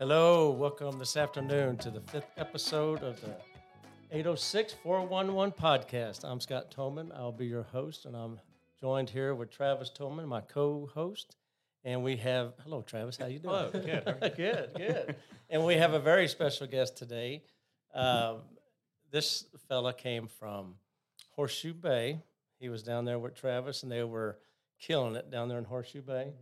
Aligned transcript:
Hello, 0.00 0.48
welcome 0.48 0.98
this 0.98 1.18
afternoon 1.18 1.76
to 1.76 1.90
the 1.90 2.00
fifth 2.00 2.30
episode 2.38 3.02
of 3.02 3.20
the 3.20 3.36
806 4.10 4.72
411 4.82 5.52
podcast. 5.52 6.24
I'm 6.24 6.40
Scott 6.40 6.74
Toman. 6.74 7.14
I'll 7.14 7.30
be 7.30 7.44
your 7.44 7.64
host, 7.64 8.06
and 8.06 8.16
I'm 8.16 8.40
joined 8.80 9.10
here 9.10 9.34
with 9.34 9.50
Travis 9.50 9.90
Toman, 9.94 10.26
my 10.26 10.40
co-host. 10.40 11.36
And 11.84 12.02
we 12.02 12.16
have 12.16 12.54
hello, 12.64 12.80
Travis. 12.80 13.18
How 13.18 13.26
you 13.26 13.40
doing? 13.40 13.54
Hello, 13.54 13.70
good. 13.72 14.02
How 14.06 14.12
are 14.12 14.28
you? 14.30 14.30
good, 14.36 14.70
good. 14.74 15.16
And 15.50 15.66
we 15.66 15.74
have 15.74 15.92
a 15.92 16.00
very 16.00 16.28
special 16.28 16.66
guest 16.66 16.96
today. 16.96 17.42
Um, 17.92 18.38
this 19.10 19.44
fella 19.68 19.92
came 19.92 20.28
from 20.28 20.76
Horseshoe 21.36 21.74
Bay. 21.74 22.20
He 22.58 22.70
was 22.70 22.82
down 22.82 23.04
there 23.04 23.18
with 23.18 23.34
Travis, 23.34 23.82
and 23.82 23.92
they 23.92 24.04
were 24.04 24.38
killing 24.78 25.14
it 25.14 25.30
down 25.30 25.50
there 25.50 25.58
in 25.58 25.64
Horseshoe 25.64 26.00
Bay. 26.00 26.32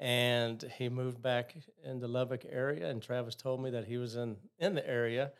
And 0.00 0.62
he 0.78 0.88
moved 0.88 1.20
back 1.20 1.54
in 1.84 1.98
the 1.98 2.06
Lubbock 2.06 2.44
area, 2.48 2.88
and 2.88 3.02
Travis 3.02 3.34
told 3.34 3.62
me 3.62 3.70
that 3.70 3.84
he 3.84 3.96
was 3.96 4.14
in 4.14 4.36
in 4.58 4.74
the 4.74 4.88
area. 4.88 5.32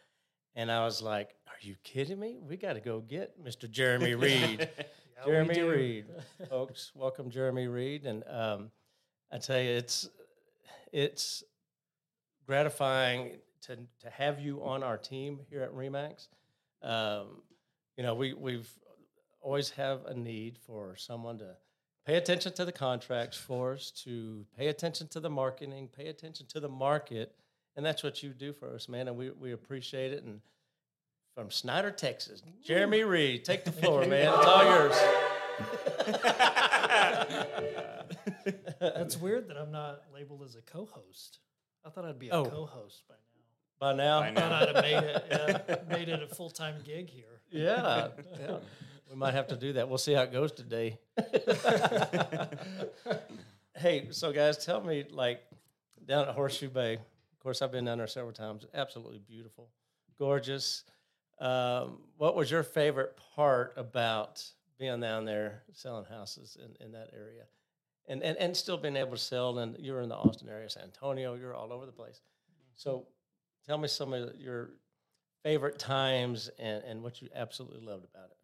And 0.57 0.71
I 0.73 0.85
was 0.85 1.01
like, 1.01 1.37
"Are 1.47 1.61
you 1.61 1.77
kidding 1.85 2.19
me? 2.19 2.39
We 2.41 2.57
got 2.57 2.73
to 2.73 2.81
go 2.81 3.01
get 3.01 3.43
Mr. 3.43 3.71
Jeremy 3.71 4.15
Reed." 4.17 4.69
Yeah, 4.77 5.25
Jeremy. 5.25 5.61
Reed, 5.63 6.07
folks, 6.49 6.91
welcome 6.95 7.31
Jeremy 7.31 7.69
Reed, 7.69 8.05
and 8.05 8.25
um, 8.29 8.71
I 9.31 9.39
tell 9.39 9.61
you, 9.61 9.71
it's 9.71 10.09
it's 10.93 11.45
gratifying 12.47 13.39
to 13.63 13.77
to 13.77 14.11
have 14.11 14.41
you 14.41 14.65
on 14.65 14.83
our 14.83 14.97
team 14.97 15.39
here 15.49 15.63
at 15.63 15.73
Remax. 15.73 16.29
Um, 16.83 17.43
you 17.97 18.03
know, 18.03 18.15
we 18.15 18.33
we've 18.33 18.69
always 19.41 19.71
have 19.71 20.05
a 20.07 20.15
need 20.15 20.59
for 20.67 20.97
someone 20.97 21.39
to 21.39 21.55
pay 22.09 22.17
attention 22.17 22.53
to 22.55 22.65
the 22.65 22.73
contracts 22.73 23.37
for 23.37 23.75
us, 23.75 23.91
to 23.91 24.47
pay 24.57 24.69
attention 24.69 25.07
to 25.09 25.21
the 25.21 25.29
marketing, 25.29 25.89
pay 25.95 26.09
attention 26.09 26.47
to 26.47 26.59
the 26.59 26.69
market, 26.69 27.35
and 27.77 27.85
that's 27.85 28.03
what 28.03 28.23
you 28.23 28.31
do 28.31 28.55
for 28.55 28.75
us, 28.75 28.89
man. 28.89 29.09
And 29.09 29.17
we 29.17 29.31
we 29.31 29.53
appreciate 29.53 30.13
it. 30.15 30.25
And 30.25 30.41
from 31.37 31.51
Snyder, 31.51 31.91
Texas, 31.91 32.43
Jeremy 32.65 33.05
Reed, 33.05 33.45
take 33.45 33.65
the 33.65 33.73
floor, 33.73 34.07
man. 34.07 34.33
It's 34.35 34.47
all 34.47 34.65
yours. 34.65 34.97
That's 38.81 39.17
weird 39.19 39.49
that 39.49 39.57
I'm 39.59 39.71
not 39.71 40.03
labeled 40.15 40.43
as 40.45 40.57
a 40.57 40.63
co-host. 40.63 41.39
I 41.85 41.91
thought 41.91 42.05
I'd 42.07 42.19
be 42.19 42.31
a 42.31 42.33
Oh. 42.35 42.45
co-host 42.47 43.03
by 43.09 43.15
now. 43.15 43.21
By 43.81 43.93
now, 43.93 44.21
By 44.21 44.33
Thought. 44.41 44.53
I'd 44.53 44.75
have 44.75 44.85
made 44.85 45.05
it, 45.05 45.25
yeah, 45.31 45.97
made 45.97 46.09
it 46.09 46.23
a 46.23 46.27
full-time 46.35 46.77
gig 46.85 47.09
here. 47.11 47.41
Yeah, 47.51 48.09
yeah. 48.41 48.59
We 49.11 49.17
might 49.17 49.35
have 49.35 49.49
to 49.49 49.57
do 49.57 49.73
that. 49.75 49.89
We'll 49.89 49.99
see 49.99 50.13
how 50.13 50.23
it 50.23 50.33
goes 50.33 50.53
today. 50.53 50.99
hey, 53.77 54.09
so 54.11 54.33
guys, 54.33 54.65
tell 54.65 54.83
me, 54.83 55.05
like, 55.11 55.43
down 56.05 56.29
at 56.29 56.35
Horseshoe 56.35 56.69
Bay, 56.69 56.95
of 56.95 57.39
course, 57.41 57.63
I've 57.63 57.73
been 57.73 57.87
down 57.87 57.99
there 57.99 58.07
several 58.07 58.33
times. 58.33 58.67
Absolutely 58.75 59.19
beautiful, 59.19 59.71
gorgeous. 60.19 60.85
Um, 61.41 62.01
what 62.17 62.35
was 62.37 62.51
your 62.51 62.63
favorite 62.63 63.19
part 63.35 63.73
about 63.77 64.45
being 64.79 65.01
down 65.01 65.25
there 65.25 65.63
selling 65.73 66.05
houses 66.05 66.57
in, 66.63 66.85
in 66.85 66.93
that 66.93 67.11
area? 67.15 67.45
And, 68.09 68.23
and, 68.23 68.37
and 68.39 68.57
still 68.57 68.77
being 68.77 68.97
able 68.97 69.13
to 69.13 69.19
sell, 69.19 69.59
and 69.59 69.77
you're 69.79 70.01
in 70.01 70.09
the 70.09 70.17
Austin 70.17 70.49
area, 70.49 70.69
San 70.69 70.85
Antonio, 70.85 71.35
you're 71.35 71.55
all 71.55 71.73
over 71.73 71.87
the 71.87 71.93
place. 71.93 72.21
So 72.75 73.07
tell 73.67 73.79
me 73.79 73.89
some 73.89 74.13
of 74.13 74.35
your 74.37 74.71
favorite 75.43 75.79
times 75.79 76.51
and, 76.59 76.83
and 76.85 77.03
what 77.03 77.23
you 77.23 77.29
absolutely 77.35 77.87
loved 77.87 78.05
about 78.05 78.31
it. 78.31 78.38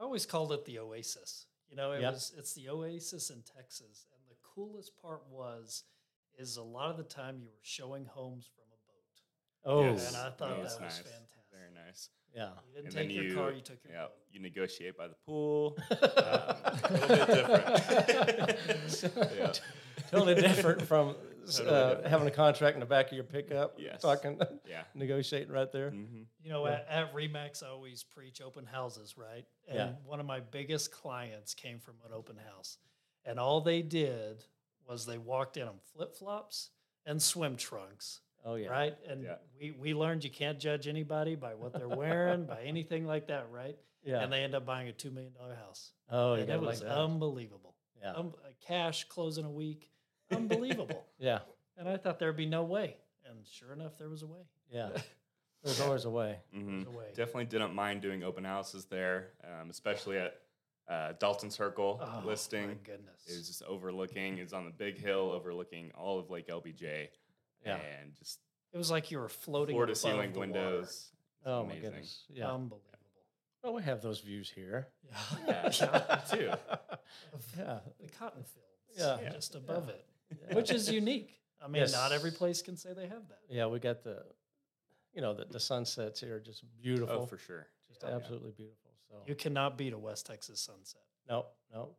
I 0.00 0.04
always 0.04 0.26
called 0.26 0.52
it 0.52 0.64
the 0.64 0.78
Oasis. 0.78 1.46
You 1.68 1.76
know, 1.76 1.92
it 1.92 2.00
Yep. 2.00 2.12
was 2.12 2.32
it's 2.36 2.54
the 2.54 2.68
Oasis 2.68 3.30
in 3.30 3.42
Texas, 3.42 4.06
and 4.12 4.20
the 4.28 4.36
coolest 4.42 4.92
part 5.00 5.22
was 5.30 5.84
is 6.38 6.56
a 6.56 6.62
lot 6.62 6.90
of 6.90 6.96
the 6.96 7.02
time 7.02 7.38
you 7.40 7.48
were 7.48 7.58
showing 7.62 8.04
homes 8.06 8.48
from 8.54 8.64
a 8.70 8.78
boat, 8.86 9.82
Oh, 9.88 9.92
Yes. 9.92 10.08
and 10.08 10.16
I 10.16 10.30
thought 10.30 10.50
Oh, 10.52 10.54
that 10.54 10.62
was 10.62 10.80
nice. 10.80 10.98
fantastic. 10.98 11.28
Very 11.50 11.70
nice. 11.86 12.10
yeah. 12.34 12.50
You 12.68 12.74
didn't 12.82 12.86
And 12.96 13.08
take 13.08 13.12
your 13.16 13.24
you, 13.24 13.34
car, 13.34 13.50
you 13.52 13.60
took 13.60 13.82
your 13.82 13.92
yeah, 13.94 14.02
boat. 14.04 14.12
you 14.30 14.40
negotiate 14.40 14.96
by 14.96 15.08
the 15.08 15.16
pool. 15.26 15.76
Um, 15.90 15.96
a 15.98 16.92
little 16.92 17.16
bit 17.16 18.66
different. 18.66 19.36
yeah. 19.36 19.52
totally 20.10 20.34
different 20.36 20.82
from 20.82 21.14
Totally 21.14 21.34
uh, 21.60 22.08
having 22.08 22.26
a 22.28 22.30
contract 22.30 22.74
in 22.74 22.80
the 22.80 22.86
back 22.86 23.06
of 23.06 23.12
your 23.12 23.24
pickup. 23.24 23.76
Yes. 23.78 24.00
Talking, 24.02 24.40
Yeah. 24.68 24.82
negotiating 24.94 25.52
right 25.52 25.70
there. 25.72 25.90
hmm 25.90 26.22
You 26.42 26.50
know, 26.50 26.66
Yeah. 26.66 26.80
at, 26.88 27.08
at 27.08 27.14
Remax, 27.14 27.62
I 27.62 27.68
always 27.68 28.02
preach 28.02 28.40
open 28.40 28.66
houses, 28.66 29.16
right? 29.16 29.44
And 29.68 29.76
Yeah. 29.76 29.90
one 30.04 30.20
of 30.20 30.26
my 30.26 30.40
biggest 30.40 30.92
clients 30.92 31.54
came 31.54 31.78
from 31.80 31.94
an 32.06 32.12
open 32.12 32.36
house. 32.36 32.78
And 33.24 33.38
all 33.38 33.60
they 33.60 33.82
did 33.82 34.44
was 34.86 35.04
they 35.06 35.18
walked 35.18 35.56
in 35.56 35.68
on 35.68 35.78
flip 35.94 36.14
flops 36.14 36.70
and 37.06 37.20
swim 37.22 37.56
trunks, 37.56 38.20
Oh 38.44 38.54
yeah. 38.54 38.68
right? 38.68 38.96
And 39.08 39.22
Yeah. 39.22 39.36
we, 39.60 39.70
we 39.72 39.94
learned 39.94 40.24
you 40.24 40.30
can't 40.30 40.58
judge 40.58 40.86
anybody 40.88 41.34
by 41.34 41.54
what 41.54 41.72
they're 41.72 41.88
wearing, 41.88 42.44
by 42.46 42.62
anything 42.64 43.06
like 43.06 43.26
that, 43.28 43.50
right? 43.50 43.76
Yeah. 44.04 44.20
And 44.22 44.32
they 44.32 44.42
end 44.44 44.54
up 44.54 44.64
buying 44.64 44.88
a 44.88 44.92
$2 44.92 45.12
million 45.12 45.32
house. 45.64 45.92
oh, 46.10 46.34
you 46.34 46.40
and 46.40 46.48
got 46.48 46.54
it 46.54 46.60
like 46.62 46.68
was 46.70 46.80
that. 46.80 46.90
unbelievable. 46.96 47.74
yeah. 48.00 48.12
Um, 48.12 48.32
cash 48.66 49.04
closing 49.08 49.44
a 49.44 49.50
week, 49.50 49.90
unbelievable. 50.30 51.04
yeah. 51.18 51.40
and 51.76 51.88
I 51.88 51.96
thought 51.96 52.18
there'd 52.18 52.36
be 52.36 52.46
no 52.46 52.64
way. 52.64 52.96
And 53.28 53.38
sure 53.46 53.72
enough, 53.72 53.98
there 53.98 54.08
was 54.08 54.22
a 54.22 54.26
way. 54.26 54.40
Yeah. 54.70 54.88
There's 55.64 55.80
always 55.80 56.04
a 56.04 56.10
way. 56.10 56.38
hmm 56.54 56.82
There's 56.82 56.86
a 56.86 56.90
way. 56.90 57.04
Definitely 57.16 57.46
didn't 57.46 57.74
mind 57.74 58.00
doing 58.00 58.22
open 58.22 58.44
houses 58.44 58.84
there, 58.86 59.30
um, 59.44 59.70
especially 59.70 60.16
at 60.18 60.34
uh, 60.88 61.12
Dalton 61.18 61.50
Circle 61.50 61.98
listing. 62.00 62.20
Oh, 62.24 62.26
listing. 62.26 62.66
My 62.68 62.74
goodness. 62.84 63.20
It 63.26 63.36
was 63.36 63.48
just 63.48 63.62
overlooking. 63.64 64.38
It 64.38 64.42
was 64.42 64.52
on 64.52 64.64
the 64.64 64.70
big 64.70 64.98
hill 64.98 65.32
overlooking 65.34 65.90
all 65.96 66.18
of 66.18 66.30
Lake 66.30 66.48
LBJ. 66.48 67.08
Yeah. 67.66 67.74
And 68.00 68.14
just 68.14 68.38
It 68.72 68.78
was 68.78 68.90
like 68.90 69.10
you 69.10 69.18
were 69.18 69.28
floating 69.28 69.74
floor 69.74 69.86
to 69.86 69.94
ceiling 69.96 70.32
the 70.32 70.38
water. 70.38 70.52
windows. 70.52 70.84
It's 70.88 71.12
Oh 71.44 71.64
my 71.64 71.74
goodness. 71.76 72.24
Yeah. 72.30 72.46
Unbelievable. 72.52 72.82
well, 73.64 73.74
we 73.74 73.82
have 73.82 74.00
those 74.00 74.20
views 74.20 74.48
here. 74.48 74.86
Yeah. 75.46 75.70
Yeah, 75.80 76.20
too. 76.30 76.50
Yeah. 77.58 77.78
The 78.00 78.08
cotton 78.18 78.44
fields. 78.44 79.22
Yeah. 79.22 79.30
Just 79.32 79.54
above 79.56 79.88
it, 79.88 80.04
Yeah. 80.06 80.17
Which 80.52 80.70
is 80.70 80.90
unique. 80.90 81.34
I 81.62 81.68
mean, 81.68 81.84
not 81.90 82.12
every 82.12 82.30
place 82.30 82.62
can 82.62 82.76
say 82.76 82.92
they 82.92 83.08
have 83.08 83.26
that. 83.28 83.38
Yeah, 83.48 83.66
we 83.66 83.78
got 83.80 84.02
the, 84.04 84.22
you 85.12 85.20
know, 85.20 85.34
the, 85.34 85.44
the 85.46 85.58
sunsets 85.60 86.20
here 86.20 86.36
are 86.36 86.40
just 86.40 86.62
beautiful. 86.80 87.20
Oh, 87.22 87.26
for 87.26 87.38
sure. 87.38 87.66
just 87.88 88.02
Yeah. 88.02 88.14
absolutely 88.14 88.52
beautiful. 88.52 88.90
So 89.08 89.16
You 89.26 89.34
cannot 89.34 89.76
beat 89.78 89.92
a 89.92 89.98
West 89.98 90.26
Texas 90.26 90.60
sunset. 90.60 91.02
no, 91.28 91.46
no. 91.72 91.96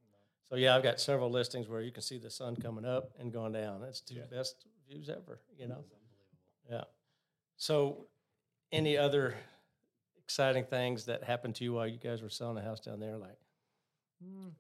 So 0.50 0.56
yeah, 0.56 0.76
I've 0.76 0.82
got 0.84 1.00
several 1.00 1.30
listings 1.30 1.68
where 1.68 1.82
you 1.82 1.92
can 1.92 2.02
see 2.02 2.18
the 2.18 2.30
sun 2.30 2.56
coming 2.56 2.84
up 2.86 3.12
and 3.20 3.32
going 3.32 3.52
down. 3.52 3.84
It's 3.84 4.02
the 4.02 4.16
Yeah. 4.16 4.22
best 4.32 4.66
views 4.88 5.08
ever. 5.10 5.40
You 5.58 5.68
know. 5.68 5.76
It's 5.80 5.92
unbelievable. 5.92 6.28
Yeah. 6.72 6.84
So, 7.58 8.08
any 8.72 8.98
other 8.98 9.36
exciting 10.18 10.64
things 10.66 11.06
that 11.06 11.24
happened 11.24 11.56
to 11.56 11.64
you 11.64 11.74
while 11.74 11.88
you 11.88 11.98
guys 12.00 12.22
were 12.24 12.30
selling 12.30 12.58
a 12.58 12.62
house 12.64 12.80
down 12.80 13.00
there? 13.00 13.18
Like, 13.18 13.38
Mm. 14.24 14.52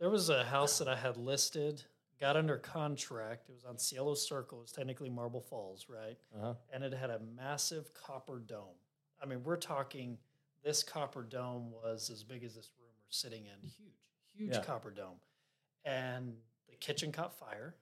There 0.00 0.10
was 0.10 0.28
a 0.30 0.44
house 0.44 0.78
that 0.78 0.88
I 0.88 0.96
had 0.96 1.16
listed, 1.16 1.84
got 2.20 2.36
under 2.36 2.56
contract. 2.58 3.48
It 3.48 3.52
was 3.54 3.64
on 3.64 3.78
Cielo 3.78 4.14
Circle. 4.14 4.58
It 4.58 4.62
was 4.62 4.72
technically 4.72 5.10
Marble 5.10 5.40
Falls, 5.40 5.86
right? 5.88 6.16
uh-huh. 6.36 6.54
and 6.72 6.82
it 6.84 6.92
had 6.92 7.10
a 7.10 7.20
massive 7.36 7.92
copper 7.94 8.38
dome. 8.38 8.76
I 9.22 9.26
mean, 9.26 9.42
we're 9.44 9.56
talking 9.56 10.18
this 10.64 10.82
copper 10.82 11.22
dome 11.22 11.70
was 11.70 12.10
as 12.10 12.22
big 12.24 12.42
as 12.44 12.54
this 12.54 12.70
room 12.78 12.88
we're 12.98 13.10
sitting 13.10 13.44
in. 13.46 13.60
Huge, 13.68 13.92
huge 14.34 14.52
Yeah. 14.54 14.62
copper 14.62 14.90
dome. 14.90 15.16
And 15.84 16.34
the 16.68 16.76
kitchen 16.76 17.12
caught 17.12 17.32
fire 17.38 17.76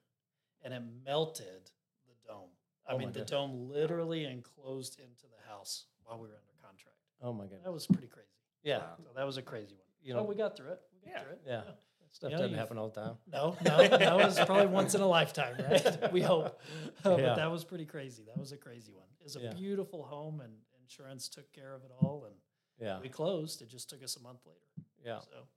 and 0.63 0.73
it 0.73 0.83
melted 1.05 1.71
the 2.07 2.13
dome. 2.27 2.49
I 2.87 2.93
Oh 2.93 2.97
mean, 2.97 3.07
the 3.07 3.13
goodness. 3.21 3.31
dome 3.31 3.69
literally 3.69 4.25
enclosed 4.25 4.99
into 4.99 5.23
the 5.23 5.49
house 5.49 5.85
while 6.03 6.17
we 6.17 6.27
were 6.27 6.35
under 6.35 6.53
contract. 6.61 6.97
oh 7.21 7.33
my 7.33 7.45
God. 7.47 7.59
That 7.63 7.71
was 7.71 7.87
pretty 7.87 8.07
crazy. 8.07 8.27
yeah, 8.63 8.77
Wow. 8.79 8.95
So 8.97 9.09
that 9.15 9.25
was 9.25 9.37
a 9.37 9.41
crazy 9.41 9.73
one. 9.75 9.81
You 10.03 10.13
oh, 10.13 10.17
know- 10.17 10.23
we 10.23 10.35
got 10.35 10.55
through 10.55 10.71
it. 10.73 10.81
We 10.93 10.99
got 11.11 11.17
Yeah. 11.17 11.23
through 11.23 11.31
it. 11.33 11.41
yeah. 11.47 11.61
That 11.61 11.79
stuff 12.15 12.29
You 12.31 12.37
know, 12.37 12.43
doesn't 12.43 12.51
you've- 12.51 12.59
happen 12.59 12.77
all 12.77 12.89
the 12.89 13.01
time. 13.01 13.17
No, 13.27 13.57
no, 13.65 13.87
that 13.97 14.15
was 14.15 14.39
probably 14.45 14.67
once 14.67 14.95
in 14.95 15.01
a 15.01 15.07
lifetime, 15.07 15.55
right? 15.69 16.11
We 16.13 16.21
hope. 16.21 16.61
but 17.03 17.19
Yeah. 17.19 17.35
that 17.35 17.51
was 17.51 17.65
pretty 17.65 17.85
crazy. 17.85 18.23
That 18.23 18.37
was 18.37 18.53
a 18.53 18.57
crazy 18.57 18.93
one. 18.93 19.07
It 19.19 19.23
was 19.25 19.35
a 19.35 19.41
Yeah. 19.41 19.53
beautiful 19.53 20.03
home, 20.03 20.39
and 20.39 20.53
insurance 20.81 21.27
took 21.27 21.51
care 21.51 21.73
of 21.73 21.83
it 21.83 21.91
all, 21.99 22.23
and 22.25 22.35
Yeah, 22.79 22.99
we 23.01 23.09
closed. 23.09 23.61
It 23.61 23.67
just 23.69 23.89
took 23.89 24.01
us 24.01 24.15
a 24.15 24.21
month 24.21 24.45
later. 24.45 24.87
yeah. 25.03 25.19
So, 25.19 25.47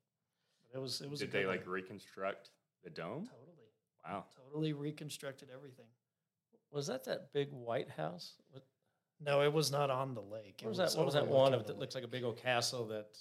but 0.72 0.78
it 0.78 0.82
was 0.82 1.00
it 1.00 1.08
was. 1.08 1.22
a 1.22 1.26
Did 1.26 1.32
they 1.32 1.46
like 1.46 1.60
one. 1.60 1.70
reconstruct 1.70 2.50
the 2.82 2.90
dome? 2.90 3.26
totally, 3.28 3.69
Wow. 4.04 4.25
totally 4.37 4.72
reconstructed 4.72 5.50
everything? 5.54 5.87
Was 6.72 6.88
that 6.88 7.04
that 7.04 7.32
big 7.32 7.52
white 7.52 7.88
house? 7.90 8.34
What, 8.50 8.64
No, 9.20 9.43
it 9.43 9.52
was 9.52 9.70
not 9.70 9.90
on 9.90 10.14
the 10.14 10.22
lake. 10.22 10.61
What 10.62 10.70
was 10.70 10.78
that? 10.78 10.94
What 10.96 11.04
was 11.06 11.14
that 11.14 11.26
one 11.26 11.54
overlooking 11.54 11.54
of 11.61 11.66
the 11.66 11.72
that 11.75 11.78
looks 11.78 11.94
like 11.94 12.04
a 12.04 12.08
big 12.08 12.25
old 12.25 12.37
castle 12.37 12.87
that 12.88 13.16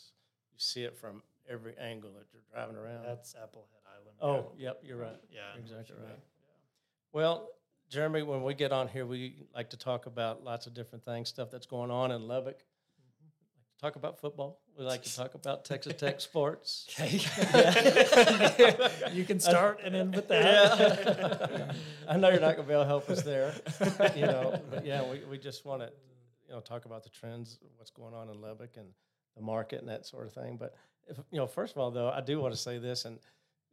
you 0.52 0.60
see 0.60 0.84
it 0.84 0.96
from 0.98 1.22
every 1.50 1.76
angle 1.78 2.12
that 2.18 2.28
you're 2.32 2.42
driving 2.54 2.76
around? 2.76 3.04
That's 3.06 3.34
Applehead 3.34 3.84
Island. 3.96 4.18
oh, 4.22 4.52
yep, 4.58 4.82
you're 4.84 4.98
right. 4.98 5.16
yeah, 5.32 5.40
you're 5.54 5.62
exactly 5.62 5.96
Horseshoe 5.96 6.08
right. 6.08 6.16
Bay. 6.16 6.24
Well, 7.14 7.50
Jeremy, 7.90 8.22
when 8.24 8.44
we 8.44 8.54
get 8.54 8.72
on 8.72 8.88
here, 8.90 9.06
we 9.06 9.36
like 9.56 9.70
to 9.70 9.78
talk 9.78 10.08
about 10.08 10.44
lots 10.44 10.68
of 10.68 10.74
different 10.74 11.06
things, 11.06 11.30
stuff 11.30 11.50
that's 11.50 11.66
going 11.66 11.90
on 11.90 12.12
in 12.12 12.28
Lubbock. 12.28 12.58
Mm-hmm. 12.58 13.28
Like 13.56 13.76
to 13.76 13.82
talk 13.82 13.96
about 13.96 14.20
football. 14.20 14.60
We 14.78 14.84
like 14.84 15.04
to 15.04 15.16
talk 15.16 15.34
about 15.36 15.64
Texas 15.64 15.94
Tech 15.98 16.20
sports. 16.22 16.86
Okay. 17.00 17.20
you 19.14 19.24
can 19.24 19.40
start 19.40 19.80
and 19.84 19.96
end 19.96 20.16
with 20.16 20.28
that. 20.28 20.80
Yeah. 20.80 21.72
I 22.10 22.18
know 22.18 22.30
you're 22.30 22.42
not 22.42 22.56
going 22.56 22.68
to 22.68 22.68
be 22.68 22.74
able 22.74 22.84
to 22.84 22.88
help 22.88 23.10
us 23.10 23.24
there, 23.24 23.54
you 24.16 24.24
know, 24.24 24.62
but 24.70 24.86
yeah, 24.86 25.10
we, 25.10 25.22
we 25.30 25.38
just 25.38 25.66
want 25.66 25.82
to, 25.82 25.90
you 26.48 26.54
know, 26.54 26.60
talk 26.60 26.86
about 26.86 27.04
the 27.04 27.10
trends, 27.10 27.58
what's 27.78 27.92
going 27.92 28.14
on 28.14 28.30
in 28.30 28.42
Lubbock 28.42 28.76
and 28.78 28.88
the 29.36 29.42
market 29.42 29.80
and 29.80 29.90
that 29.90 30.06
sort 30.06 30.28
of 30.28 30.34
thing. 30.34 30.58
But, 30.58 30.76
if, 31.10 31.18
you 31.32 31.38
know, 31.38 31.48
first 31.48 31.74
of 31.74 31.80
all, 31.80 31.92
though, 31.92 32.10
I 32.10 32.22
do 32.22 32.40
want 32.40 32.54
to 32.54 32.60
say 32.60 32.78
this, 32.78 33.06
and 33.06 33.20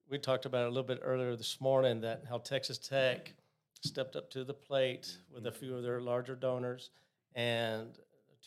we 0.09 0.19
talked 0.19 0.47
about 0.47 0.63
it 0.63 0.67
a 0.67 0.69
little 0.69 0.83
bit 0.83 1.01
earlier 1.03 1.35
this 1.37 1.61
morning 1.61 2.01
that 2.03 2.25
how 2.29 2.39
Texas 2.39 2.79
Tech 2.79 3.33
stepped 3.83 4.17
up 4.17 4.31
to 4.31 4.45
the 4.45 4.55
plate 4.55 5.17
with 5.33 5.47
a 5.47 5.53
few 5.53 5.77
of 5.77 5.83
their 5.83 6.01
larger 6.01 6.35
donors 6.35 6.91
and 7.35 7.89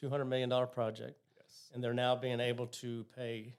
a 0.02 0.06
$200 0.06 0.28
million 0.28 0.50
project. 0.72 1.20
Yes. 1.38 1.70
And 1.74 1.84
they're 1.84 1.94
now 1.94 2.16
being 2.16 2.40
able 2.40 2.68
to 2.68 3.06
pay 3.16 3.54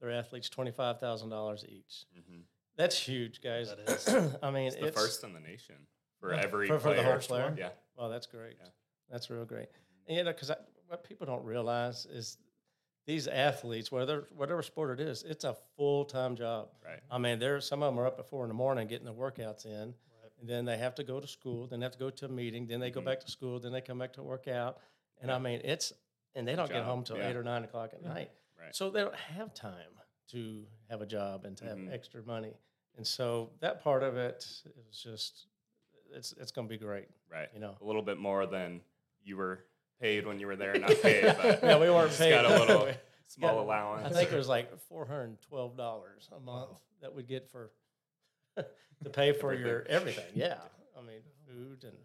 their 0.00 0.10
athletes 0.12 0.48
$25,000 0.48 1.64
each. 1.68 2.04
Mhm. 2.16 2.42
That's 2.76 2.96
huge, 2.98 3.40
guys. 3.42 3.68
That 3.74 3.80
is. 3.90 4.36
I 4.42 4.50
mean, 4.50 4.68
It's 4.68 4.76
the 4.76 4.92
first 4.92 5.24
in 5.24 5.32
the 5.32 5.40
nation 5.40 5.74
for 6.20 6.32
Yeah, 6.32 6.40
every 6.44 6.68
for- 6.68 6.78
for 6.78 6.90
the 6.90 6.94
player. 7.02 7.10
whole 7.10 7.18
player? 7.20 7.54
Yeah. 7.58 7.70
Well, 7.96 8.08
that's 8.08 8.26
great. 8.26 8.56
Yeah. 8.60 8.68
That's 9.10 9.28
real 9.30 9.44
great. 9.44 9.68
And 10.06 10.16
you 10.16 10.22
know, 10.24 10.32
because 10.32 10.50
what 10.86 11.02
people 11.04 11.26
don't 11.26 11.44
realize 11.44 12.06
is 12.06 12.38
these 13.08 13.26
athletes, 13.26 13.90
whether 13.90 14.26
whatever 14.36 14.62
sport 14.62 15.00
it 15.00 15.02
is, 15.02 15.22
it's 15.22 15.44
a 15.44 15.56
full 15.78 16.04
time 16.04 16.36
job. 16.36 16.68
Right. 16.84 17.00
I 17.10 17.16
mean, 17.16 17.38
there 17.38 17.58
some 17.58 17.82
of 17.82 17.90
them 17.92 17.98
are 17.98 18.06
up 18.06 18.18
at 18.18 18.28
four 18.28 18.44
in 18.44 18.48
the 18.48 18.54
morning 18.54 18.86
getting 18.86 19.06
the 19.06 19.14
workouts 19.14 19.64
in, 19.64 19.94
Right. 20.22 20.30
and 20.38 20.46
then 20.48 20.66
they 20.66 20.76
have 20.76 20.94
to 20.96 21.04
go 21.04 21.18
to 21.18 21.26
school, 21.26 21.66
then 21.66 21.80
they 21.80 21.84
have 21.84 21.94
to 21.94 21.98
go 21.98 22.10
to 22.10 22.26
a 22.26 22.28
meeting, 22.28 22.66
then 22.66 22.80
they 22.80 22.90
go 22.90 23.00
Mhm. 23.00 23.06
back 23.06 23.20
to 23.20 23.30
school, 23.30 23.58
then 23.58 23.72
they 23.72 23.80
come 23.80 23.98
back 23.98 24.12
to 24.12 24.22
work 24.22 24.46
out, 24.46 24.78
and 25.22 25.30
Yeah. 25.30 25.36
I 25.36 25.38
mean, 25.38 25.62
it's 25.64 25.94
and 26.34 26.46
they 26.46 26.54
don't 26.54 26.70
get 26.70 26.84
home 26.84 27.02
till 27.02 27.16
yeah. 27.16 27.30
eight 27.30 27.36
or 27.36 27.42
nine 27.42 27.64
o'clock 27.64 27.94
at 27.94 28.02
night, 28.02 28.30
Right. 28.60 28.76
so 28.76 28.90
they 28.90 29.00
don't 29.00 29.14
have 29.14 29.54
time 29.54 29.98
to 30.28 30.66
have 30.90 31.00
a 31.00 31.06
job 31.06 31.46
and 31.46 31.56
to 31.56 31.64
have 31.64 31.78
Mhm. 31.78 31.90
extra 31.90 32.22
money, 32.22 32.58
and 32.96 33.06
so 33.06 33.50
that 33.60 33.80
part 33.80 34.02
of 34.02 34.18
it 34.18 34.44
is 34.90 35.02
just 35.02 35.46
it's 36.10 36.32
it's 36.32 36.52
going 36.52 36.68
to 36.68 36.70
be 36.72 36.76
great, 36.78 37.08
Right. 37.30 37.48
you 37.54 37.58
know. 37.60 37.76
A 37.80 37.84
little 37.84 38.02
bit 38.02 38.18
more 38.18 38.44
than 38.46 38.82
you 39.22 39.36
were 39.38 39.64
paid 40.00 40.26
when 40.26 40.38
you 40.40 40.46
were 40.46 40.56
there, 40.56 40.78
not 40.78 40.90
paid. 41.02 41.24
But 41.40 41.60
Yeah, 41.62 41.78
we 41.78 41.90
weren't 41.90 42.12
paid. 42.16 42.30
Got 42.30 42.44
a 42.46 42.58
little 42.58 42.88
small 43.26 43.54
got- 43.56 43.62
allowance. 43.64 44.06
I 44.06 44.10
think 44.10 44.32
it 44.32 44.36
was 44.36 44.48
like 44.48 44.78
four 44.88 45.06
hundred 45.06 45.24
and 45.24 45.38
twelve 45.48 45.76
dollars 45.76 46.28
a 46.36 46.40
month 46.40 46.78
that 47.02 47.14
we 47.14 47.22
get 47.22 47.48
for 47.50 47.70
to 48.56 49.10
pay 49.10 49.32
for 49.32 49.54
your 49.54 49.84
everything. 49.88 50.24
Yeah, 50.34 50.56
I 50.98 51.02
mean 51.02 51.20
food 51.46 51.84
and 51.84 51.96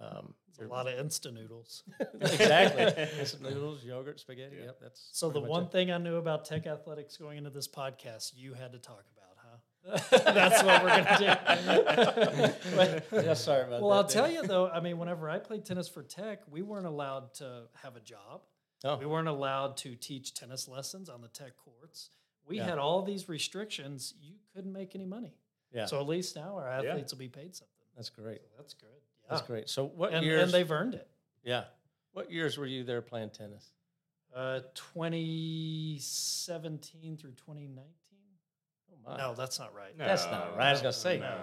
um, 0.00 0.34
It's 0.48 0.58
a 0.58 0.64
lot 0.64 0.88
of 0.88 0.98
instant 0.98 1.34
noodles. 1.34 1.84
exactly 2.20 3.04
instant 3.20 3.42
noodles, 3.42 3.84
yogurt, 3.84 4.18
spaghetti. 4.18 4.56
Yeah. 4.58 4.64
Yep, 4.66 4.78
that's 4.82 5.08
So 5.12 5.30
the 5.30 5.40
one 5.40 5.64
it. 5.64 5.72
thing 5.72 5.90
I 5.92 5.98
knew 5.98 6.16
about 6.16 6.44
Tech 6.44 6.66
Athletics 6.66 7.16
going 7.16 7.38
into 7.38 7.50
this 7.50 7.68
podcast, 7.68 8.32
you 8.34 8.54
had 8.54 8.72
to 8.72 8.78
talk 8.78 9.04
about, 9.11 9.11
huh? 9.11 9.11
That's 10.10 10.62
what 10.62 10.82
we're 10.82 10.88
gonna 10.88 11.18
do. 11.18 12.76
Well, 12.76 13.00
yeah, 13.24 13.34
sorry 13.34 13.62
about 13.64 13.80
well, 13.82 13.90
that. 13.90 13.96
I'll 13.96 14.02
Dave. 14.04 14.12
tell 14.12 14.30
you 14.30 14.42
though. 14.46 14.68
I 14.68 14.80
mean, 14.80 14.98
whenever 14.98 15.28
I 15.28 15.38
played 15.38 15.64
tennis 15.64 15.88
for 15.88 16.02
Tech, 16.02 16.40
we 16.50 16.62
weren't 16.62 16.86
allowed 16.86 17.34
to 17.34 17.64
have 17.82 17.96
a 17.96 18.00
job. 18.00 18.42
Oh, 18.84 18.96
We 18.96 19.06
weren't 19.06 19.28
allowed 19.28 19.76
to 19.78 19.94
teach 19.94 20.34
tennis 20.34 20.68
lessons 20.68 21.08
on 21.08 21.20
the 21.20 21.28
Tech 21.28 21.56
courts. 21.56 22.10
We 22.46 22.56
Yeah. 22.58 22.64
had 22.64 22.78
all 22.78 23.02
these 23.02 23.28
restrictions. 23.28 24.14
You 24.20 24.34
couldn't 24.54 24.72
make 24.72 24.94
any 24.94 25.04
money. 25.04 25.34
yeah, 25.72 25.86
So 25.86 26.00
at 26.00 26.06
least 26.06 26.36
now 26.36 26.56
our 26.58 26.82
Yeah. 26.82 26.90
athletes 26.90 27.12
will 27.12 27.18
be 27.20 27.28
paid 27.28 27.54
something. 27.54 27.68
that's 27.96 28.10
great. 28.10 28.40
So 28.42 28.48
that's 28.56 28.74
good. 28.74 28.88
Yeah. 29.24 29.28
That's 29.30 29.42
great. 29.46 29.68
So 29.68 29.84
what 29.86 30.12
And, 30.14 30.24
years? 30.24 30.42
and 30.44 30.52
they've 30.52 30.70
earned 30.70 30.94
it. 30.94 31.08
yeah, 31.44 31.64
what 32.12 32.30
years 32.30 32.56
were 32.58 32.66
you 32.66 32.84
there 32.84 33.02
playing 33.02 33.30
tennis? 33.30 33.70
Uh, 34.34 34.60
2017 34.74 37.16
through 37.16 37.32
2019. 37.32 37.84
My, 39.06 39.16
No, 39.18 39.34
that's 39.34 39.58
not 39.58 39.74
right. 39.74 39.96
No, 39.98 40.06
That's 40.06 40.24
not 40.26 40.56
right. 40.56 40.68
I 40.68 40.72
was 40.72 40.80
gonna 40.80 40.92
say. 40.92 41.18
No. 41.18 41.36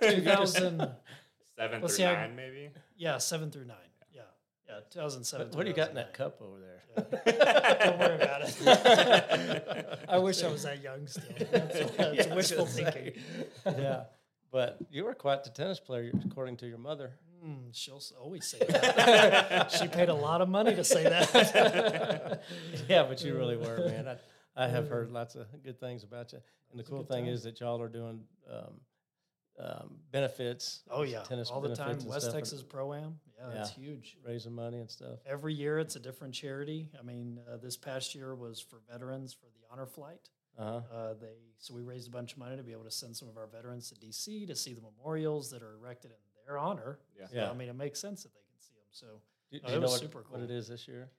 2000. 0.10 0.78
Seven 1.56 1.82
Let's 1.82 1.96
through 1.96 2.04
see, 2.04 2.04
I- 2.04 2.14
nine, 2.26 2.36
maybe. 2.36 2.70
yeah, 2.96 3.18
seven 3.18 3.50
through 3.50 3.64
nine. 3.64 3.76
Yeah, 4.14 4.22
yeah, 4.68 4.78
2007. 4.90 5.48
what, 5.48 5.56
what 5.56 5.62
do 5.64 5.68
you 5.70 5.74
got 5.74 5.88
in 5.88 5.96
that 5.96 6.14
2009. 6.14 6.14
cup 6.14 6.40
over 6.40 6.60
there? 6.60 6.78
Don't 7.84 7.98
worry 7.98 8.14
about 8.16 8.42
it. 8.44 9.98
I 10.08 10.18
wish 10.18 10.42
I 10.44 10.48
was 10.52 10.62
that 10.62 10.80
young 10.82 11.06
still. 11.08 11.24
That's, 11.50 11.74
Yeah, 11.80 11.86
that's 11.96 12.26
I 12.28 12.34
was 12.34 12.50
wishful 12.52 12.64
gonna 12.66 12.70
say. 12.70 12.90
thinking. 13.64 13.82
yeah, 13.82 14.04
but 14.52 14.78
you 14.90 15.04
were 15.04 15.14
quite 15.14 15.42
the 15.42 15.50
tennis 15.50 15.80
player, 15.80 16.12
according 16.24 16.58
to 16.58 16.66
your 16.68 16.78
mother. 16.78 17.10
Mm, 17.44 17.68
she'll 17.72 17.96
s- 17.96 18.12
always 18.20 18.46
say 18.46 18.58
that. 18.68 19.70
she 19.72 19.86
paid 19.88 20.08
a 20.08 20.14
lot 20.14 20.40
of 20.40 20.48
money 20.48 20.74
to 20.76 20.84
say 20.84 21.02
that. 21.04 22.42
yeah, 22.88 23.02
but 23.04 23.22
you 23.24 23.34
really 23.36 23.56
were, 23.56 23.78
man. 23.88 24.06
I, 24.08 24.16
I 24.58 24.66
have 24.68 24.88
heard 24.88 25.10
lots 25.10 25.34
of 25.36 25.46
good 25.62 25.78
things 25.80 26.02
about 26.02 26.32
you. 26.32 26.40
And 26.70 26.78
the 26.78 26.84
cool 26.84 27.04
thing 27.04 27.24
time. 27.26 27.32
is 27.34 27.42
that 27.44 27.60
y'all 27.60 27.80
are 27.80 27.88
doing 27.88 28.20
um, 28.50 28.80
um, 29.58 29.96
benefits. 30.10 30.82
Oh 30.90 31.02
yeah, 31.02 31.22
tennis 31.22 31.50
all 31.50 31.60
the 31.60 31.74
time. 31.74 31.98
West 32.06 32.22
stuff 32.26 32.34
Texas 32.34 32.62
Pro 32.62 32.92
Am. 32.92 33.18
Yeah, 33.38 33.50
that's 33.54 33.76
Yeah. 33.78 33.84
huge. 33.84 34.16
raising 34.24 34.52
money 34.52 34.78
and 34.80 34.90
stuff. 34.90 35.20
Every 35.26 35.54
year 35.54 35.78
it's 35.78 35.96
a 35.96 36.00
different 36.00 36.34
charity. 36.34 36.90
I 36.98 37.02
mean, 37.02 37.40
uh, 37.50 37.56
this 37.56 37.76
past 37.76 38.14
year 38.14 38.34
was 38.34 38.60
for 38.60 38.80
veterans 38.90 39.32
for 39.32 39.46
the 39.46 39.72
honor 39.72 39.86
flight. 39.86 40.28
Uh-huh. 40.58 40.80
Uh, 40.92 41.14
they 41.14 41.36
so 41.58 41.72
we 41.74 41.82
raised 41.82 42.08
a 42.08 42.10
bunch 42.10 42.32
of 42.32 42.38
money 42.38 42.56
to 42.56 42.62
be 42.62 42.72
able 42.72 42.84
to 42.84 42.90
send 42.90 43.16
some 43.16 43.28
of 43.28 43.36
our 43.36 43.46
veterans 43.46 43.90
to 43.90 43.94
DC 43.94 44.46
to 44.46 44.56
see 44.56 44.74
the 44.74 44.80
memorials 44.82 45.50
that 45.50 45.62
are 45.62 45.74
erected 45.74 46.10
in 46.10 46.16
their 46.46 46.58
honor. 46.58 46.98
Yeah. 47.18 47.26
So, 47.28 47.34
Yeah. 47.36 47.50
I 47.50 47.54
mean, 47.54 47.68
it 47.68 47.74
makes 47.76 48.00
sense 48.00 48.24
that 48.24 48.32
they 48.34 48.40
can 48.40 48.60
see 48.60 48.74
them. 48.74 48.86
So 48.90 49.06
Do, 49.50 49.58
do 49.60 49.66
it 49.66 49.70
you 49.70 49.74
know 49.76 49.82
was 49.82 49.90
what, 49.92 50.00
super 50.00 50.24
what 50.28 50.40
it 50.40 50.48
cool. 50.48 50.56
is 50.56 50.68
this 50.68 50.86
year? 50.88 51.10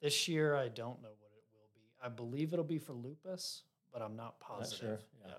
this 0.00 0.28
year, 0.28 0.54
I 0.54 0.68
don't 0.68 1.00
know 1.02 1.08
what 1.18 1.30
it 1.32 1.44
will 1.52 1.68
be. 1.74 1.80
I 2.04 2.08
believe 2.08 2.52
it'll 2.52 2.64
be 2.64 2.78
for 2.78 2.92
lupus, 2.92 3.62
but 3.92 4.02
I'm 4.02 4.14
not 4.16 4.38
positive. 4.40 4.78
sure, 4.78 4.98
yeah. 5.24 5.28
Yeah, 5.28 5.34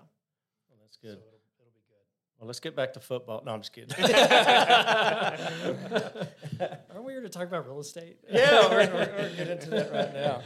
Well, 0.70 0.80
that's 0.82 0.96
So 0.96 1.02
good. 1.08 1.12
it'll, 1.18 1.40
it'll 1.60 1.72
be 1.74 1.82
good. 1.88 2.04
Well, 2.40 2.48
let's 2.48 2.60
get 2.60 2.76
back 2.76 2.94
to 2.94 3.00
football. 3.00 3.44
No, 3.46 3.54
I'm 3.54 3.62
just 3.62 3.72
kidding. 3.74 3.94
Aren't 6.92 7.04
we 7.06 7.14
here 7.14 7.22
to 7.22 7.30
talk 7.30 7.44
about 7.48 7.66
real 7.68 7.80
estate? 7.80 8.18
yeah, 8.30 8.68
we're, 8.70 8.78
we're, 8.88 9.14
we're 9.18 9.30
get 9.38 9.50
into 9.50 9.70
that 9.72 9.92
right 9.94 10.14
now. 10.14 10.42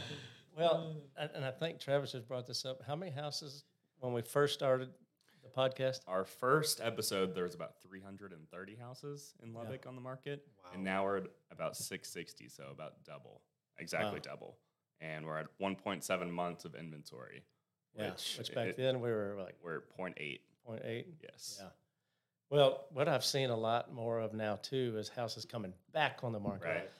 Well, 0.56 0.94
and, 1.16 1.30
and 1.34 1.44
I 1.44 1.50
think 1.52 1.78
Travis 1.80 2.12
has 2.12 2.22
brought 2.22 2.46
this 2.46 2.64
up. 2.64 2.82
How 2.86 2.94
many 2.96 3.10
houses 3.12 3.64
when 3.98 4.12
we 4.12 4.20
first 4.22 4.54
started 4.54 4.90
the 5.42 5.48
podcast? 5.48 6.00
Our 6.06 6.24
first 6.24 6.80
episode, 6.82 7.34
there 7.34 7.44
was 7.44 7.54
about 7.54 7.80
330 7.82 8.76
houses 8.76 9.32
in 9.42 9.54
Lubbock 9.54 9.86
on 9.86 9.94
the 9.94 10.00
market, 10.02 10.46
and 10.74 10.84
now 10.84 11.04
we're 11.04 11.18
at 11.18 11.26
about 11.50 11.76
660, 11.76 12.48
so 12.48 12.64
about 12.70 13.02
double, 13.04 13.40
exactly 13.78 14.18
Wow. 14.18 14.22
double. 14.34 14.56
And 15.00 15.24
we're 15.26 15.38
at 15.38 15.46
1.7 15.60 16.30
months 16.30 16.64
of 16.64 16.74
inventory. 16.74 17.42
Yeah, 17.96 18.10
Which 18.10 18.36
which 18.38 18.54
back 18.54 18.68
it- 18.68 18.76
then 18.76 19.00
we 19.00 19.10
were 19.10 19.34
like 19.38 19.56
We're 19.62 19.78
at 19.78 19.88
0.8. 19.98 20.40
0.8. 20.68 21.04
Yes. 21.22 21.58
Yeah. 21.60 21.70
Well, 22.50 22.86
what 22.92 23.08
I've 23.08 23.24
seen 23.24 23.50
a 23.50 23.56
lot 23.56 23.92
more 23.92 24.18
of 24.20 24.34
now 24.34 24.56
too 24.56 24.94
is 24.98 25.08
houses 25.08 25.44
coming 25.44 25.72
back 25.92 26.20
on 26.22 26.32
the 26.32 26.40
market 26.40 26.66
Right. 26.68 26.90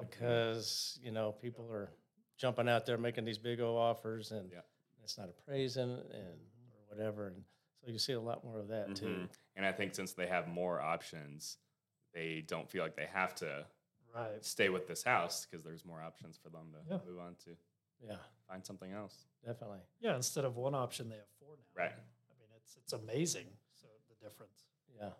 Yep. 0.00 0.10
because 0.10 0.98
you 1.02 1.10
know 1.10 1.32
people 1.32 1.70
are 1.72 1.90
jumping 2.36 2.68
out 2.68 2.86
there 2.86 2.98
making 2.98 3.24
these 3.24 3.38
big 3.38 3.60
old 3.60 3.78
offers 3.78 4.30
and 4.32 4.50
Yeah. 4.52 4.60
it's 5.02 5.18
not 5.18 5.28
appraising 5.28 5.90
and 5.90 6.40
or 6.72 6.94
whatever, 6.96 7.28
and 7.28 7.44
so 7.82 7.90
you 7.90 7.98
see 7.98 8.12
a 8.12 8.20
lot 8.20 8.44
more 8.44 8.58
of 8.60 8.68
that 8.68 8.94
too. 8.94 9.06
Mhm. 9.06 9.28
And 9.56 9.66
I 9.66 9.72
think 9.72 9.94
since 9.94 10.12
they 10.12 10.26
have 10.26 10.46
more 10.46 10.80
options, 10.80 11.58
they 12.12 12.42
don't 12.42 12.70
feel 12.70 12.82
like 12.84 12.94
they 12.96 13.06
have 13.06 13.34
to 13.36 13.66
Right. 14.14 14.44
stay 14.44 14.68
with 14.68 14.86
this 14.88 15.02
house 15.02 15.46
because 15.46 15.64
there's 15.64 15.84
more 15.84 16.02
options 16.02 16.36
for 16.42 16.48
them 16.50 16.72
to 16.72 16.78
Yeah. 16.94 16.98
move 17.08 17.18
on 17.20 17.34
to 17.44 17.56
Yeah, 18.04 18.16
find 18.48 18.64
something 18.64 18.90
else. 18.92 19.26
definitely. 19.44 19.80
Yeah. 20.00 20.16
Instead 20.16 20.44
of 20.44 20.56
one 20.56 20.74
option, 20.74 21.08
they 21.08 21.16
have 21.16 21.28
four 21.38 21.56
now. 21.56 21.82
Right. 21.82 21.92
I 21.92 22.34
mean, 22.40 22.48
it's 22.56 22.76
it's 22.76 22.92
amazing. 22.92 23.46
So 23.74 23.86
the 24.08 24.14
difference. 24.26 24.64
Yeah, 24.96 25.10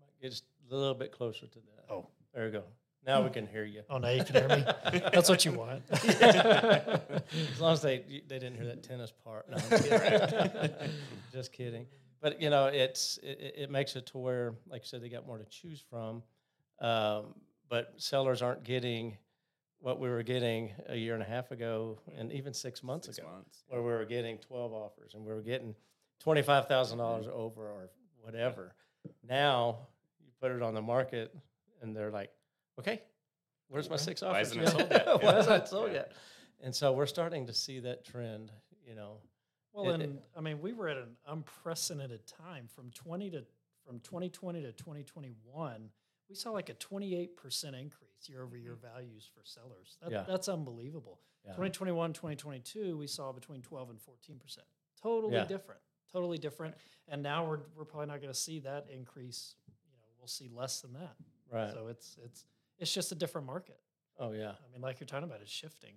Might 0.00 0.20
get 0.20 0.30
just 0.30 0.44
a 0.70 0.74
little 0.74 0.94
bit 0.94 1.12
closer 1.12 1.46
to 1.46 1.58
that. 1.58 1.84
Oh. 1.92 2.06
there 2.32 2.46
we 2.46 2.50
go. 2.52 2.64
Now 3.06 3.22
we 3.22 3.30
can 3.30 3.46
hear 3.46 3.64
you. 3.64 3.82
Oh, 3.88 3.96
now 3.98 4.08
you 4.10 4.22
can 4.24 4.34
hear 4.34 4.48
me. 4.48 4.62
That's 5.12 5.28
what 5.30 5.44
you 5.44 5.52
want. 5.52 5.82
as 5.90 7.60
long 7.60 7.72
as 7.72 7.80
they 7.82 7.98
they 8.26 8.38
didn't 8.38 8.56
hear 8.56 8.66
that 8.66 8.82
tennis 8.82 9.12
part. 9.24 9.48
No, 9.48 9.56
I'm 9.56 9.80
kidding. 9.82 10.90
just 11.32 11.52
kidding. 11.52 11.86
But 12.20 12.42
you 12.42 12.50
know, 12.50 12.66
it's 12.66 13.18
it, 13.22 13.40
it- 13.40 13.54
it 13.58 13.70
makes 13.70 13.96
it 13.96 14.06
to 14.06 14.18
where, 14.18 14.54
like 14.68 14.82
I 14.82 14.84
said, 14.84 15.02
they 15.02 15.08
got 15.08 15.26
more 15.26 15.38
to 15.38 15.44
choose 15.46 15.80
from. 15.88 16.22
Um, 16.80 17.34
but 17.68 17.92
sellers 17.96 18.42
aren't 18.42 18.64
getting 18.64 19.16
what 19.80 20.00
we 20.00 20.08
were 20.08 20.22
getting 20.22 20.72
a 20.88 20.96
year 20.96 21.14
and 21.14 21.22
a 21.22 21.26
half 21.26 21.50
ago, 21.52 21.98
and 22.16 22.32
even 22.32 22.52
six 22.52 22.82
months 22.82 23.06
Six 23.06 23.18
ago, 23.18 23.28
months. 23.28 23.62
where 23.68 23.80
we 23.82 23.90
were 23.92 24.04
getting 24.04 24.38
twelve 24.38 24.72
offers 24.72 25.14
and 25.14 25.24
we 25.24 25.32
were 25.32 25.42
getting 25.42 25.74
twenty 26.18 26.42
five 26.42 26.66
thousand 26.66 26.98
dollars 26.98 27.26
mm-hmm. 27.26 27.38
over 27.38 27.62
or 27.68 27.90
whatever. 28.20 28.74
Now 29.26 29.78
you 30.20 30.30
put 30.40 30.50
it 30.52 30.62
on 30.62 30.74
the 30.74 30.82
market, 30.82 31.34
and 31.80 31.94
they're 31.94 32.10
like, 32.10 32.30
"Okay, 32.78 33.02
where's 33.68 33.88
my 33.88 33.94
Okay. 33.94 34.04
six 34.04 34.22
Why 34.22 34.28
offers? 34.40 34.48
isn't 34.50 34.60
it 34.62 34.68
sold 34.70 34.90
yet?" 34.90 35.06
Why 35.06 35.32
Yeah. 35.32 35.38
isn't 35.38 35.52
it 35.62 35.68
sold 35.68 35.88
Yeah. 35.88 35.94
yet?" 35.94 36.12
And 36.60 36.74
so 36.74 36.92
we're 36.92 37.06
starting 37.06 37.46
to 37.46 37.52
see 37.54 37.78
that 37.80 38.04
trend. 38.04 38.50
You 38.84 38.94
know, 38.94 39.18
Well, 39.72 39.90
It- 39.90 40.00
it- 40.00 40.08
and 40.08 40.22
I 40.36 40.40
mean, 40.40 40.60
we 40.60 40.72
were 40.72 40.88
at 40.88 40.96
an 40.96 41.16
unprecedented 41.26 42.26
time 42.26 42.66
from 42.68 42.90
20 42.92 43.30
to 43.30 43.44
from 43.84 44.00
2020 44.00 44.62
to 44.62 44.72
2021. 44.72 45.90
We 46.28 46.34
saw 46.34 46.50
like 46.50 46.68
a 46.68 46.74
28% 46.74 47.28
increase 47.78 48.28
year 48.28 48.42
over 48.42 48.56
year 48.56 48.74
values 48.74 49.28
for 49.32 49.42
sellers. 49.44 49.96
That, 50.02 50.10
Yeah. 50.10 50.24
That's 50.26 50.48
unbelievable. 50.48 51.20
Yeah. 51.44 51.52
2021, 51.52 52.12
2022, 52.12 52.96
we 52.98 53.06
saw 53.06 53.32
between 53.32 53.62
12 53.62 53.90
and 53.90 53.98
14%. 54.00 54.58
Totally 55.00 55.34
Yeah. 55.34 55.44
different. 55.44 55.80
Totally 56.12 56.38
different. 56.38 56.74
And 57.06 57.22
now 57.22 57.46
we're, 57.46 57.60
we're 57.76 57.84
probably 57.84 58.06
not 58.08 58.20
going 58.20 58.32
to 58.32 58.38
see 58.38 58.58
that 58.60 58.88
increase. 58.90 59.54
You 59.66 59.72
know, 59.96 60.04
we'll 60.18 60.26
see 60.28 60.48
less 60.48 60.80
than 60.80 60.92
that. 60.94 61.14
Right. 61.50 61.72
So 61.72 61.86
it's 61.88 62.18
it's 62.22 62.44
it's 62.78 62.92
just 62.92 63.10
a 63.12 63.14
different 63.14 63.46
market. 63.46 63.80
oh 64.18 64.32
yeah. 64.32 64.50
I 64.50 64.72
mean, 64.72 64.82
like 64.82 65.00
you're 65.00 65.06
talking 65.06 65.24
about, 65.28 65.40
it's 65.40 65.50
shifting. 65.50 65.94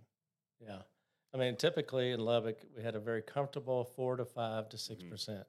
Yeah. 0.59 0.81
I 1.33 1.37
mean, 1.37 1.55
typically 1.55 2.11
in 2.11 2.19
Lubbock, 2.19 2.57
we 2.75 2.83
had 2.83 2.95
a 2.95 2.99
very 2.99 3.21
comfortable 3.21 3.83
four 3.83 4.15
to 4.17 4.25
five 4.25 4.69
to 4.69 4.77
6 4.77 5.01
Mhm. 5.03 5.09
percent. 5.09 5.47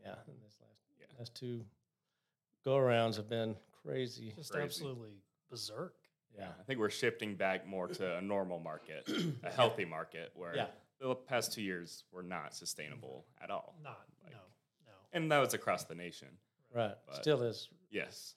Yeah. 0.00 0.14
And 0.26 0.40
this 0.42 0.58
last, 0.60 0.80
Yeah. 1.00 1.06
last 1.18 1.34
two 1.34 1.66
go 2.64 2.76
arounds 2.76 3.16
have 3.16 3.28
been 3.28 3.56
crazy. 3.86 4.32
Just 4.36 4.50
Crazy. 4.52 4.64
absolutely 4.64 5.22
berserk. 5.50 5.94
Yeah. 6.36 6.48
I 6.60 6.62
think 6.64 6.78
we're 6.80 6.90
shifting 6.90 7.34
back 7.34 7.66
more 7.66 7.88
to 7.88 8.16
a 8.16 8.20
normal 8.20 8.58
market, 8.58 9.08
a 9.44 9.50
healthy 9.50 9.84
market 9.84 10.32
where 10.34 10.54
Yeah. 10.54 10.66
the 11.00 11.14
past 11.14 11.52
two 11.52 11.62
years 11.62 12.04
were 12.12 12.22
not 12.22 12.54
sustainable 12.54 13.24
at 13.42 13.50
all. 13.50 13.74
Not 13.82 14.00
Like- 14.22 14.32
no 14.32 14.38
no. 14.86 14.92
And 15.12 15.30
that 15.32 15.38
was 15.38 15.54
across 15.54 15.84
the 15.84 15.94
nation. 15.94 16.28
Right. 16.74 16.94
But- 17.06 17.16
Still 17.16 17.42
is. 17.42 17.68
Yes. 17.90 18.34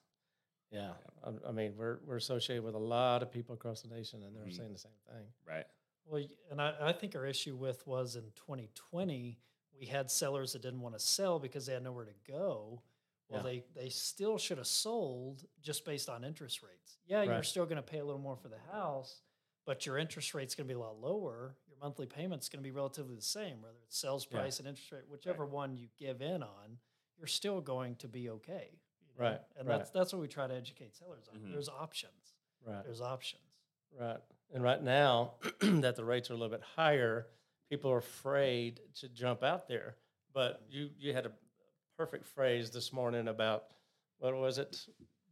Yeah. 0.72 0.92
I, 1.24 1.32
I 1.50 1.52
mean, 1.52 1.74
we're, 1.76 1.98
we're 2.06 2.18
associated 2.18 2.64
with 2.64 2.76
a 2.76 2.80
lot 2.80 3.22
of 3.24 3.32
people 3.32 3.56
across 3.56 3.82
the 3.82 3.88
nation 3.90 4.24
and 4.24 4.36
they're 4.36 4.46
Mhm. 4.46 4.56
saying 4.56 4.72
the 4.74 4.80
same 4.80 4.92
thing. 5.08 5.26
Right. 5.48 5.66
Well, 6.06 6.24
and 6.52 6.62
I, 6.62 6.76
I 6.80 6.92
think 6.94 7.16
our 7.16 7.26
issue 7.26 7.56
with 7.56 7.86
was 7.86 8.16
in 8.16 8.24
2020, 8.36 9.40
we 9.80 9.86
had 9.88 10.10
sellers 10.12 10.54
that 10.54 10.62
didn't 10.62 10.82
want 10.82 10.96
to 10.98 11.00
sell 11.00 11.40
because 11.40 11.66
they 11.66 11.74
had 11.74 11.84
nowhere 11.84 12.06
to 12.06 12.14
go. 12.32 12.82
Well, 13.30 13.42
Yeah. 13.46 13.62
they, 13.76 13.82
they 13.84 13.90
still 13.90 14.38
should 14.38 14.58
have 14.58 14.68
sold 14.68 15.46
just 15.62 15.86
based 15.86 16.10
on 16.10 16.24
interest 16.24 16.62
rates. 16.64 16.98
Yeah, 17.06 17.24
you're 17.24 17.44
still 17.44 17.66
going 17.66 17.78
to 17.78 17.82
pay 17.84 18.00
a 18.00 18.06
little 18.06 18.22
more 18.22 18.36
for 18.36 18.48
the 18.50 18.58
house, 18.72 19.22
but 19.66 19.86
your 19.86 19.98
interest 19.98 20.34
rate's 20.34 20.56
going 20.56 20.68
to 20.68 20.74
be 20.74 20.76
a 20.76 20.80
lot 20.80 21.00
lower. 21.00 21.56
Your 21.68 21.78
monthly 21.82 22.06
payment's 22.08 22.50
going 22.50 22.60
to 22.64 22.68
be 22.68 22.72
relatively 22.72 23.16
the 23.16 23.22
same, 23.22 23.62
whether 23.62 23.78
it's 23.86 23.98
sales 24.00 24.28
Yeah. 24.32 24.40
price 24.40 24.60
and 24.60 24.68
interest 24.68 24.92
rate, 24.92 25.04
whichever 25.08 25.46
one 25.46 25.76
you 25.78 25.88
give 25.98 26.22
in 26.22 26.42
on, 26.44 26.78
you're 27.18 27.28
still 27.28 27.62
going 27.62 27.96
to 27.98 28.08
be 28.08 28.30
okay. 28.30 28.70
you 29.02 29.08
know? 29.24 29.30
Right, 29.30 29.42
And 29.58 29.68
right. 29.68 29.78
that's 29.78 29.92
that's 29.92 30.12
what 30.14 30.22
we 30.22 30.28
try 30.28 30.48
to 30.48 30.56
educate 30.56 30.96
sellers 30.96 31.28
on. 31.32 31.40
Mhm. 31.40 31.52
There's 31.52 31.70
options. 31.70 32.36
Right. 32.66 32.84
There's 32.84 33.02
options. 33.02 33.44
Right. 34.00 34.20
And 34.54 34.64
right 34.64 34.82
now 34.82 35.34
that 35.62 35.96
the 35.96 36.04
rates 36.04 36.30
are 36.32 36.34
a 36.34 36.38
little 36.38 36.50
bit 36.58 36.64
higher, 36.76 37.28
people 37.70 37.92
are 37.92 37.98
afraid 37.98 38.82
to 38.96 39.10
jump 39.10 39.44
out 39.44 39.68
there. 39.68 39.96
But 40.34 40.62
you, 40.70 40.90
you 40.98 41.14
had 41.14 41.26
a 41.26 41.32
perfect 42.00 42.26
phrase 42.26 42.70
this 42.70 42.94
morning 42.94 43.28
about 43.28 43.66
what 44.20 44.34
was 44.34 44.58
it? 44.58 44.86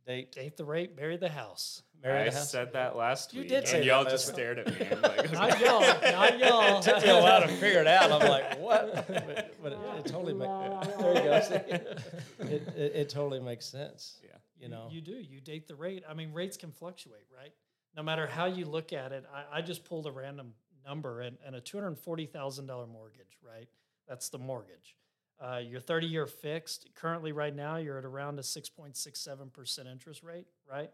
Date, 0.05 0.33
Date 0.33 0.57
the 0.57 0.65
rate, 0.65 0.97
marry 0.97 1.15
the 1.15 1.29
house. 1.29 1.81
marry 2.03 2.23
I 2.23 2.29
the 2.29 2.35
house. 2.35 2.51
said 2.51 2.73
that 2.73 2.97
last 2.97 3.33
You 3.33 3.39
week. 3.41 3.49
did 3.49 3.65
say 3.69 3.77
and 3.77 3.85
y'all 3.85 4.03
just 4.03 4.27
week. 4.27 4.33
stared 4.35 4.59
at 4.59 4.67
me. 4.67 4.85
I'm 4.91 5.01
like, 5.01 5.31
Not 5.31 5.59
y'all, 5.61 5.79
not 5.79 6.39
y'all. 6.39 6.79
It 6.79 6.83
took 6.83 7.01
me 7.03 7.09
a 7.09 7.21
while 7.21 7.41
to 7.41 7.47
figure 7.47 7.79
it 7.79 7.87
out. 7.87 8.11
I'm 8.11 8.27
like, 8.27 8.59
what? 8.59 9.07
But, 9.07 9.55
but 9.63 9.71
it, 9.71 9.79
it 9.99 10.05
totally 10.07 10.33
makes. 10.33 10.97
There 10.97 11.15
you 11.15 11.21
go. 11.23 11.41
see? 11.41 11.55
It, 11.55 12.67
it, 12.77 12.91
it 12.95 13.09
totally 13.09 13.39
makes 13.39 13.65
sense. 13.65 14.19
Yeah. 14.21 14.31
You 14.59 14.67
know. 14.67 14.89
You 14.91 14.99
do. 14.99 15.13
You 15.13 15.39
date 15.39 15.69
the 15.69 15.75
rate. 15.75 16.03
I 16.09 16.13
mean, 16.15 16.33
rates 16.33 16.57
can 16.57 16.71
fluctuate, 16.73 17.27
right? 17.33 17.53
No 17.95 18.03
matter 18.03 18.27
how 18.27 18.45
you 18.45 18.65
look 18.65 18.91
at 18.91 19.13
it. 19.13 19.23
I, 19.33 19.59
I 19.59 19.61
just 19.61 19.85
pulled 19.85 20.05
a 20.05 20.11
random 20.11 20.51
number 20.85 21.21
and, 21.21 21.37
and 21.45 21.55
a 21.55 21.61
$240,000 21.61 22.67
mortgage, 22.89 23.37
right? 23.41 23.69
That's 24.07 24.27
the 24.29 24.37
mortgage. 24.37 24.95
Uh, 25.39 25.57
your 25.57 25.79
30 25.79 26.07
year 26.07 26.25
fixed, 26.25 26.89
currently 26.95 27.31
right 27.31 27.55
now, 27.55 27.77
you're 27.77 27.97
at 27.97 28.05
around 28.05 28.39
a 28.39 28.41
6.67% 28.41 29.91
interest 29.91 30.23
rate, 30.23 30.47
right? 30.69 30.89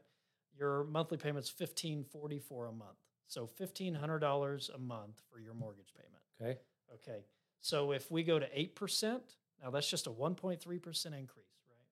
Your 0.58 0.84
monthly 0.84 1.18
payment's 1.18 1.50
1544 1.50 2.68
a 2.68 2.72
month. 2.74 2.90
So 3.28 3.50
$1,500 3.60 4.76
a 4.76 4.78
month 4.78 5.22
for 5.32 5.40
your 5.40 5.54
mortgage 5.54 5.94
payment. 5.96 6.24
okay. 6.42 6.60
Okay. 6.94 7.24
So 7.62 7.92
if 7.94 8.12
we 8.12 8.24
go 8.24 8.38
to 8.38 8.46
8%, 8.48 9.22
now 9.64 9.70
that's 9.72 9.90
just 9.90 10.08
a 10.08 10.12
1.3% 10.12 10.60
increase, 10.66 11.46
right? 11.70 11.88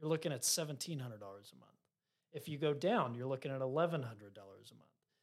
You're 0.00 0.08
looking 0.08 0.32
at 0.32 0.42
$1,700 0.42 1.00
a 1.00 1.00
month. 1.02 1.12
If 2.32 2.48
you 2.48 2.58
go 2.58 2.72
down, 2.72 3.14
you're 3.14 3.26
looking 3.26 3.50
at 3.50 3.60
$1,100 3.60 3.92
a 3.94 4.00
month. 4.00 4.10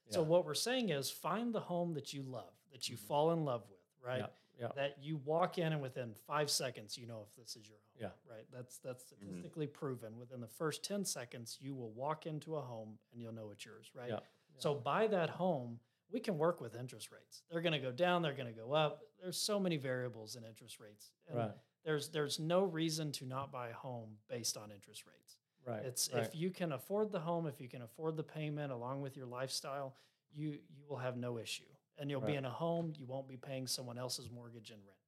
So 0.09 0.21
what 0.21 0.45
we're 0.45 0.53
saying 0.53 0.89
is 0.89 1.09
find 1.09 1.53
the 1.53 1.61
home 1.61 1.93
that 1.93 2.13
you 2.13 2.21
love, 2.23 2.53
that 2.71 2.89
you 2.89 2.97
fall 2.97 3.31
in 3.31 3.45
love 3.45 3.63
with, 3.69 3.79
right? 4.05 4.19
Yeah. 4.19 4.25
Yeah. 4.59 4.67
That 4.75 4.97
you 5.01 5.17
walk 5.25 5.57
in 5.57 5.73
and 5.73 5.81
within 5.81 6.11
five 6.27 6.49
seconds 6.49 6.97
you 6.97 7.07
know 7.07 7.25
if 7.27 7.35
this 7.35 7.55
is 7.55 7.67
your 7.67 7.77
home. 7.77 8.11
Yeah. 8.27 8.33
Right. 8.33 8.45
That's 8.53 8.77
that's 8.77 9.03
mm-hmm. 9.03 9.25
statistically 9.25 9.67
proven. 9.67 10.17
Within 10.17 10.41
the 10.41 10.47
first 10.47 10.83
10 10.83 11.05
seconds, 11.05 11.57
you 11.61 11.73
will 11.73 11.91
walk 11.91 12.25
into 12.25 12.55
a 12.55 12.61
home 12.61 12.97
and 13.11 13.21
you'll 13.21 13.33
know 13.33 13.49
it's 13.51 13.65
yours, 13.65 13.91
right? 13.95 14.09
Yeah. 14.09 14.19
So 14.57 14.73
buy 14.73 15.07
that 15.07 15.29
home. 15.29 15.79
We 16.11 16.19
can 16.19 16.37
work 16.37 16.61
with 16.61 16.75
interest 16.75 17.11
rates. 17.11 17.41
They're 17.49 17.61
going 17.61 17.73
to 17.73 17.79
go 17.79 17.91
down. 17.91 18.21
They're 18.21 18.33
going 18.33 18.53
to 18.53 18.59
go 18.59 18.73
up. 18.73 19.01
There's 19.21 19.37
so 19.37 19.59
many 19.59 19.77
variables 19.77 20.35
in 20.35 20.43
interest 20.43 20.79
rates. 20.79 21.11
And 21.27 21.37
Right. 21.37 21.51
There's 21.83 22.07
there's 22.09 22.39
no 22.39 22.63
reason 22.63 23.11
to 23.13 23.25
not 23.25 23.51
buy 23.51 23.69
a 23.69 23.73
home 23.73 24.11
based 24.29 24.55
on 24.55 24.71
interest 24.71 25.03
rates. 25.05 25.37
Right. 25.65 25.83
It's 25.85 26.09
right. 26.13 26.23
if 26.23 26.35
you 26.35 26.49
can 26.49 26.71
afford 26.71 27.11
the 27.11 27.19
home, 27.19 27.45
if 27.45 27.59
you 27.59 27.67
can 27.67 27.81
afford 27.81 28.15
the 28.15 28.23
payment 28.23 28.71
along 28.71 29.01
with 29.01 29.17
your 29.17 29.25
lifestyle, 29.25 29.95
you 30.33 30.59
you 30.69 30.85
will 30.87 30.97
have 30.97 31.17
no 31.17 31.37
issue. 31.37 31.63
And 31.97 32.09
you'll 32.09 32.21
be 32.21 32.35
in 32.35 32.45
a 32.45 32.49
home, 32.49 32.93
you 32.97 33.05
won't 33.05 33.27
be 33.27 33.37
paying 33.37 33.67
someone 33.67 33.97
else's 33.97 34.29
mortgage 34.31 34.71
and 34.71 34.79
rent, 34.85 34.99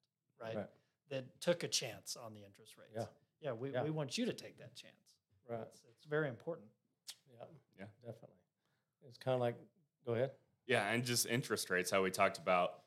right? 0.42 0.56
Right. 0.62 0.70
That 1.10 1.42
took 1.42 1.64
a 1.64 1.68
chance 1.68 2.16
on 2.16 2.34
the 2.34 2.44
interest 2.44 2.78
rates. 2.78 2.92
Yeah. 2.96 3.06
Yeah, 3.42 3.52
we, 3.54 3.72
Yeah. 3.72 3.84
we 3.84 3.90
want 3.90 4.18
you 4.18 4.26
to 4.26 4.34
take 4.34 4.58
that 4.60 4.76
chance. 4.76 4.94
Right. 5.50 5.62
It's, 5.62 5.82
it's 5.98 6.06
very 6.06 6.30
important. 6.30 6.68
Yeah. 7.28 7.46
Yeah. 7.80 7.86
Definitely. 8.04 8.38
It's 9.08 9.18
kind 9.18 9.36
of 9.36 9.42
like, 9.42 9.56
go 10.06 10.14
ahead. 10.14 10.32
Yeah, 10.68 10.88
and 10.90 11.04
just 11.04 11.26
interest 11.28 11.70
rates, 11.70 11.92
how 11.92 12.02
we 12.02 12.10
talked 12.12 12.38
about 12.38 12.82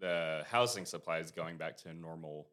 the 0.00 0.44
housing 0.48 0.84
supplies 0.86 1.30
going 1.30 1.56
back 1.56 1.76
to 1.78 1.88
a 1.90 1.94
normal 1.94 2.48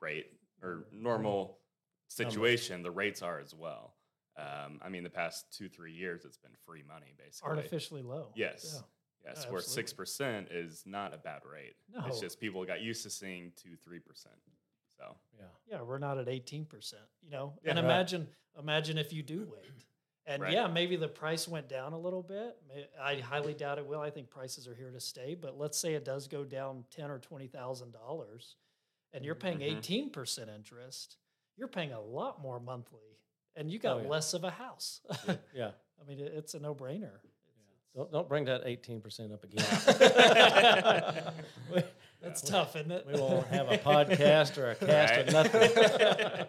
rate 0.00 0.26
or 0.62 0.86
normal 0.92 1.58
situation, 2.08 2.82
the 2.82 2.90
rates 2.90 3.22
are 3.22 3.38
as 3.38 3.54
well. 3.54 3.94
Um, 4.36 4.80
I 4.82 4.88
mean, 4.88 5.02
the 5.04 5.10
past 5.10 5.46
two, 5.56 5.68
three 5.68 5.92
years, 5.92 6.24
it's 6.24 6.36
been 6.38 6.54
free 6.64 6.82
money, 6.86 7.14
basically. 7.16 7.50
Artificially 7.50 8.02
low. 8.02 8.28
Yes. 8.34 8.72
Yeah. 8.74 8.80
Yes, 9.24 9.42
Yeah, 9.44 9.50
where 9.52 9.60
6% 9.60 10.46
is 10.50 10.84
not 10.86 11.12
a 11.12 11.18
bad 11.18 11.42
rate. 11.44 11.74
No. 11.92 12.06
It's 12.06 12.20
just 12.20 12.40
people 12.40 12.64
got 12.64 12.80
used 12.80 13.02
to 13.02 13.10
seeing 13.10 13.52
2 13.56 13.70
3%. 13.76 14.00
So, 14.96 15.16
Yeah. 15.38 15.44
Yeah, 15.70 15.82
we're 15.82 15.98
not 15.98 16.18
at 16.18 16.28
eighteen 16.28 16.64
percent, 16.64 17.02
you 17.22 17.30
know. 17.30 17.56
Yeah. 17.62 17.70
and 17.70 17.78
Right. 17.78 17.84
imagine, 17.84 18.28
imagine 18.58 18.98
if 18.98 19.12
you 19.12 19.22
do 19.22 19.46
wait, 19.46 19.70
and 20.26 20.42
Right. 20.42 20.52
yeah, 20.52 20.66
maybe 20.66 20.96
the 20.96 21.08
price 21.08 21.46
went 21.46 21.68
down 21.68 21.92
a 21.92 21.98
little 21.98 22.22
bit. 22.22 22.60
I 22.98 23.16
highly 23.20 23.54
doubt 23.54 23.78
it 23.78 23.86
will. 23.86 24.00
I 24.00 24.10
think 24.10 24.28
prices 24.28 24.66
are 24.66 24.74
here 24.74 24.90
to 24.90 24.98
stay. 25.00 25.34
But 25.36 25.56
let's 25.56 25.78
say 25.78 25.94
it 25.94 26.04
does 26.04 26.26
go 26.26 26.44
down 26.44 26.84
ten 26.90 27.10
or 27.12 27.20
twenty 27.20 27.46
thousand 27.46 27.92
dollars, 27.92 28.56
and 29.12 29.24
you're 29.24 29.36
paying 29.36 29.58
Mhm. 29.60 29.76
18 29.78 30.10
percent 30.10 30.50
interest. 30.50 31.16
You're 31.56 31.68
paying 31.68 31.92
a 31.92 32.00
lot 32.00 32.40
more 32.40 32.58
monthly, 32.58 33.20
and 33.54 33.70
you 33.70 33.78
got 33.78 33.98
Oh, 33.98 34.02
yeah. 34.02 34.08
less 34.08 34.34
of 34.34 34.42
a 34.42 34.50
house. 34.50 35.00
Yeah. 35.54 35.74
I 36.00 36.04
mean, 36.04 36.18
it's 36.18 36.54
a 36.54 36.58
no 36.60 36.74
brainer. 36.74 37.20
Don't, 37.96 38.12
don't 38.12 38.28
bring 38.28 38.44
that 38.44 38.64
18% 38.64 39.32
up 39.32 39.44
again. 39.44 39.64
we, 41.74 41.82
That's 42.22 42.42
tough, 42.42 42.76
isn't 42.76 42.90
it? 42.90 43.06
we 43.06 43.18
won't 43.20 43.46
have 43.48 43.70
a 43.70 43.78
podcast 43.78 44.58
or 44.58 44.70
a 44.70 44.74
cast 44.74 45.14
or 45.14 45.16
Right. 45.18 45.32
nothing. 45.32 46.46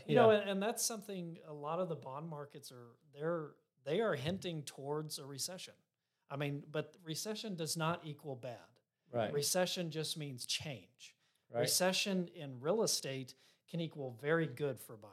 you 0.06 0.14
know, 0.16 0.30
and, 0.30 0.48
and 0.50 0.62
that's 0.62 0.84
something 0.84 1.38
a 1.48 1.52
lot 1.52 1.78
of 1.78 1.88
the 1.88 1.94
bond 1.94 2.28
markets 2.28 2.70
are 2.72 2.92
they're 3.14 3.50
they 3.84 4.00
are 4.00 4.14
hinting 4.14 4.62
towards 4.62 5.18
a 5.18 5.24
recession. 5.24 5.74
I 6.30 6.36
mean, 6.36 6.62
but 6.72 6.94
recession 7.04 7.54
does 7.54 7.76
not 7.76 8.00
equal 8.04 8.34
bad. 8.34 8.56
right. 9.12 9.32
Recession 9.32 9.90
just 9.90 10.16
means 10.18 10.46
change. 10.46 11.14
Right. 11.52 11.60
Recession 11.60 12.28
in 12.34 12.58
real 12.60 12.82
estate 12.82 13.34
can 13.70 13.80
equal 13.80 14.16
very 14.20 14.46
good 14.46 14.80
for 14.80 14.96
buyers. 14.96 15.12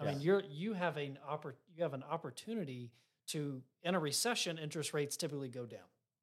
I 0.00 0.06
mean, 0.06 0.20
you're 0.20 0.42
you 0.48 0.72
have 0.72 0.96
an 0.96 1.18
oppor- 1.30 1.54
you 1.76 1.82
have 1.82 1.92
an 1.94 2.04
opportunity 2.10 2.92
to 3.28 3.62
in 3.82 3.94
a 3.94 3.98
recession, 3.98 4.58
interest 4.58 4.92
rates 4.94 5.16
typically 5.16 5.48
go 5.48 5.66
down. 5.66 5.80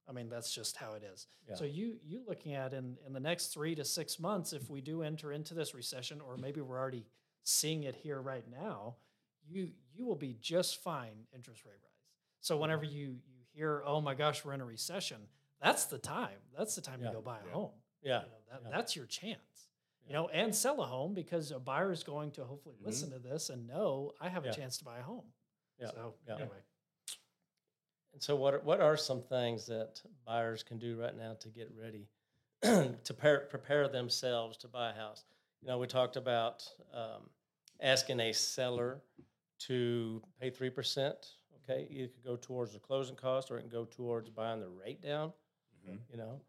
I 0.07 0.13
mean, 0.13 0.29
that's 0.29 0.53
just 0.53 0.75
how 0.77 0.93
it 0.93 1.03
is. 1.03 1.27
Yeah. 1.47 1.55
So 1.55 1.63
you 1.65 1.97
you 2.01 2.21
looking 2.27 2.53
at 2.53 2.73
in 2.73 2.97
in 3.05 3.13
the 3.13 3.19
next 3.19 3.47
three 3.47 3.75
to 3.75 3.85
six 3.85 4.19
months, 4.19 4.51
if 4.53 4.69
we 4.69 4.81
do 4.81 5.03
enter 5.03 5.31
into 5.31 5.53
this 5.53 5.73
recession, 5.73 6.19
or 6.21 6.37
maybe 6.37 6.59
we're 6.61 6.77
already 6.79 7.05
seeing 7.43 7.83
it 7.83 7.95
here 7.95 8.21
right 8.21 8.45
now, 8.49 8.95
you 9.47 9.71
you 9.93 10.05
will 10.05 10.15
be 10.15 10.37
just 10.41 10.81
fine 10.83 11.25
interest 11.33 11.65
rate 11.65 11.71
rise. 11.81 11.91
So 12.41 12.57
whenever 12.57 12.83
you 12.83 13.19
you 13.25 13.41
hear, 13.53 13.83
oh 13.85 14.01
my 14.01 14.15
gosh, 14.15 14.43
we're 14.43 14.53
in 14.53 14.61
a 14.61 14.65
recession, 14.65 15.17
that's 15.61 15.85
the 15.85 15.97
time. 15.97 16.39
That's 16.57 16.75
the 16.75 16.81
time 16.81 17.01
Yeah. 17.01 17.07
to 17.09 17.13
go 17.15 17.21
buy 17.21 17.39
a 17.39 17.45
Yeah. 17.45 17.51
home. 17.53 17.71
Yeah. 18.01 18.19
You 18.23 18.25
know, 18.27 18.33
that, 18.51 18.61
yeah. 18.63 18.69
That's 18.71 18.95
your 18.95 19.05
chance. 19.05 19.69
You 20.07 20.13
know, 20.13 20.27
and 20.29 20.53
sell 20.53 20.81
a 20.81 20.85
home 20.85 21.13
because 21.13 21.51
a 21.51 21.59
buyer 21.59 21.91
is 21.91 22.03
going 22.03 22.31
to 22.31 22.43
hopefully 22.43 22.75
Mhm. 22.81 22.85
listen 22.85 23.11
to 23.11 23.19
this 23.19 23.49
and 23.49 23.67
know 23.67 24.13
I 24.19 24.27
have 24.29 24.45
a 24.45 24.51
chance 24.51 24.77
to 24.79 24.83
buy 24.83 24.97
a 24.99 25.03
home. 25.03 25.31
Yeah. 25.77 25.91
So 25.91 26.15
Yeah. 26.27 26.35
anyway, 26.37 26.63
And 28.13 28.21
so, 28.21 28.35
what 28.35 28.53
are, 28.53 28.59
what 28.59 28.81
are 28.81 28.97
some 28.97 29.21
things 29.21 29.65
that 29.67 30.01
buyers 30.25 30.63
can 30.63 30.77
do 30.77 30.99
right 30.99 31.15
now 31.15 31.33
to 31.39 31.49
get 31.49 31.71
ready 31.79 32.07
to 32.63 32.95
prepare, 33.05 33.39
prepare 33.49 33.87
themselves 33.87 34.57
to 34.57 34.67
buy 34.67 34.89
a 34.91 34.93
house? 34.93 35.23
You 35.61 35.67
know, 35.69 35.77
we 35.77 35.87
talked 35.87 36.17
about 36.17 36.63
um, 36.93 37.29
asking 37.79 38.19
a 38.19 38.33
seller 38.33 39.01
to 39.59 40.21
pay 40.39 40.49
three 40.49 40.69
percent. 40.69 41.15
Okay, 41.63 41.87
it 41.91 42.13
could 42.15 42.23
go 42.23 42.35
towards 42.35 42.73
the 42.73 42.79
closing 42.79 43.15
cost, 43.15 43.51
or 43.51 43.57
it 43.57 43.61
can 43.61 43.69
go 43.69 43.85
towards 43.85 44.29
buying 44.29 44.59
the 44.59 44.67
rate 44.67 45.01
down. 45.01 45.31
Mhm. 45.87 45.99
You 46.09 46.17
know, 46.17 46.41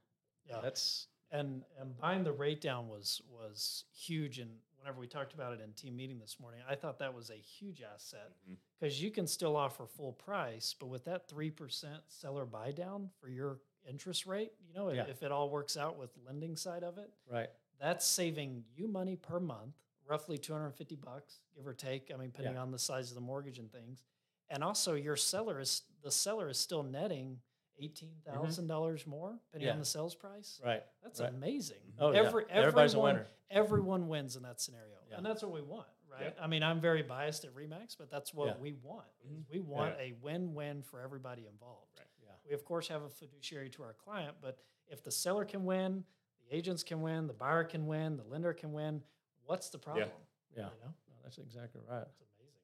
Yeah. 0.48 0.60
that's 0.60 1.08
and 1.30 1.62
and 1.78 1.96
buying 1.98 2.24
the 2.24 2.32
rate 2.32 2.60
down 2.60 2.88
was 2.88 3.20
was 3.28 3.84
huge 3.94 4.38
and 4.38 4.58
whenever 4.82 5.00
we 5.00 5.06
talked 5.06 5.32
about 5.32 5.52
it 5.52 5.60
in 5.60 5.72
team 5.72 5.96
meeting 5.96 6.18
this 6.18 6.38
morning 6.40 6.60
i 6.68 6.74
thought 6.74 6.98
that 6.98 7.14
was 7.14 7.30
a 7.30 7.34
huge 7.34 7.82
asset 7.82 8.32
mm-hmm. 8.44 8.54
because 8.78 9.00
you 9.02 9.10
can 9.10 9.26
still 9.26 9.56
offer 9.56 9.86
full 9.86 10.12
price 10.12 10.74
but 10.78 10.88
with 10.88 11.04
that 11.04 11.28
3% 11.28 11.86
seller 12.08 12.44
buy 12.44 12.72
down 12.72 13.08
for 13.20 13.28
your 13.28 13.58
interest 13.88 14.26
rate 14.26 14.52
you 14.66 14.74
know 14.74 14.90
Yeah. 14.90 15.04
if 15.08 15.22
it 15.22 15.30
all 15.32 15.50
works 15.50 15.76
out 15.76 15.98
with 15.98 16.10
lending 16.26 16.56
side 16.56 16.82
of 16.82 16.98
it 16.98 17.10
right. 17.30 17.48
that's 17.80 18.06
saving 18.06 18.64
you 18.74 18.88
money 18.88 19.16
per 19.16 19.38
month 19.40 19.74
roughly 20.08 20.36
250 20.36 20.96
bucks 20.96 21.40
give 21.54 21.66
or 21.66 21.74
take 21.74 22.10
i 22.12 22.16
mean 22.16 22.30
depending 22.30 22.54
Yeah. 22.54 22.62
on 22.62 22.70
the 22.72 22.78
size 22.78 23.10
of 23.10 23.14
the 23.14 23.20
mortgage 23.20 23.58
and 23.58 23.70
things 23.70 24.02
and 24.50 24.64
also 24.64 24.94
your 24.94 25.16
seller 25.16 25.60
is 25.60 25.82
the 26.02 26.10
seller 26.10 26.48
is 26.48 26.58
still 26.58 26.82
netting 26.82 27.38
$18000 27.82 29.06
more 29.06 29.38
depending 29.46 29.66
Yeah. 29.66 29.72
on 29.72 29.78
the 29.78 29.84
sales 29.84 30.14
price 30.14 30.60
Right. 30.64 30.82
that's 31.02 31.20
right. 31.20 31.30
amazing. 31.30 31.94
Oh, 31.98 32.12
yeah. 32.12 32.20
Every, 32.20 32.44
Everybody's 32.50 32.94
a 32.94 32.96
everyone, 32.98 33.14
winner. 33.14 33.26
Everyone 33.50 34.08
wins 34.08 34.36
in 34.36 34.42
that 34.44 34.60
scenario, 34.60 34.96
Yeah. 35.10 35.16
and 35.18 35.26
that's 35.26 35.42
what 35.42 35.52
we 35.52 35.60
want, 35.62 35.88
right? 36.08 36.34
Yeah. 36.36 36.42
I 36.42 36.46
mean, 36.46 36.62
I'm 36.62 36.80
very 36.80 37.02
biased 37.02 37.44
at 37.44 37.54
Remax, 37.54 37.96
but 37.98 38.10
that's 38.10 38.32
what 38.32 38.48
Yeah. 38.48 38.56
we 38.58 38.72
want. 38.72 39.06
Mhm. 39.26 39.48
We 39.50 39.60
want 39.60 39.94
a 39.98 40.12
win-win 40.14 40.82
for 40.82 41.00
everybody 41.00 41.46
involved. 41.46 41.98
Right. 41.98 42.06
Yeah. 42.22 42.30
We 42.46 42.52
of 42.54 42.64
course 42.64 42.88
have 42.88 43.02
a 43.02 43.10
fiduciary 43.10 43.68
to 43.70 43.82
our 43.82 43.94
client, 43.94 44.36
but 44.40 44.58
if 44.88 45.02
the 45.02 45.10
seller 45.10 45.44
can 45.44 45.64
win, 45.64 46.04
the 46.40 46.54
agents 46.54 46.82
can 46.82 47.02
win, 47.02 47.26
the 47.26 47.34
buyer 47.34 47.64
can 47.64 47.86
win, 47.86 48.16
the 48.16 48.24
lender 48.24 48.52
can 48.54 48.72
win. 48.72 49.02
What's 49.44 49.70
the 49.70 49.78
problem? 49.78 50.08
Yeah. 50.56 50.56
You 50.56 50.62
know, 50.80 50.94
No, 51.08 51.14
that's 51.22 51.38
exactly 51.38 51.80
right. 51.82 52.06
it's 52.06 52.20
amazing. 52.20 52.60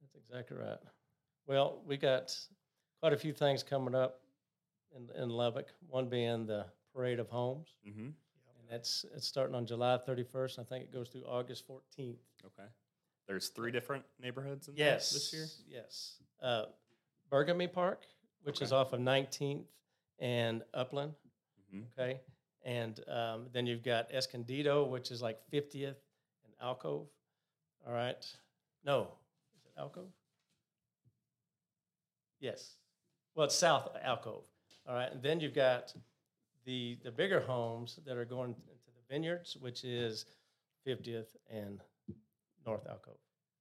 That's 0.00 0.14
exactly 0.14 0.56
right. 0.56 0.78
Well, 1.46 1.82
we 1.84 1.96
got 1.96 2.36
quite 3.00 3.12
a 3.12 3.16
few 3.16 3.32
things 3.32 3.62
coming 3.62 3.94
up 3.94 4.20
in, 4.94 5.08
in 5.22 5.30
Lubbock. 5.30 5.66
One 5.88 6.08
being 6.08 6.46
the 6.46 6.66
Parade 6.94 7.18
of 7.18 7.28
Homes, 7.28 7.68
Mm-hmm. 7.88 8.00
and 8.06 8.14
that's 8.68 9.04
it's 9.14 9.26
starting 9.26 9.54
on 9.54 9.66
July 9.66 9.98
31st. 10.06 10.58
I 10.58 10.64
think 10.64 10.84
it 10.84 10.92
goes 10.92 11.08
through 11.08 11.24
August 11.26 11.66
14th. 11.68 12.16
Okay. 12.44 12.68
There's 13.26 13.48
three 13.48 13.70
different 13.70 14.04
neighborhoods 14.20 14.68
in 14.68 14.74
Yes, 14.76 15.10
this 15.12 15.32
year. 15.32 15.46
Yes, 15.68 16.16
uh, 16.42 16.64
Bergamy 17.30 17.72
Park, 17.72 18.02
which 18.42 18.60
is 18.60 18.72
off 18.72 18.92
of 18.92 18.98
19th 19.00 19.64
and 20.18 20.62
Upland. 20.74 21.12
hmm 21.72 21.82
Okay, 21.96 22.20
and 22.64 23.00
um, 23.08 23.46
then 23.52 23.66
you've 23.66 23.84
got 23.84 24.10
Escondido, 24.12 24.84
which 24.84 25.10
is 25.12 25.22
like 25.22 25.38
50th 25.52 25.94
and 26.44 26.52
Alcove. 26.60 27.06
All 27.86 27.92
right, 27.92 28.26
no, 28.84 29.02
is 29.56 29.64
it 29.64 29.72
Alcove? 29.78 30.10
Yes, 32.40 32.74
well, 33.40 33.46
it's 33.46 33.54
South 33.56 33.88
Alcove. 34.02 34.44
All 34.86 34.94
right, 34.94 35.10
and 35.10 35.22
then 35.22 35.40
you've 35.40 35.54
got 35.54 35.94
the 36.66 36.98
the 37.02 37.10
bigger 37.10 37.40
homes 37.40 37.98
that 38.04 38.18
are 38.18 38.26
going 38.26 38.50
into 38.50 38.90
the 38.94 39.02
vineyards, 39.14 39.56
which 39.58 39.82
is 39.82 40.26
50th 40.86 41.28
and 41.50 41.80
North 42.66 42.86
Alcove. 42.86 43.16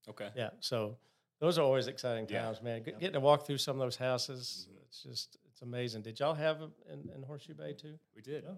Okay. 0.09 0.31
Yeah, 0.35 0.49
so 0.59 0.97
those 1.39 1.57
are 1.57 1.61
always 1.61 1.87
exciting 1.87 2.27
Yeah. 2.29 2.43
times, 2.43 2.61
man. 2.61 2.83
Get- 2.83 2.99
Getting 2.99 3.13
to 3.13 3.19
walk 3.21 3.45
through 3.45 3.59
some 3.59 3.77
of 3.77 3.79
those 3.79 3.95
houses, 3.95 4.67
Mhm. 4.69 4.81
it's 4.83 5.01
just 5.01 5.37
it's 5.49 5.61
amazing. 5.61 6.01
Did 6.01 6.19
y'all 6.19 6.33
have 6.33 6.59
them 6.59 6.73
in, 6.91 7.09
in 7.15 7.23
Horseshoe 7.23 7.53
Bay 7.53 7.71
too? 7.71 7.97
We 8.13 8.21
did. 8.21 8.43
Yeah. 8.43 8.55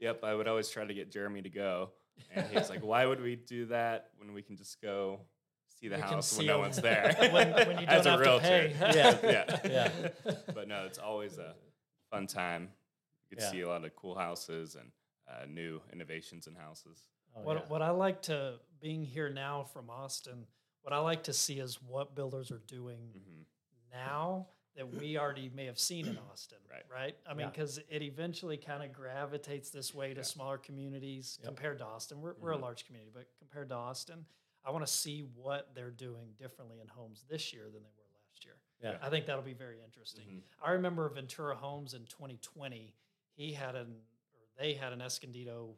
Yep. 0.00 0.24
I 0.24 0.34
would 0.34 0.48
always 0.48 0.70
try 0.70 0.86
to 0.86 0.94
get 0.94 1.10
Jeremy 1.10 1.42
to 1.42 1.50
go, 1.50 1.92
and 2.30 2.46
he 2.46 2.56
was 2.56 2.70
like, 2.70 2.82
"Why 2.82 3.04
would 3.04 3.20
we 3.20 3.36
do 3.36 3.66
that 3.66 4.12
when 4.16 4.32
we 4.32 4.40
can 4.40 4.56
just 4.56 4.80
go 4.80 5.20
see 5.84 5.88
the 5.88 5.96
We 5.96 6.02
can 6.02 6.12
house 6.12 6.36
when 6.36 6.46
no 6.46 6.54
'em 6.54 6.60
one's 6.60 6.76
there?" 6.76 7.14
when, 7.32 7.52
when 7.66 7.78
you 7.78 7.86
As 7.88 8.04
don't 8.04 8.06
a 8.06 8.10
have 8.12 8.20
realtor. 8.20 8.68
to 8.68 8.74
pay. 8.74 8.76
Yeah, 8.96 9.18
yeah, 9.22 9.90
yeah. 10.24 10.34
But 10.54 10.68
no, 10.68 10.84
it's 10.86 10.98
always 10.98 11.38
a 11.38 11.54
fun 12.10 12.26
time. 12.26 12.70
You 13.30 13.36
get 13.36 13.44
Yeah. 13.44 13.50
see 13.50 13.60
a 13.60 13.68
lot 13.68 13.84
of 13.84 13.94
cool 13.96 14.14
houses 14.14 14.76
and 14.76 14.90
uh, 15.28 15.46
new 15.46 15.80
innovations 15.92 16.46
in 16.46 16.54
houses. 16.54 16.98
Oh, 17.36 17.42
what, 17.42 17.56
yeah. 17.56 17.62
what 17.68 17.82
I 17.82 17.90
like 17.90 18.22
to 18.22 18.60
being 18.80 19.04
here 19.04 19.28
now 19.30 19.64
from 19.64 19.90
Austin, 19.90 20.46
what 20.82 20.92
I 20.92 20.98
like 20.98 21.24
to 21.24 21.32
see 21.32 21.58
is 21.60 21.82
what 21.82 22.14
builders 22.14 22.50
are 22.50 22.62
doing 22.66 23.00
hmm 23.12 23.42
now 23.92 24.48
that 24.76 24.92
we 24.92 25.16
already 25.16 25.48
may 25.54 25.66
have 25.66 25.78
seen 25.78 26.08
in 26.08 26.18
Austin, 26.32 26.58
Right. 26.68 26.82
Right. 26.90 27.16
I 27.24 27.32
mean, 27.32 27.42
Yeah. 27.46 27.50
because 27.50 27.78
it 27.78 28.02
eventually 28.02 28.56
kind 28.56 28.82
of 28.82 28.92
gravitates 28.92 29.70
this 29.70 29.94
way 29.94 30.12
to 30.14 30.18
Yeah. 30.18 30.22
smaller 30.24 30.58
communities 30.58 31.38
Yep. 31.40 31.46
compared 31.46 31.78
to 31.78 31.84
Austin. 31.84 32.20
We're, 32.20 32.34
we're 32.40 32.52
a 32.54 32.56
Mhm. 32.58 32.62
large 32.62 32.84
community, 32.86 33.12
but 33.14 33.28
compared 33.38 33.68
to 33.68 33.76
Austin, 33.76 34.26
I 34.64 34.70
want 34.70 34.86
to 34.86 34.92
see 34.92 35.20
what 35.34 35.70
they're 35.74 35.90
doing 35.90 36.28
differently 36.38 36.78
in 36.80 36.88
homes 36.88 37.24
this 37.28 37.52
year 37.52 37.64
than 37.64 37.82
they 37.82 37.90
were 37.96 38.06
last 38.30 38.44
year. 38.44 38.54
Yeah. 38.82 38.98
I 39.06 39.10
think 39.10 39.26
that'll 39.26 39.42
be 39.42 39.52
very 39.52 39.76
interesting. 39.84 40.24
Mhm. 40.26 40.42
I 40.62 40.70
remember 40.72 41.08
Ventura 41.08 41.54
Homes 41.56 41.94
in 41.94 42.04
2020. 42.06 42.94
He 43.34 43.52
had 43.52 43.74
an, 43.74 43.88
or 44.32 44.40
they 44.58 44.74
had 44.74 44.92
an 44.92 45.00
Escondido, 45.02 45.76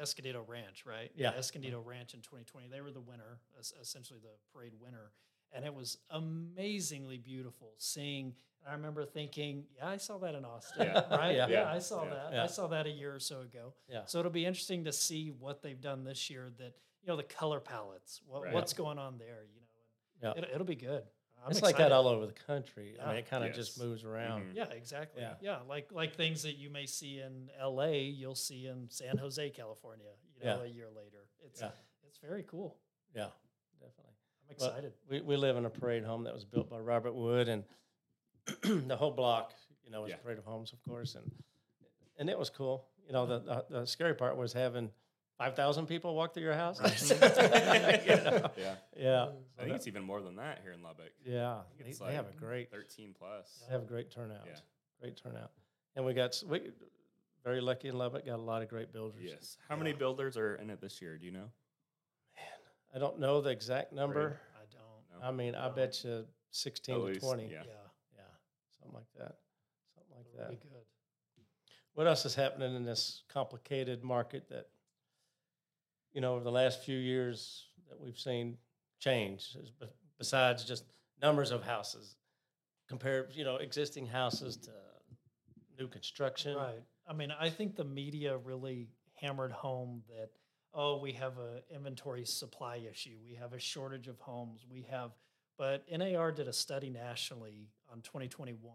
Escondido 0.00 0.42
Ranch, 0.42 0.86
right? 0.86 1.10
Yeah. 1.16 1.30
Escondido 1.32 1.80
Ranch 1.80 2.14
in 2.14 2.20
2020. 2.22 2.68
They 2.68 2.80
were 2.80 2.92
the 2.92 3.00
winner, 3.00 3.40
essentially 3.80 4.20
the 4.20 4.30
parade 4.52 4.74
winner, 4.80 5.10
and 5.52 5.64
it 5.64 5.74
was 5.74 5.98
amazingly 6.10 7.18
beautiful 7.18 7.74
seeing. 7.78 8.34
I 8.66 8.72
remember 8.74 9.06
thinking, 9.06 9.66
yeah, 9.74 9.88
I 9.88 9.96
saw 9.96 10.18
that 10.18 10.34
in 10.34 10.44
Austin, 10.44 10.82
Yeah. 10.86 11.08
right? 11.16 11.34
Yeah. 11.34 11.48
Yeah. 11.48 11.72
I 11.72 11.78
saw 11.78 12.04
Yeah. 12.04 12.10
that. 12.30 12.38
I 12.40 12.46
saw 12.46 12.66
that 12.68 12.86
a 12.86 12.90
year 12.90 13.14
or 13.14 13.18
so 13.20 13.40
ago. 13.40 13.72
yeah, 13.88 14.04
So 14.04 14.18
it'll 14.20 14.30
be 14.30 14.44
interesting 14.44 14.84
to 14.84 14.92
see 14.92 15.30
what 15.30 15.62
they've 15.62 15.80
done 15.80 16.04
this 16.04 16.28
year. 16.30 16.50
That 16.58 16.74
you 17.02 17.08
know 17.08 17.16
the 17.16 17.22
color 17.22 17.60
palettes, 17.60 18.20
what, 18.26 18.42
Right. 18.42 18.52
what's 18.54 18.72
going 18.72 18.98
on 18.98 19.18
there. 19.18 19.44
You 19.54 19.60
know, 20.22 20.34
yeah. 20.36 20.42
it, 20.42 20.50
it'll 20.54 20.66
be 20.66 20.74
good. 20.76 21.02
I'm 21.42 21.50
it's 21.52 21.62
like 21.62 21.78
that 21.78 21.90
all 21.90 22.06
over 22.06 22.26
the 22.26 22.34
country. 22.34 22.96
I 23.02 23.08
mean, 23.08 23.16
it 23.16 23.30
kind 23.30 23.44
of 23.44 23.54
just 23.54 23.80
moves 23.80 24.04
around. 24.04 24.42
Mhm. 24.42 24.56
Yeah, 24.56 24.64
exactly. 24.72 25.22
Yeah. 25.22 25.34
Yeah. 25.40 25.58
like 25.66 25.90
like 25.90 26.14
things 26.14 26.42
that 26.42 26.56
you 26.58 26.68
may 26.68 26.84
see 26.86 27.20
in 27.20 27.48
LA, 27.58 27.92
you'll 28.10 28.34
see 28.34 28.66
in 28.66 28.90
San 28.90 29.16
Jose, 29.16 29.48
California, 29.50 30.10
you 30.38 30.44
know, 30.44 30.62
Yeah. 30.62 30.68
a 30.68 30.72
year 30.72 30.88
later. 30.94 31.26
It's 31.44 31.60
Yeah. 31.62 31.70
it's 32.06 32.18
very 32.18 32.42
cool. 32.42 32.76
Yeah, 33.14 33.30
definitely. 33.80 34.12
I'm 34.50 34.56
Well, 34.58 34.68
excited. 34.68 34.92
we, 35.08 35.20
we 35.22 35.36
live 35.36 35.56
in 35.56 35.64
a 35.64 35.70
parade 35.70 36.04
home 36.04 36.24
that 36.24 36.34
was 36.34 36.44
built 36.44 36.68
by 36.68 36.78
Robert 36.78 37.14
Wood, 37.14 37.48
and 37.48 37.64
the 38.62 38.96
whole 38.96 39.12
block, 39.12 39.54
you 39.84 39.90
know, 39.90 40.02
was 40.02 40.10
Yeah. 40.10 40.16
a 40.16 40.18
parade 40.18 40.38
of 40.38 40.44
homes, 40.44 40.72
of 40.74 40.82
course, 40.82 41.14
and 41.14 41.30
and 42.18 42.28
it 42.28 42.38
was 42.38 42.50
cool. 42.50 42.86
You 43.06 43.12
know, 43.14 43.24
the 43.24 43.38
the, 43.38 43.64
the 43.80 43.86
scary 43.86 44.14
part 44.14 44.36
was 44.36 44.52
having 44.52 44.90
five 45.40 45.56
thousand 45.56 45.86
people 45.86 46.14
walk 46.14 46.34
through 46.34 46.42
your 46.44 46.54
house. 46.54 46.78
You 47.10 47.16
know? 48.16 48.50
Yeah. 48.56 48.74
Yeah, 48.96 49.22
I 49.22 49.26
think 49.26 49.68
that- 49.68 49.74
it's 49.76 49.86
even 49.86 50.02
more 50.04 50.20
than 50.20 50.36
that 50.36 50.60
here 50.62 50.72
in 50.72 50.82
Lubbock. 50.82 51.12
yeah. 51.24 51.60
think 51.76 51.84
They, 51.84 51.90
it's 51.90 51.98
they 51.98 52.14
have 52.14 52.26
a 52.28 52.32
great 52.38 52.70
13 52.70 53.14
plus. 53.18 53.62
they 53.66 53.72
have 53.72 53.82
a 53.82 53.86
great 53.86 54.10
turnout. 54.10 54.42
Yeah. 54.46 54.58
Great 55.00 55.16
turnout, 55.16 55.50
and 55.96 56.04
we 56.04 56.12
got 56.12 56.42
we 56.46 56.60
very 57.42 57.62
lucky 57.62 57.88
in 57.88 57.96
Lubbock. 57.96 58.26
Got 58.26 58.38
a 58.38 58.42
lot 58.42 58.60
of 58.62 58.68
great 58.68 58.92
builders. 58.92 59.22
Yes. 59.24 59.56
How 59.68 59.76
many 59.76 59.94
builders 59.94 60.36
are 60.36 60.56
in 60.56 60.68
it 60.68 60.80
this 60.82 61.00
year? 61.00 61.16
Do 61.16 61.24
you 61.24 61.32
know? 61.32 61.48
Man, 62.36 62.46
I 62.94 62.98
don't 62.98 63.18
know 63.18 63.40
the 63.40 63.48
exact 63.50 63.94
number. 63.94 64.38
I 64.54 64.64
don't. 64.70 65.22
No. 65.22 65.26
I 65.28 65.30
mean, 65.32 65.54
I 65.54 65.70
bet 65.70 66.04
you 66.04 66.26
sixteen 66.50 66.96
At 66.96 66.98
to 66.98 67.04
least, 67.04 67.20
twenty. 67.22 67.44
yeah. 67.44 67.62
Yeah, 67.64 67.86
Yeah, 68.14 68.22
something 68.78 68.94
like 68.94 69.06
that. 69.16 69.36
Something 69.94 70.16
like 70.18 70.26
it'll 70.34 70.44
that. 70.44 70.50
be 70.50 70.68
good. 70.68 70.84
What 71.94 72.06
else 72.06 72.26
is 72.26 72.34
happening 72.34 72.76
in 72.76 72.84
this 72.84 73.22
complicated 73.32 74.04
market 74.04 74.48
that, 74.50 74.66
you 76.12 76.20
know, 76.20 76.34
over 76.34 76.44
the 76.44 76.52
last 76.52 76.82
few 76.82 76.98
years 76.98 77.68
that 77.88 78.00
we've 78.00 78.18
seen 78.18 78.56
change, 78.98 79.56
besides 80.18 80.64
just 80.64 80.84
numbers 81.22 81.50
of 81.50 81.62
houses, 81.62 82.16
compared, 82.88 83.30
you 83.34 83.44
know, 83.44 83.56
existing 83.56 84.06
houses 84.06 84.56
to 84.56 84.70
new 85.78 85.88
construction? 85.88 86.56
Right. 86.56 86.82
I 87.08 87.12
mean, 87.12 87.32
I 87.38 87.50
think 87.50 87.76
the 87.76 87.84
media 87.84 88.36
really 88.36 88.88
hammered 89.14 89.52
home 89.52 90.02
that 90.08 90.30
oh, 90.74 90.98
we 90.98 91.12
have 91.12 91.38
a 91.38 91.62
inventory 91.74 92.24
supply 92.24 92.80
issue, 92.90 93.16
we 93.24 93.34
have 93.34 93.52
a 93.52 93.58
shortage 93.58 94.08
of 94.08 94.18
homes, 94.20 94.64
we 94.70 94.86
have. 94.90 95.10
But 95.58 95.84
NAR 95.90 96.32
did 96.32 96.48
a 96.48 96.52
study 96.52 96.90
nationally 96.90 97.68
on 97.90 98.00
2021. 98.00 98.74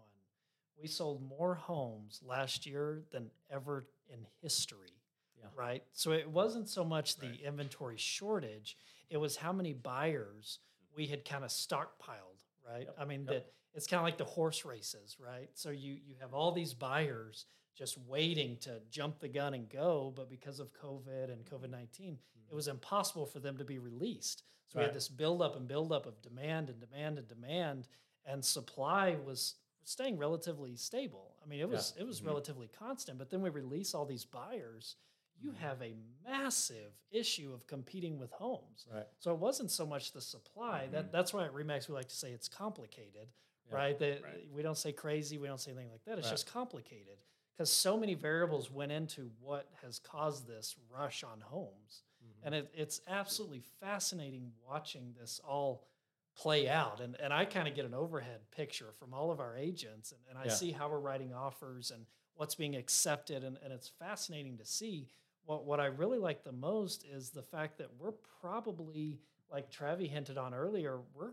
We 0.80 0.86
sold 0.86 1.22
more 1.22 1.54
homes 1.54 2.20
last 2.24 2.66
year 2.66 3.02
than 3.10 3.30
ever 3.50 3.86
in 4.08 4.26
history. 4.40 4.92
Yeah. 5.40 5.48
Right. 5.54 5.84
So 5.92 6.12
it 6.12 6.28
wasn't 6.28 6.68
so 6.68 6.84
much 6.84 7.16
the 7.16 7.28
Right. 7.28 7.40
inventory 7.40 7.96
shortage; 7.96 8.76
it 9.10 9.16
was 9.18 9.36
how 9.36 9.52
many 9.52 9.72
buyers 9.72 10.58
we 10.94 11.06
had 11.06 11.24
kind 11.24 11.44
of 11.44 11.50
stockpiled. 11.50 12.44
Right. 12.66 12.86
Yep, 12.86 12.94
I 12.98 13.04
mean 13.04 13.20
yep. 13.24 13.28
that 13.30 13.52
it's 13.74 13.86
kind 13.86 14.00
of 14.00 14.04
like 14.04 14.18
the 14.18 14.24
horse 14.24 14.64
races, 14.64 15.18
right? 15.20 15.50
So 15.54 15.70
you 15.70 15.92
you 15.94 16.16
have 16.20 16.34
all 16.34 16.52
these 16.52 16.74
buyers 16.74 17.46
just 17.74 17.98
waiting 17.98 18.56
to 18.58 18.80
jump 18.90 19.18
the 19.20 19.28
gun 19.28 19.52
and 19.54 19.68
go, 19.68 20.12
but 20.16 20.30
because 20.30 20.60
of 20.60 20.72
COVID 20.72 21.30
and 21.30 21.44
COVID 21.44 21.68
19 21.70 22.18
it 22.48 22.54
was 22.54 22.68
impossible 22.68 23.26
for 23.26 23.40
them 23.40 23.58
to 23.58 23.64
be 23.64 23.78
released. 23.78 24.44
So 24.68 24.78
we 24.78 24.84
had 24.84 24.94
this 24.94 25.08
buildup 25.08 25.56
and 25.56 25.66
buildup 25.68 26.06
of 26.06 26.20
demand 26.22 26.70
and 26.70 26.80
demand 26.80 27.18
and 27.18 27.28
demand, 27.28 27.88
and 28.24 28.44
supply 28.44 29.16
was 29.16 29.56
staying 29.84 30.16
relatively 30.18 30.74
stable. 30.76 31.36
I 31.42 31.46
mean, 31.46 31.60
it 31.60 31.68
was 31.68 31.94
it 31.96 32.04
was 32.04 32.20
Mhm. 32.20 32.26
relatively 32.26 32.68
constant. 32.68 33.18
But 33.18 33.30
then 33.30 33.42
we 33.42 33.50
release 33.50 33.94
all 33.94 34.06
these 34.06 34.24
buyers. 34.24 34.96
You 35.40 35.52
have 35.60 35.80
a 35.82 35.94
massive 36.24 36.92
issue 37.10 37.52
of 37.52 37.66
competing 37.66 38.18
with 38.18 38.30
homes. 38.32 38.86
Right. 38.92 39.06
So 39.18 39.32
it 39.32 39.38
wasn't 39.38 39.70
so 39.70 39.86
much 39.86 40.12
the 40.12 40.20
supply. 40.20 40.88
That 40.92 41.12
that's 41.12 41.32
why 41.32 41.44
at 41.44 41.52
Remax 41.54 41.88
we 41.88 41.94
like 41.94 42.08
to 42.08 42.16
say 42.16 42.32
it's 42.32 42.48
complicated, 42.48 43.28
Yeah. 43.68 43.74
right? 43.76 43.98
That 43.98 44.22
Right. 44.22 44.50
we 44.50 44.62
don't 44.62 44.78
say 44.78 44.92
crazy, 44.92 45.38
we 45.38 45.46
don't 45.46 45.60
say 45.60 45.72
anything 45.72 45.90
like 45.90 46.04
that. 46.04 46.18
It's 46.18 46.26
Right. 46.26 46.32
just 46.32 46.46
complicated 46.46 47.18
because 47.52 47.70
so 47.70 47.96
many 47.96 48.14
variables 48.14 48.70
went 48.70 48.92
into 48.92 49.30
what 49.40 49.68
has 49.82 49.98
caused 49.98 50.46
this 50.46 50.76
rush 50.90 51.22
on 51.24 51.40
homes, 51.40 52.02
Mm-hmm. 52.24 52.46
and 52.46 52.54
it, 52.54 52.70
it's 52.74 53.00
absolutely 53.06 53.60
fascinating 53.80 54.52
watching 54.66 55.14
this 55.18 55.38
all 55.40 55.86
play 56.34 56.68
out. 56.68 57.00
And 57.00 57.14
and 57.20 57.32
I 57.32 57.44
kind 57.44 57.66
of 57.68 57.74
get 57.74 57.84
an 57.84 57.94
overhead 57.94 58.50
picture 58.50 58.92
from 58.92 59.14
all 59.14 59.30
of 59.30 59.40
our 59.40 59.56
agents, 59.56 60.12
and, 60.12 60.20
and 60.28 60.38
I 60.38 60.44
Yeah. 60.46 60.50
see 60.54 60.70
how 60.72 60.88
we're 60.90 60.98
writing 60.98 61.32
offers 61.32 61.90
and 61.90 62.06
what's 62.34 62.54
being 62.54 62.76
accepted, 62.76 63.42
and, 63.44 63.56
and 63.62 63.72
it's 63.72 63.88
fascinating 63.88 64.58
to 64.58 64.64
see 64.66 65.08
what 65.46 65.64
what 65.64 65.80
I 65.80 65.86
really 65.86 66.18
like 66.18 66.44
the 66.44 66.52
most 66.52 67.04
is 67.04 67.30
the 67.30 67.42
fact 67.42 67.78
that 67.78 67.88
we're 67.98 68.12
probably 68.40 69.20
like 69.50 69.70
Travi 69.70 70.08
hinted 70.08 70.36
on 70.36 70.52
earlier, 70.52 70.98
we're 71.14 71.32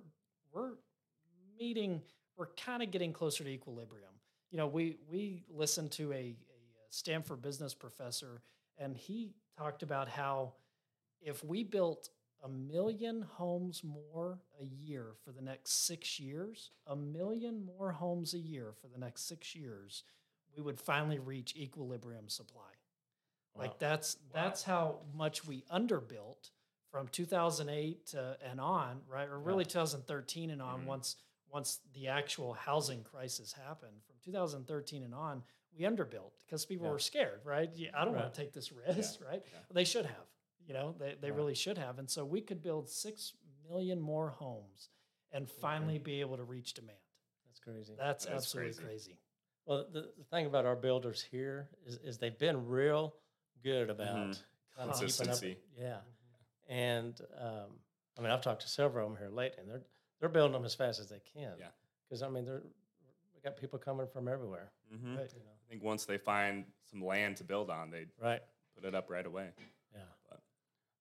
we're 0.53 0.73
meeting, 1.59 2.01
we're 2.37 2.47
kind 2.55 2.83
of 2.83 2.91
getting 2.91 3.11
closer 3.11 3.43
to 3.43 3.49
equilibrium. 3.49 4.11
You 4.51 4.57
know, 4.59 4.67
we 4.67 4.97
we 5.09 5.43
listened 5.49 5.91
to 5.93 6.11
a, 6.13 6.15
a 6.15 6.35
Stanford 6.89 7.41
business 7.41 7.73
professor, 7.73 8.41
and 8.77 8.95
he 8.95 9.31
talked 9.57 9.83
about 9.83 10.07
how 10.07 10.53
if 11.21 11.43
we 11.43 11.63
built 11.63 12.09
a 12.43 12.49
million 12.49 13.21
homes 13.21 13.81
more 13.83 14.37
a 14.61 14.65
year 14.65 15.13
for 15.23 15.31
the 15.31 15.41
next 15.41 15.85
six 15.87 16.19
years, 16.19 16.71
a 16.87 16.95
million 16.95 17.65
more 17.77 17.91
homes 17.91 18.33
a 18.33 18.39
year 18.39 18.73
for 18.81 18.87
the 18.87 18.99
next 18.99 19.27
six 19.27 19.55
years, 19.55 20.03
we 20.55 20.61
would 20.61 20.79
finally 20.79 21.19
reach 21.19 21.55
equilibrium 21.55 22.27
supply. 22.27 22.61
Wow. 23.55 23.63
Like 23.63 23.79
that's 23.79 24.17
that's 24.33 24.63
how 24.63 24.99
much 25.15 25.45
we 25.45 25.63
underbuilt 25.71 26.49
from 26.91 27.07
2008 27.07 28.07
to, 28.07 28.37
and 28.49 28.59
on, 28.61 29.01
right? 29.07 29.27
Or 29.27 29.39
really 29.39 29.65
2013 29.65 30.49
and 30.51 30.61
on. 30.61 30.81
Mhm. 30.81 30.85
Once 30.85 31.15
once 31.51 31.79
the 31.93 32.07
actual 32.07 32.53
housing 32.53 33.03
crisis 33.03 33.53
happened, 33.53 34.01
from 34.07 34.15
2013 34.25 35.03
and 35.03 35.13
on, 35.13 35.43
we 35.77 35.83
underbuilt 35.85 36.31
because 36.45 36.65
people 36.65 36.87
Yeah. 36.87 36.93
were 36.93 36.99
scared, 36.99 37.41
right? 37.45 37.69
Yeah, 37.75 37.91
I 37.93 38.05
don't 38.05 38.15
want 38.15 38.33
to 38.33 38.41
take 38.41 38.53
this 38.53 38.71
risk, 38.71 39.21
right? 39.23 39.43
Yeah. 39.45 39.59
They 39.71 39.83
should 39.83 40.07
have, 40.07 40.25
you 40.65 40.73
know, 40.73 40.95
they, 40.97 41.13
they 41.21 41.29
Right. 41.29 41.37
really 41.37 41.53
should 41.53 41.77
have. 41.77 41.99
And 41.99 42.09
so 42.09 42.25
we 42.25 42.41
could 42.41 42.63
build 42.63 42.89
six 42.89 43.33
million 43.69 43.99
more 44.01 44.29
homes 44.31 44.89
and 45.31 45.47
finally 45.47 45.99
be 45.99 46.21
able 46.21 46.37
to 46.37 46.43
reach 46.43 46.73
demand. 46.73 46.97
That's 47.45 47.59
crazy. 47.59 47.93
That's, 47.95 48.25
That's 48.25 48.35
absolutely 48.35 48.73
crazy. 48.73 48.83
crazy. 49.11 49.17
Well, 49.67 49.85
the, 49.91 50.11
the 50.17 50.23
thing 50.31 50.47
about 50.47 50.65
our 50.65 50.75
builders 50.75 51.21
here 51.21 51.69
is, 51.85 51.97
is 51.97 52.17
they've 52.17 52.37
been 52.37 52.65
real 52.67 53.15
good 53.63 53.89
about 53.89 54.07
kind 54.15 54.29
of 54.29 54.35
keeping 54.35 54.89
up. 54.89 54.89
Consistency. 54.99 55.57
Yeah, 55.79 55.97
and 56.69 57.19
um, 57.39 57.79
I 58.17 58.21
mean, 58.21 58.31
I've 58.31 58.41
talked 58.41 58.61
to 58.63 58.67
several 58.69 59.07
of 59.07 59.13
them 59.13 59.19
here 59.21 59.29
lately, 59.35 59.59
and 59.61 59.69
they're 59.69 59.81
they're 60.19 60.29
building 60.29 60.53
them 60.53 60.65
as 60.65 60.75
fast 60.75 60.99
as 60.99 61.07
they 61.09 61.21
can. 61.33 61.53
Yeah. 61.59 61.67
because 62.07 62.21
I 62.23 62.29
mean, 62.29 62.45
they're 62.45 62.61
we 63.35 63.41
got 63.43 63.57
people 63.57 63.79
coming 63.79 64.07
from 64.07 64.27
everywhere. 64.27 64.71
hmm 64.89 65.15
Right. 65.17 65.29
You 65.33 65.39
know, 65.39 65.51
I 65.51 65.69
think 65.69 65.83
once 65.83 66.05
they 66.05 66.17
find 66.17 66.65
some 66.89 67.03
land 67.03 67.37
to 67.37 67.43
build 67.43 67.69
on, 67.69 67.89
they 67.91 68.05
right? 68.21 68.41
put 68.75 68.85
it 68.85 68.95
up 68.95 69.09
right 69.09 69.25
away. 69.25 69.49
Yeah, 69.93 70.01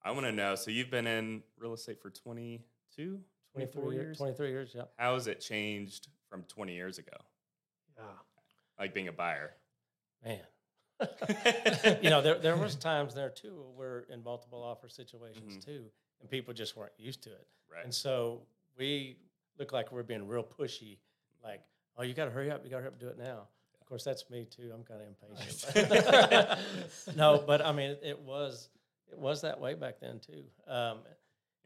I 0.05 0.11
want 0.13 0.27
to 0.27 0.33
know. 0.33 0.55
So 0.57 0.71
you've 0.71 0.91
been 0.91 1.07
in 1.07 1.43
real 1.59 1.75
estate 1.75 2.01
for 2.03 2.11
22, 2.11 3.21
24 3.53 3.83
23 3.83 3.95
years. 3.95 4.19
Twenty 4.19 4.35
three 4.35 4.51
years. 4.51 4.73
Yeah, 4.75 4.83
How 4.97 5.15
has 5.15 5.27
it 5.29 5.41
changed 5.41 6.09
from 6.29 6.43
20 6.45 6.75
years 6.75 6.99
ago? 6.99 7.17
Yeah. 7.97 8.05
Like 8.79 8.95
being 8.95 9.09
a 9.09 9.13
buyer. 9.13 9.53
man. 10.25 10.41
you 12.03 12.11
know, 12.11 12.21
there 12.23 12.39
there 12.39 12.57
was 12.57 12.75
times 12.91 13.15
there 13.15 13.31
too 13.31 13.65
where 13.75 13.89
we're 13.89 14.01
in 14.15 14.23
multiple 14.23 14.63
offer 14.63 14.89
situations 14.89 15.57
Mhm. 15.57 15.65
too, 15.65 15.85
and 16.21 16.31
people 16.31 16.55
just 16.55 16.77
weren't 16.77 16.93
used 16.99 17.23
to 17.25 17.31
it. 17.31 17.47
Right. 17.73 17.85
And 17.85 17.95
so 17.95 18.43
we 18.79 19.17
look 19.59 19.73
like 19.73 19.93
we're 19.93 20.03
being 20.03 20.27
real 20.29 20.45
pushy, 20.45 20.99
like, 21.43 21.63
oh, 21.97 22.03
you 22.03 22.15
got 22.15 22.27
to 22.27 22.31
hurry 22.31 22.51
up, 22.51 22.65
you 22.65 22.71
got 22.71 22.77
to 22.79 22.83
hurry 22.85 22.93
up, 22.93 22.99
do 23.01 23.09
it 23.09 23.19
now. 23.19 23.49
Of 23.81 23.87
course, 23.87 24.05
that's 24.05 24.29
me 24.31 24.45
too. 24.47 24.71
I'm 24.75 24.85
kind 24.85 25.01
of 25.03 25.09
impatient. 25.09 26.59
no, 27.17 27.43
but 27.47 27.65
I 27.65 27.73
mean, 27.73 27.97
it 28.03 28.19
was 28.21 28.69
it 29.11 29.19
was 29.19 29.41
that 29.43 29.61
way 29.61 29.75
back 29.75 30.01
then 30.01 30.21
too. 30.21 30.45
Um, 30.67 30.99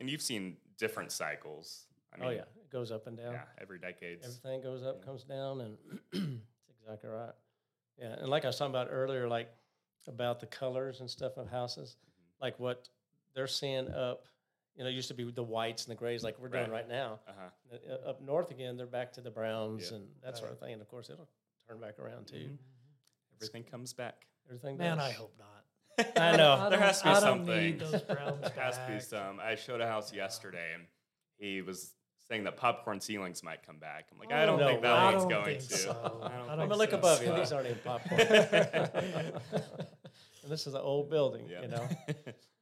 and 0.01 0.11
you've 0.11 0.23
seen 0.23 0.57
different 0.79 1.13
cycles. 1.13 1.87
I 2.13 2.19
mean, 2.19 2.29
oh 2.29 2.31
yeah, 2.33 2.41
it 2.41 2.71
goes 2.71 2.91
up 2.91 3.07
and 3.07 3.17
down. 3.17 3.33
yeah, 3.35 3.43
every 3.61 3.79
decade's. 3.79 4.25
Everything 4.27 4.61
goes 4.63 4.83
up, 4.83 4.97
Yeah. 5.01 5.05
comes 5.07 5.25
down, 5.25 5.61
and 5.61 5.77
it's 6.13 6.79
exactly 6.83 7.11
right. 7.11 7.33
Yeah, 7.99 8.15
and 8.19 8.29
like 8.29 8.45
I 8.45 8.49
was 8.49 8.59
talking 8.59 8.73
about 8.75 8.89
earlier, 8.91 9.29
like 9.29 9.49
about 10.07 10.41
the 10.41 10.47
colors 10.47 11.01
and 11.01 11.11
stuff 11.11 11.37
of 11.37 11.49
houses, 11.49 11.97
Mm-hmm. 12.05 12.45
like 12.45 12.59
what 12.61 12.89
they're 13.35 13.47
seeing 13.47 13.89
up. 13.89 14.27
You 14.77 14.85
know, 14.85 14.91
it 14.91 14.93
used 14.93 15.09
to 15.09 15.15
be 15.15 15.25
the 15.31 15.43
whites 15.43 15.85
and 15.87 15.91
the 15.93 15.99
grays, 15.99 16.23
like 16.23 16.39
we're 16.39 16.49
doing 16.49 16.65
Right. 16.65 16.83
right 16.85 16.89
now. 16.89 17.21
Uh-huh. 17.27 17.77
Uh, 18.07 18.11
up 18.11 18.21
north 18.21 18.51
again, 18.51 18.77
they're 18.77 18.87
back 18.87 19.13
to 19.15 19.23
the 19.23 19.31
browns 19.31 19.91
Yeah. 19.91 19.97
and 19.99 20.09
that 20.23 20.37
sort 20.37 20.53
of 20.53 20.59
thing. 20.61 20.75
And 20.75 20.83
of 20.83 20.89
course, 20.89 21.09
it'll 21.09 21.29
turn 21.67 21.81
back 21.81 21.99
around 21.99 22.27
too. 22.27 22.37
Mhm. 22.51 22.59
Everything 23.37 23.65
comes 23.65 23.95
back. 23.95 24.27
Everything. 24.47 24.77
Man, 24.77 24.99
does. 24.99 25.09
I 25.09 25.13
hope 25.13 25.35
not. 25.39 25.65
I 26.19 26.37
know. 26.37 26.53
I 26.53 26.69
There 26.69 26.79
has 26.79 26.99
to 26.99 27.05
be 27.05 27.11
I 27.11 27.15
don't 27.15 27.23
something. 27.23 27.57
need 27.57 27.79
those 27.81 28.03
browns 28.03 28.41
There 28.55 28.63
has 28.65 28.77
to 28.77 28.87
be 28.93 29.01
some. 29.01 29.41
I 29.41 29.55
showed 29.55 29.81
a 29.81 29.87
house 29.87 30.13
yesterday, 30.13 30.75
and 30.75 30.87
he 31.39 31.63
was 31.63 31.95
saying 32.29 32.45
that 32.45 32.57
popcorn 32.57 33.01
ceilings 33.01 33.43
might 33.43 33.65
come 33.65 33.79
back. 33.79 34.07
I'm 34.13 34.19
like, 34.19 34.33
I 34.33 34.45
don't 34.47 34.59
no 34.59 34.67
think 34.67 34.83
that 34.83 34.93
I 34.93 35.13
one's 35.15 35.27
going 35.27 35.45
think 35.45 35.61
to. 35.61 35.77
so. 35.77 35.91
I 36.01 36.05
don't 36.09 36.23
I 36.23 36.29
think 36.29 36.47
don't 36.49 36.51
I'm 36.61 36.69
gonna 36.69 36.77
look 36.77 36.91
so. 36.91 36.99
above 36.99 37.25
you. 37.25 37.35
These 37.35 37.53
aren't 37.53 37.67
even 37.67 37.79
popcorn. 37.85 38.21
and 39.53 40.51
this 40.53 40.67
is 40.67 40.75
an 40.75 40.81
old 40.81 41.11
building, 41.11 41.47
yeah. 41.51 41.63
you 41.63 41.69
know. 41.69 41.89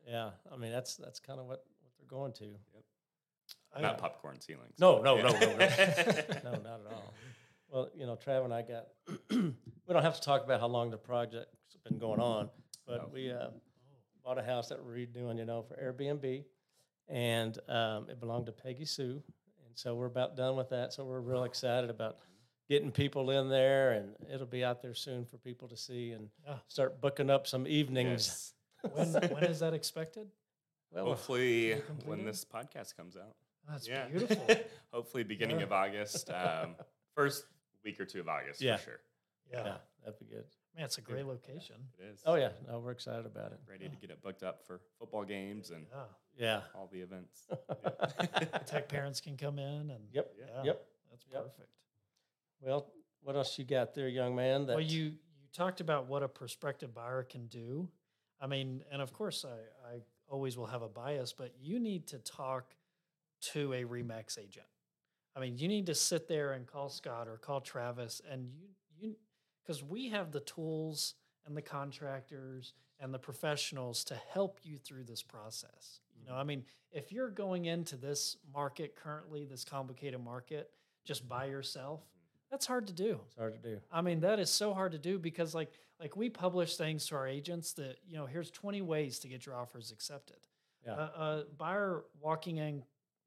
Yeah, 0.07 0.33
I 0.53 0.59
mean 0.59 0.71
that's 0.71 0.97
that's 0.97 1.19
kind 1.19 1.41
of 1.41 1.47
what, 1.47 1.65
what 1.81 1.93
they're 1.97 2.07
going 2.07 2.35
to. 2.35 2.45
I- 3.75 3.81
Not 3.81 3.97
popcorn 3.97 4.39
ceilings. 4.39 4.75
No, 4.79 5.01
no, 5.01 5.17
no, 5.17 5.29
no, 5.29 5.31
no, 5.33 5.47
no, 5.57 5.57
not 5.57 5.67
at 5.67 6.93
all. 6.93 7.15
Well, 7.71 7.89
you 7.97 8.05
know, 8.05 8.15
Trav 8.15 8.45
and 8.45 8.53
I 8.53 8.61
got. 8.61 8.89
we 9.31 9.55
don't 9.95 10.03
have 10.03 10.17
to 10.17 10.21
talk 10.21 10.45
about 10.45 10.61
how 10.61 10.67
long 10.67 10.91
the 10.91 10.99
project's 10.99 11.77
been 11.89 11.99
going 11.99 12.21
on, 12.21 12.51
but 12.87 12.99
No. 12.99 13.11
we 13.15 13.33
uh, 13.33 13.49
bought 14.23 14.37
a 14.39 14.43
house 14.43 14.69
that 14.69 14.85
we're 14.85 14.93
redoing, 14.95 15.39
you 15.39 15.47
know, 15.47 15.63
for 15.63 15.75
Airbnb, 15.77 16.45
and 17.09 17.59
um, 17.71 18.07
it 18.11 18.21
belonged 18.21 18.45
to 18.47 18.53
Peggy 18.53 18.85
Sue, 18.85 19.23
and 19.23 19.44
so 19.75 19.95
we're 19.95 20.07
about 20.07 20.37
done 20.37 20.57
with 20.57 20.71
that. 20.71 20.93
So 20.93 21.05
we're 21.05 21.21
real 21.21 21.45
excited 21.45 21.91
about 21.91 22.19
getting 22.69 22.91
people 22.91 23.31
in 23.31 23.49
there, 23.49 23.93
and 23.93 24.15
it'll 24.33 24.47
be 24.47 24.65
out 24.65 24.81
there 24.83 24.95
soon 24.95 25.25
for 25.25 25.37
people 25.39 25.69
to 25.69 25.77
see 25.77 26.13
and 26.13 26.29
Yeah. 26.47 26.57
start 26.69 27.01
booking 27.01 27.31
up 27.31 27.47
some 27.47 27.67
evenings. 27.67 28.55
Yes. 28.85 29.13
when, 29.13 29.31
when 29.33 29.45
is 29.45 29.61
that 29.61 29.75
expected? 29.75 30.29
Well, 30.91 31.07
Hopefully, 31.07 31.83
when 32.05 32.25
this 32.25 32.45
podcast 32.45 32.97
comes 32.97 33.17
out. 33.17 33.35
That's 33.69 33.89
yeah. 33.89 34.07
beautiful. 34.07 34.47
Hopefully, 34.93 35.25
beginning 35.25 35.59
Yeah. 35.59 35.65
of 35.65 35.73
August. 35.73 36.31
Um, 36.31 36.77
first 37.15 37.45
week 37.85 37.99
or 38.01 38.05
two 38.05 38.21
of 38.21 38.29
August, 38.29 38.61
Yeah. 38.61 38.77
for 38.77 38.85
sure. 38.85 39.01
Yeah. 39.53 39.65
yeah, 39.65 39.77
that'd 40.05 40.19
be 40.19 40.27
good. 40.27 40.45
Man, 40.77 40.85
it's 40.87 40.99
a 40.99 41.03
great 41.03 41.25
location. 41.27 41.77
It 41.99 42.05
is. 42.15 42.21
Oh 42.27 42.35
yeah, 42.35 42.51
no, 42.67 42.81
we're 42.81 42.91
excited 42.91 43.27
about 43.27 43.53
it. 43.53 43.61
Ready 43.69 43.89
to 43.89 43.97
get 43.97 44.11
it 44.11 44.21
booked 44.23 44.43
up 44.43 44.67
for 44.67 44.81
football 44.99 45.25
games 45.25 45.71
and 45.71 45.87
Yeah. 45.91 46.05
Yeah. 46.37 46.61
all 46.75 46.89
the 46.93 47.01
events. 47.01 47.47
Tech 48.67 48.89
parents 48.89 49.21
can 49.21 49.37
come 49.37 49.59
in 49.59 49.91
and 49.91 50.09
Yep. 50.13 50.35
yeah, 50.39 50.63
Yep. 50.65 50.87
that's 51.11 51.25
Yep. 51.31 51.43
perfect. 51.45 51.71
Well, 52.61 52.93
what 53.23 53.37
else 53.37 53.57
you 53.59 53.65
got 53.65 53.95
there, 53.95 54.09
young 54.09 54.35
man? 54.35 54.67
That 54.67 54.75
Well, 54.77 54.85
you 54.85 55.05
you 55.05 55.49
talked 55.53 55.81
about 55.81 56.07
what 56.07 56.23
a 56.25 56.29
prospective 56.29 56.93
buyer 56.93 57.23
can 57.23 57.47
do. 57.47 57.89
I 58.41 58.47
mean, 58.49 58.83
and 58.91 59.01
of 59.01 59.13
course, 59.13 59.45
I, 59.45 59.95
I 59.95 60.01
always 60.29 60.57
will 60.59 60.67
have 60.67 60.83
a 60.83 60.89
bias, 60.89 61.33
but 61.33 61.53
you 61.61 61.79
need 61.79 62.09
to 62.09 62.19
talk 62.19 62.75
to 63.53 63.73
a 63.75 63.85
Remax 63.85 64.39
agent. 64.39 64.67
I 65.37 65.41
mean, 65.41 65.57
you 65.59 65.69
need 65.69 65.87
to 65.87 65.95
sit 65.95 66.27
there 66.27 66.53
and 66.53 66.67
call 66.67 66.89
Scott 66.89 67.29
or 67.29 67.37
call 67.37 67.61
Travis, 67.61 68.21
and 68.29 68.51
you 68.53 68.69
you 68.97 69.17
because 69.65 69.83
we 69.83 70.11
have 70.11 70.33
the 70.33 70.41
tools 70.41 71.15
and 71.47 71.57
the 71.57 71.63
contractors 71.63 72.75
and 73.01 73.13
the 73.13 73.19
professionals 73.19 74.05
to 74.05 74.15
help 74.33 74.61
you 74.63 74.79
through 74.79 75.05
this 75.05 75.23
process. 75.23 76.01
You 76.19 76.27
know, 76.27 76.33
mm-hmm. 76.33 76.41
I 76.41 76.45
mean, 76.45 76.65
if 76.93 77.13
you're 77.13 77.31
going 77.31 77.67
into 77.67 77.97
this 77.97 78.37
market 78.53 78.95
currently, 78.97 79.45
this 79.45 79.65
complicated 79.65 80.23
market, 80.23 80.71
just 81.05 81.29
by 81.29 81.45
mm-hmm. 81.45 81.53
yourself, 81.53 82.01
that's 82.51 82.67
hard 82.67 82.87
to 82.87 82.93
do. 82.93 83.19
it's 83.27 83.37
hard 83.37 83.61
to 83.61 83.69
do. 83.69 83.81
I 83.91 84.01
mean, 84.01 84.21
that 84.21 84.39
is 84.39 84.49
so 84.49 84.73
hard 84.75 84.93
to 84.93 84.99
do 84.99 85.19
because 85.19 85.55
like 85.55 85.73
like 85.99 86.17
we 86.17 86.29
publish 86.29 86.77
things 86.77 87.07
to 87.07 87.17
our 87.17 87.27
agents 87.27 87.73
that 87.75 87.97
you 88.07 88.17
know 88.17 88.27
here's 88.27 88.51
20 88.51 88.83
ways 88.83 89.19
to 89.21 89.29
get 89.29 89.45
your 89.45 89.57
offers 89.57 89.91
accepted. 89.91 90.37
Yeah. 90.87 90.93
A, 90.93 91.21
a 91.21 91.45
buyer 91.57 92.05
walking 92.21 92.59
in 92.59 92.85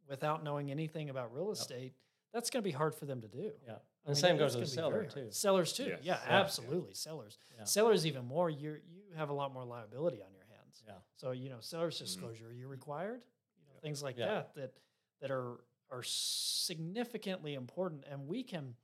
without 0.08 0.44
knowing 0.44 0.72
anything 0.72 1.10
about 1.10 1.34
real 1.34 1.52
estate, 1.52 1.94
that's 2.34 2.50
going 2.50 2.64
to 2.64 2.68
be 2.68 2.72
hard 2.72 2.96
for 2.96 3.06
them 3.06 3.22
to 3.22 3.28
do. 3.28 3.52
Yeah. 3.66 3.76
And 4.08 4.16
the 4.16 4.20
mean, 4.20 4.30
same 4.30 4.38
goes 4.38 4.54
to 4.54 4.62
the 4.62 4.66
seller 4.66 5.04
too. 5.04 5.28
Sellers 5.32 5.74
too. 5.74 5.84
Yes. 5.84 6.00
Yeah, 6.02 6.20
Yeah. 6.26 6.40
absolutely. 6.40 6.94
Sellers. 6.94 7.38
Yeah. 7.58 7.66
Sellers 7.66 8.06
even 8.06 8.26
more. 8.26 8.50
You 8.50 8.80
you 8.88 9.02
have 9.18 9.30
a 9.30 9.34
lot 9.34 9.54
more 9.54 9.66
liability 9.66 10.22
on 10.22 10.34
your 10.34 10.46
hands. 10.46 10.82
Yeah. 10.86 10.94
So 11.18 11.32
you 11.32 11.50
know, 11.50 11.58
seller's 11.60 11.96
mm-hmm. 11.96 12.06
disclosure, 12.06 12.48
are 12.48 12.54
you 12.54 12.68
required? 12.70 13.22
You 13.68 13.74
know, 13.74 13.80
things 13.82 14.02
like 14.02 14.18
Yeah. 14.18 14.28
that 14.28 14.56
that 14.56 14.74
that 15.22 15.32
are 15.32 15.58
are 15.92 16.04
significantly 16.04 17.54
important, 17.54 18.06
and 18.10 18.28
we 18.28 18.44
can 18.44 18.76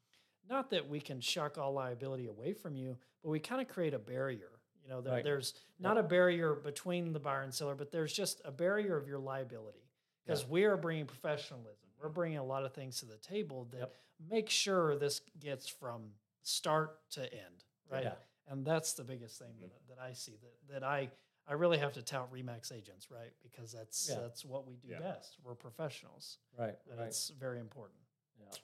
not 0.49 0.69
that 0.71 0.89
we 0.89 0.99
can 0.99 1.21
shuck 1.21 1.57
all 1.57 1.71
liability 1.71 2.27
away 2.27 2.51
from 2.53 2.75
you, 2.75 2.97
but 3.23 3.29
we 3.29 3.39
kind 3.39 3.61
of 3.61 3.69
create 3.69 3.93
a 3.93 3.99
barrier. 3.99 4.51
You 4.83 4.89
know, 4.89 4.99
there, 4.99 5.13
Right. 5.13 5.23
there's 5.23 5.53
not 5.79 5.97
a 5.97 6.03
barrier 6.03 6.53
between 6.53 7.13
the 7.13 7.19
buyer 7.19 7.43
and 7.43 7.53
seller, 7.53 7.75
but 7.75 7.91
there's 7.91 8.11
just 8.11 8.41
a 8.43 8.51
barrier 8.51 8.97
of 8.97 9.07
your 9.07 9.19
liability 9.19 9.87
because 10.25 10.45
we 10.45 10.65
are 10.65 10.75
bringing 10.75 11.05
professionalism. 11.05 11.82
We're 12.03 12.09
bringing 12.09 12.37
a 12.37 12.43
lot 12.43 12.65
of 12.65 12.73
things 12.73 12.99
to 12.99 13.05
the 13.05 13.15
table 13.17 13.65
that 13.71 13.79
Yep. 13.79 13.95
make 14.29 14.49
sure 14.49 14.97
this 14.97 15.21
gets 15.39 15.67
from 15.69 16.11
start 16.41 16.99
to 17.11 17.33
end, 17.33 17.63
right? 17.89 18.03
Yeah. 18.03 18.15
And 18.47 18.65
that's 18.65 18.93
the 18.93 19.05
biggest 19.05 19.39
thing 19.39 19.53
mm-hmm. 19.53 19.61
that, 19.61 19.87
that 19.87 19.99
I 19.99 20.11
see 20.11 20.35
that, 20.41 20.73
that 20.73 20.83
I 20.83 21.09
I 21.45 21.53
really 21.53 21.77
have 21.77 21.91
to 21.93 22.01
tout 22.01 22.31
Remax 22.31 22.71
agents, 22.71 23.11
right? 23.11 23.33
Because 23.41 23.73
that's 23.73 24.09
Yeah. 24.09 24.19
that's 24.21 24.45
what 24.45 24.65
we 24.65 24.75
do 24.75 24.89
Yeah. 24.89 24.99
best. 24.99 25.37
We're 25.43 25.55
professionals, 25.55 26.39
Right, 26.57 26.77
and 26.89 26.99
right. 26.99 27.07
it's 27.07 27.29
very 27.29 27.59
important. 27.59 27.99
Yeah. 28.39 28.55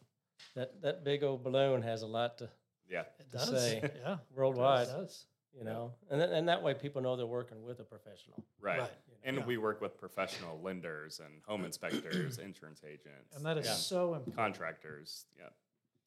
That, 0.55 0.81
that 0.81 1.03
big 1.03 1.23
old 1.23 1.43
balloon 1.43 1.81
has 1.81 2.01
a 2.03 2.07
lot 2.07 2.37
to 2.39 2.49
Yeah. 2.87 3.01
It 3.19 3.31
To 3.31 3.37
does, 3.37 3.49
say 3.49 3.81
yeah, 4.01 4.19
worldwide, 4.31 4.87
It 4.87 4.91
does. 4.91 5.25
You 5.57 5.63
know, 5.63 5.91
and, 6.09 6.21
then, 6.21 6.31
and 6.31 6.47
that 6.47 6.61
way 6.63 6.73
people 6.73 7.01
know 7.01 7.15
they're 7.15 7.25
working 7.25 7.63
with 7.63 7.79
a 7.79 7.83
professional. 7.83 8.43
Right. 8.61 8.79
Right. 8.79 8.91
And 9.23 9.37
Yeah. 9.37 9.45
we 9.45 9.57
work 9.57 9.81
with 9.81 9.97
professional 9.97 10.61
lenders 10.61 11.19
and 11.19 11.41
home 11.45 11.65
inspectors, 11.65 12.37
insurance 12.39 12.81
agents, 12.83 13.35
And 13.35 13.45
that 13.45 13.57
is 13.57 13.65
Yeah. 13.65 13.73
so 13.73 14.13
important. 14.13 14.35
contractors. 14.35 15.25
Yeah. 15.37 15.47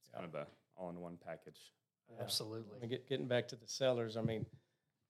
It's 0.01 0.09
Yeah. 0.09 0.21
kind 0.21 0.25
of 0.27 0.35
a 0.35 0.47
all-in-one 0.77 1.19
package. 1.19 1.73
Yeah. 2.09 2.23
Absolutely. 2.23 2.77
I 2.77 2.81
mean, 2.81 2.91
get, 2.91 3.07
getting 3.07 3.29
back 3.29 3.49
to 3.49 3.57
the 3.57 3.67
sellers, 3.67 4.17
I 4.17 4.23
mean, 4.23 4.47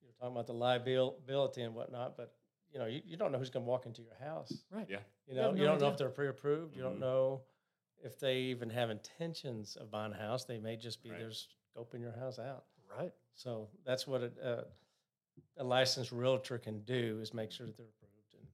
you're 0.02 0.12
talking 0.18 0.34
about 0.34 0.46
the 0.46 0.54
liability 0.54 1.62
and 1.62 1.74
whatnot, 1.74 2.16
but 2.16 2.34
you 2.72 2.78
know, 2.78 2.86
you, 2.86 3.02
you 3.04 3.16
don't 3.18 3.32
know 3.32 3.38
who's 3.38 3.50
going 3.50 3.64
to 3.64 3.68
walk 3.68 3.84
into 3.86 4.02
your 4.02 4.14
house. 4.14 4.64
Right. 4.70 4.86
Yeah. 4.88 5.00
You 5.26 5.34
You 5.34 5.36
know, 5.36 5.48
have 5.50 5.58
you 5.58 5.64
don't 5.64 5.80
know 5.80 5.88
if 5.88 5.98
they're 5.98 6.08
pre-approved. 6.08 6.74
You 6.74 6.82
don't 6.82 6.92
mm-hmm. 6.92 7.00
know 7.00 7.42
if 8.02 8.18
they 8.18 8.38
even 8.38 8.70
have 8.70 8.88
intentions 8.90 9.76
of 9.76 9.90
buying 9.90 10.12
a 10.12 10.16
house. 10.16 10.44
They 10.44 10.58
may 10.58 10.76
just 10.76 11.02
be 11.02 11.10
Right. 11.10 11.20
there 11.20 11.30
scoping 11.30 12.00
your 12.00 12.12
house 12.12 12.38
out. 12.38 12.64
Right. 12.96 13.12
So 13.34 13.68
that's 13.84 14.06
what 14.06 14.22
a, 14.22 14.30
a, 15.58 15.62
a 15.62 15.64
licensed 15.64 16.12
realtor 16.12 16.58
can 16.58 16.80
do 16.80 17.18
is 17.22 17.32
make 17.34 17.50
sure 17.50 17.66
that 17.66 17.76
they're 17.76 17.86
approved. 17.86 18.34
And 18.38 18.46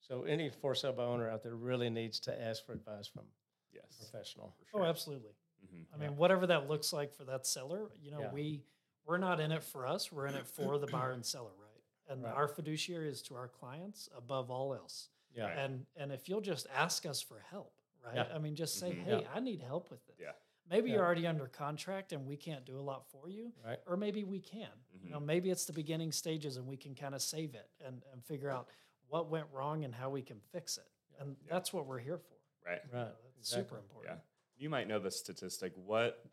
so 0.00 0.24
any 0.24 0.50
for 0.50 0.74
sale 0.74 0.92
by 0.92 1.04
owner 1.04 1.28
out 1.30 1.42
there 1.42 1.54
really 1.54 1.90
needs 1.90 2.18
to 2.20 2.42
ask 2.42 2.64
for 2.64 2.72
advice 2.72 3.06
from 3.06 3.22
a 3.22 3.26
Yes. 3.74 3.96
professional. 4.10 4.54
For 4.70 4.78
Oh, 4.78 4.82
sure. 4.82 4.86
absolutely. 4.88 5.32
Mhm. 5.64 5.86
I 5.92 5.96
Yeah. 6.02 6.08
mean, 6.08 6.16
whatever 6.16 6.46
that 6.46 6.66
looks 6.68 6.92
like 6.92 7.12
for 7.12 7.24
that 7.24 7.46
seller, 7.46 7.90
you 8.00 8.10
know, 8.10 8.20
Yeah. 8.20 8.32
we 8.32 8.62
we're 9.04 9.18
not 9.18 9.38
in 9.38 9.52
it 9.52 9.62
for 9.62 9.86
us. 9.86 10.10
We're 10.10 10.26
in 10.26 10.34
it 10.34 10.48
for 10.48 10.78
the 10.78 10.86
buyer 10.88 11.12
and 11.12 11.24
seller, 11.24 11.52
right? 11.56 11.62
And 12.08 12.22
Right. 12.24 12.34
our 12.34 12.48
fiduciary 12.48 13.08
is 13.08 13.20
to 13.22 13.34
our 13.36 13.48
clients 13.48 14.08
above 14.16 14.50
all 14.50 14.74
else. 14.74 15.10
Yeah. 15.32 15.46
And 15.48 15.86
and 15.96 16.10
if 16.12 16.28
you'll 16.28 16.40
just 16.40 16.66
ask 16.74 17.04
us 17.06 17.20
for 17.20 17.38
help, 17.40 17.72
right? 18.04 18.16
Yeah. 18.16 18.34
I 18.34 18.38
mean, 18.38 18.54
just 18.56 18.78
say, 18.78 18.92
Mhm. 18.92 19.02
hey, 19.04 19.20
Yeah. 19.22 19.32
I 19.32 19.40
need 19.40 19.60
help 19.60 19.90
with 19.90 20.04
this. 20.06 20.16
Yeah. 20.18 20.32
Maybe 20.68 20.88
Yeah. 20.90 20.96
you're 20.96 21.04
already 21.04 21.26
under 21.26 21.46
contract 21.46 22.12
and 22.12 22.26
we 22.26 22.36
can't 22.36 22.64
do 22.64 22.78
a 22.78 22.82
lot 22.82 23.08
for 23.10 23.28
you, 23.28 23.52
Right. 23.64 23.78
or 23.86 23.96
maybe 23.96 24.24
we 24.24 24.40
can. 24.40 24.70
You 25.00 25.10
know, 25.10 25.20
maybe 25.20 25.50
it's 25.50 25.64
the 25.64 25.72
beginning 25.72 26.10
stages 26.12 26.56
and 26.56 26.66
we 26.66 26.76
can 26.76 26.94
kind 26.94 27.14
of 27.14 27.22
save 27.22 27.54
it 27.54 27.70
and, 27.80 28.02
and 28.12 28.24
figure 28.24 28.50
out 28.50 28.68
what 29.08 29.28
went 29.28 29.46
wrong 29.52 29.84
and 29.84 29.94
how 29.94 30.10
we 30.10 30.22
can 30.22 30.40
fix 30.40 30.76
it. 30.78 30.88
And 31.20 31.36
Yeah. 31.44 31.52
that's 31.52 31.72
what 31.72 31.86
we're 31.86 31.98
here 32.00 32.18
for. 32.18 32.34
Right. 32.64 32.82
Right. 32.92 33.14
That's 33.36 33.48
super 33.48 33.60
exactly. 33.60 33.78
important. 33.78 34.14
Yeah. 34.18 34.22
You 34.62 34.70
might 34.70 34.88
know 34.88 34.98
the 34.98 35.10
statistic. 35.10 35.72
What, 35.76 36.24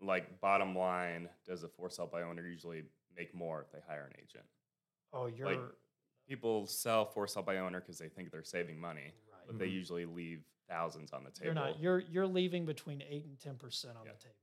like, 0.00 0.40
bottom 0.40 0.74
line, 0.74 1.28
does 1.44 1.62
a 1.62 1.68
for 1.68 1.90
sale 1.90 2.06
by 2.06 2.22
owner 2.22 2.46
usually 2.46 2.84
make 3.14 3.34
more 3.34 3.60
if 3.60 3.70
they 3.72 3.80
hire 3.80 4.06
an 4.06 4.14
agent? 4.22 4.46
Oh, 5.12 5.26
you're 5.26 5.46
like, 5.54 5.72
People 6.26 6.66
sell 6.66 7.04
for 7.04 7.28
sale 7.28 7.44
by 7.44 7.58
owner 7.58 7.80
because 7.80 7.98
they 7.98 8.08
think 8.08 8.32
they're 8.32 8.42
saving 8.42 8.80
money, 8.80 9.12
right. 9.30 9.46
but 9.46 9.58
they 9.60 9.68
Mhm. 9.68 9.72
usually 9.74 10.06
leave 10.06 10.44
thousands 10.68 11.12
on 11.12 11.24
the 11.24 11.30
table. 11.30 11.44
You're 11.46 11.54
not. 11.54 11.80
You're 11.80 11.98
you're 12.00 12.26
leaving 12.26 12.64
between 12.66 13.02
eight 13.08 13.24
and 13.24 13.38
ten 13.38 13.56
percent 13.56 13.96
on 13.96 14.04
Yeah. 14.06 14.12
the 14.12 14.18
table. 14.18 14.34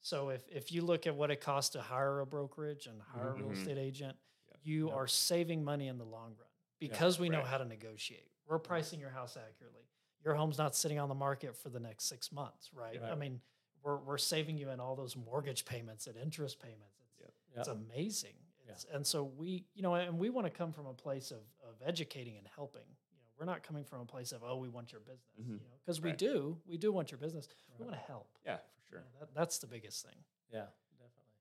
So 0.00 0.30
if 0.30 0.48
if 0.48 0.72
you 0.72 0.82
look 0.82 1.06
at 1.06 1.14
what 1.14 1.30
it 1.30 1.40
costs 1.40 1.70
to 1.70 1.80
hire 1.80 2.20
a 2.20 2.26
brokerage 2.26 2.86
and 2.86 3.00
hire 3.02 3.30
a 3.30 3.34
real 3.34 3.48
Mhm. 3.48 3.52
estate 3.56 3.78
agent, 3.78 4.16
Yeah. 4.48 4.56
you 4.62 4.88
Yeah. 4.88 4.94
are 4.94 5.06
saving 5.06 5.62
money 5.64 5.88
in 5.88 5.98
the 5.98 6.04
long 6.04 6.34
run 6.36 6.48
because 6.78 7.18
we 7.18 7.28
know 7.28 7.38
Right. 7.38 7.46
how 7.46 7.58
to 7.58 7.64
negotiate. 7.64 8.30
We're 8.46 8.58
pricing 8.58 8.98
your 9.00 9.10
house 9.10 9.36
accurately. 9.36 9.82
Your 10.24 10.34
home's 10.34 10.58
not 10.58 10.74
sitting 10.74 10.98
on 10.98 11.08
the 11.08 11.14
market 11.14 11.56
for 11.56 11.68
the 11.68 11.80
next 11.80 12.04
six 12.04 12.30
months, 12.32 12.72
right? 12.72 13.00
I 13.02 13.14
mean, 13.14 13.40
we're 13.82 13.96
we're 13.98 14.18
saving 14.18 14.58
you 14.58 14.70
in 14.70 14.80
all 14.80 14.94
those 14.96 15.16
mortgage 15.16 15.64
payments 15.64 16.06
and 16.06 16.16
interest 16.16 16.58
payments. 16.60 16.98
It's 17.00 17.18
Yep. 17.20 17.34
it's 17.56 17.68
Yep. 17.68 17.76
amazing. 17.76 18.36
Yeah. 18.64 18.72
It's, 18.72 18.84
And 18.84 19.04
so 19.06 19.24
we, 19.24 19.66
you 19.74 19.82
know, 19.82 19.94
and 19.96 20.18
we 20.18 20.30
want 20.30 20.46
to 20.46 20.50
come 20.50 20.72
from 20.72 20.86
a 20.86 20.94
place 20.94 21.30
of, 21.32 21.42
of 21.62 21.80
educating 21.82 22.36
and 22.38 22.46
helping. 22.46 22.96
You 23.42 23.46
know, 23.46 23.50
we're 23.50 23.56
not 23.56 23.62
coming 23.64 23.82
from 23.84 24.00
a 24.02 24.04
place 24.04 24.30
of, 24.32 24.42
oh, 24.46 24.56
we 24.56 24.68
want 24.68 24.92
your 24.92 25.00
business, 25.00 25.26
you 25.36 25.44
Mhm. 25.44 25.60
know, 25.60 25.76
because 25.84 26.00
we 26.00 26.12
do, 26.12 26.60
we 26.64 26.76
do 26.78 26.92
want 26.92 27.10
your 27.10 27.18
business. 27.18 27.48
We 27.76 27.84
want 27.84 27.92
to 27.96 27.98
help. 28.06 28.28
Yeah, 28.46 28.58
for 28.58 28.62
You 28.62 28.88
sure. 28.88 29.00
know, 29.00 29.18
that, 29.20 29.34
that's 29.34 29.58
the 29.58 29.66
biggest 29.66 30.04
thing. 30.06 30.14
Yeah, 30.52 30.66
definitely. 30.96 31.32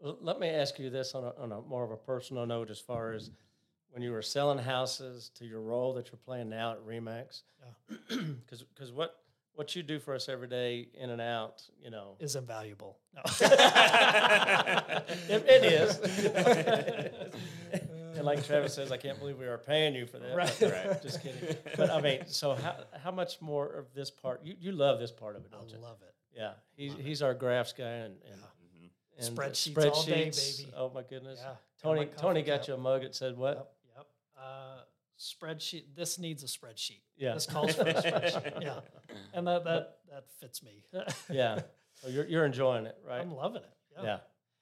Well, 0.00 0.16
let 0.22 0.38
me 0.40 0.48
ask 0.48 0.78
you 0.78 0.88
this 0.88 1.14
on 1.14 1.24
a, 1.24 1.34
on 1.38 1.52
a 1.52 1.60
more 1.60 1.84
of 1.84 1.90
a 1.90 1.98
personal 1.98 2.46
note 2.46 2.70
as 2.70 2.80
far 2.80 3.12
as 3.12 3.30
when 3.90 4.00
you 4.02 4.10
were 4.12 4.22
selling 4.22 4.56
houses 4.58 5.28
to 5.34 5.44
your 5.44 5.60
role 5.60 5.92
that 5.94 6.06
you're 6.10 6.16
playing 6.24 6.48
now 6.48 6.72
at 6.72 6.80
Remax. 6.86 7.42
Because 8.08 8.62
because 8.74 8.90
what 8.90 9.18
what 9.54 9.76
you 9.76 9.82
do 9.82 9.98
for 10.00 10.14
us 10.14 10.30
every 10.30 10.48
day 10.48 10.88
in 10.94 11.10
and 11.10 11.20
out, 11.20 11.62
you 11.78 11.90
know, 11.90 12.16
Is 12.20 12.36
invaluable. 12.36 12.98
No. 13.14 13.20
it, 15.28 15.44
it 15.46 15.64
is. 15.64 15.98
and 18.28 18.36
like 18.36 18.44
Travis 18.46 18.74
says, 18.74 18.90
I 18.92 18.96
can't 18.96 19.18
believe 19.18 19.38
we 19.38 19.46
are 19.46 19.58
paying 19.58 19.94
you 19.94 20.06
for 20.06 20.18
that. 20.18 20.34
Right. 20.36 20.56
but- 20.60 20.72
Right. 20.72 21.02
Just 21.02 21.22
kidding. 21.22 21.56
But 21.76 21.90
I 21.90 22.00
mean, 22.00 22.20
so 22.26 22.54
how 22.54 22.76
how 23.02 23.10
much 23.10 23.40
more 23.40 23.66
of 23.66 23.92
this 23.94 24.10
part? 24.10 24.40
You 24.44 24.54
you 24.58 24.72
love 24.72 24.98
this 25.00 25.12
part 25.12 25.36
of 25.36 25.44
it, 25.44 25.50
I 25.54 25.58
don't 25.58 25.70
you? 25.70 25.78
love 25.78 25.98
it. 26.02 26.14
Yeah, 26.34 26.52
he's 26.74 26.90
Love 26.92 27.00
it. 27.00 27.06
he's 27.06 27.22
our 27.22 27.34
graphs 27.34 27.72
guy 27.74 27.84
and, 27.84 28.14
and, 28.30 28.40
Mhm. 28.40 28.90
and 29.18 29.36
the 29.36 29.40
Spreadsheets 29.42 29.92
all 29.92 30.02
day, 30.04 30.28
spreadsheets. 30.28 30.58
baby. 30.60 30.72
Oh 30.76 30.90
my 30.94 31.02
goodness. 31.02 31.40
Yeah. 31.42 31.54
Tony 31.82 32.00
my 32.00 32.06
Tony 32.06 32.42
got 32.42 32.60
cup. 32.60 32.68
you 32.68 32.74
a 32.74 32.78
mug 32.78 33.02
that 33.02 33.14
said 33.14 33.36
what? 33.36 33.56
Yep. 33.56 33.72
Yep. 33.96 34.06
Uh, 34.38 34.80
spreadsheet. 35.18 35.84
This 35.94 36.18
needs 36.18 36.42
a 36.42 36.46
spreadsheet. 36.46 37.02
Yeah. 37.16 37.34
This 37.34 37.46
calls 37.46 37.74
for 37.74 37.82
a 37.82 37.94
spreadsheet. 37.94 38.62
Yeah. 38.62 38.80
And 39.34 39.46
that 39.46 39.64
that 39.64 39.98
that 40.10 40.24
fits 40.40 40.62
me. 40.62 40.84
yeah. 41.30 41.60
So 42.00 42.08
you're 42.08 42.26
you're 42.26 42.44
enjoying 42.46 42.86
it, 42.86 42.96
right? 43.06 43.20
I'm 43.20 43.34
loving 43.34 43.62
it. 43.62 43.70
Yeah. 43.96 44.04
yeah. 44.04 44.18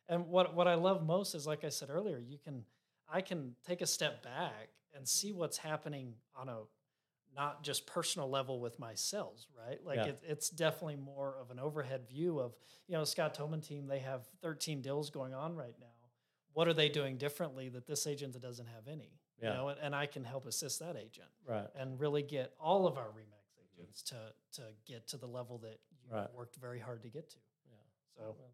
And 0.09 0.27
what 0.27 0.55
what 0.55 0.67
I 0.67 0.75
love 0.75 1.05
most 1.07 1.35
is, 1.37 1.47
like 1.47 1.63
I 1.65 1.69
said 1.69 1.89
earlier, 1.91 2.19
you 2.19 2.37
can 2.39 2.65
I 3.13 3.21
can 3.21 3.55
take 3.67 3.81
a 3.81 3.87
step 3.87 4.23
back 4.23 4.69
and 4.95 5.07
see 5.09 5.33
what's 5.33 5.57
happening 5.59 6.15
on 6.37 6.49
a 6.49 6.59
not 7.35 7.63
just 7.63 7.87
personal 7.87 8.29
level 8.29 8.61
with 8.61 8.79
myself, 8.81 9.47
right? 9.57 9.79
Like 9.85 9.99
Yeah. 9.99 10.07
it, 10.07 10.23
it's 10.27 10.51
definitely 10.51 10.97
more 10.97 11.37
of 11.41 11.51
an 11.51 11.61
overhead 11.61 12.09
view 12.09 12.41
of 12.41 12.57
you 12.89 12.97
know 12.97 13.05
Scott 13.05 13.35
Toman 13.37 13.65
team. 13.65 13.87
They 13.87 14.01
have 14.01 14.27
13 14.43 14.83
deals 14.83 15.11
going 15.11 15.33
on 15.35 15.55
right 15.55 15.75
now. 15.79 15.87
What 16.53 16.67
are 16.67 16.75
they 16.75 16.89
doing 16.89 17.17
differently 17.19 17.69
that 17.69 17.87
this 17.87 18.07
agent 18.09 18.33
that 18.33 18.43
doesn't 18.43 18.67
have 18.67 18.89
any? 18.89 19.21
Yeah. 19.41 19.51
You 19.51 19.55
know, 19.57 19.69
and, 19.69 19.81
and 19.81 19.95
I 19.95 20.07
can 20.07 20.25
help 20.25 20.47
assist 20.47 20.81
that 20.81 20.97
agent 20.97 21.29
Right. 21.47 21.69
and 21.77 21.99
really 22.01 22.23
get 22.23 22.53
all 22.59 22.87
of 22.89 22.99
our 22.99 23.07
Remax 23.09 23.47
mm-hmm. 23.55 23.81
agents 23.83 24.03
to 24.03 24.17
to 24.55 24.63
get 24.85 25.07
to 25.09 25.17
the 25.17 25.29
level 25.29 25.59
that 25.59 25.79
you've 25.91 26.13
Right. 26.13 26.35
worked 26.35 26.57
very 26.57 26.81
hard 26.81 27.03
to 27.05 27.09
get 27.09 27.31
to. 27.31 27.39
Yeah. 27.69 27.77
So 28.17 28.23
Well, 28.39 28.51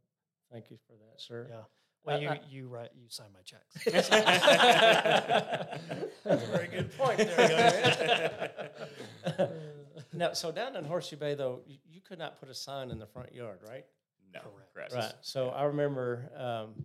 thank 0.52 0.70
you 0.70 0.76
for 0.86 0.92
that, 0.92 1.20
sir. 1.20 1.46
yeah. 1.50 1.64
Well, 2.06 2.20
you 2.22 2.30
you 2.48 2.68
write 2.68 2.90
you 2.94 3.06
sign 3.08 3.26
my 3.34 3.40
checks. 3.42 3.84
That's 6.24 6.42
a 6.42 6.46
very 6.46 6.68
good 6.68 6.96
point 6.96 7.18
there. 7.18 8.50
young 9.26 9.38
man. 9.38 9.48
now, 10.12 10.32
so 10.32 10.52
down 10.52 10.76
in 10.76 10.84
Horseshoe 10.84 11.16
Bay, 11.16 11.34
though, 11.34 11.60
you, 11.66 11.78
you 11.90 12.00
could 12.00 12.18
not 12.18 12.38
put 12.40 12.48
a 12.48 12.54
sign 12.54 12.90
in 12.90 12.98
the 12.98 13.06
front 13.06 13.34
yard, 13.34 13.58
right? 13.68 13.84
No, 14.34 14.40
Correct. 14.40 14.72
correct. 14.74 14.92
Right. 14.94 15.12
So 15.22 15.48
I 15.50 15.64
remember 15.64 16.30
um, 16.36 16.84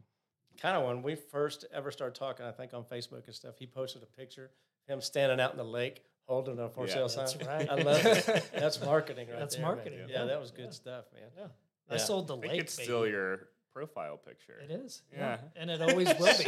kind 0.62 0.78
of 0.78 0.84
when 0.86 1.02
we 1.04 1.16
first 1.16 1.66
ever 1.74 1.92
started 1.92 2.16
talking, 2.16 2.46
I 2.46 2.52
think 2.52 2.74
on 2.74 2.84
Facebook 2.84 3.26
and 3.26 3.36
stuff, 3.36 3.56
he 3.58 3.66
posted 3.68 4.04
a 4.04 4.06
picture 4.06 4.46
of 4.46 4.94
him 4.94 5.02
standing 5.02 5.40
out 5.40 5.52
in 5.52 5.58
the 5.58 5.64
lake 5.64 6.04
holding 6.28 6.60
a 6.60 6.70
for 6.70 6.88
Yeah. 6.88 6.94
sale 6.94 7.08
That's 7.10 7.34
sign. 7.34 7.48
right. 7.48 7.70
I 7.70 7.76
love 7.76 8.06
it. 8.06 8.50
That's 8.54 8.80
marketing 8.84 9.28
right 9.30 9.40
That's 9.40 9.56
there. 9.56 9.66
marketing, 9.66 10.00
Yeah, 10.08 10.20
yeah. 10.20 10.26
that 10.26 10.40
was 10.40 10.52
good 10.52 10.66
Yeah. 10.66 10.72
stuff, 10.72 11.06
man. 11.14 11.30
yeah. 11.38 11.48
I 11.90 11.98
sold 11.98 12.28
the 12.28 12.38
I 12.38 12.42
think 12.42 12.52
lake. 12.54 12.62
it's 12.62 12.74
still 12.82 13.06
your 13.06 13.50
profile 13.74 14.18
picture. 14.18 14.60
It 14.64 14.72
is. 14.72 15.02
Yeah. 15.14 15.38
And 15.56 15.70
it 15.70 15.82
always 15.82 16.08
will 16.20 16.38
be. 16.38 16.46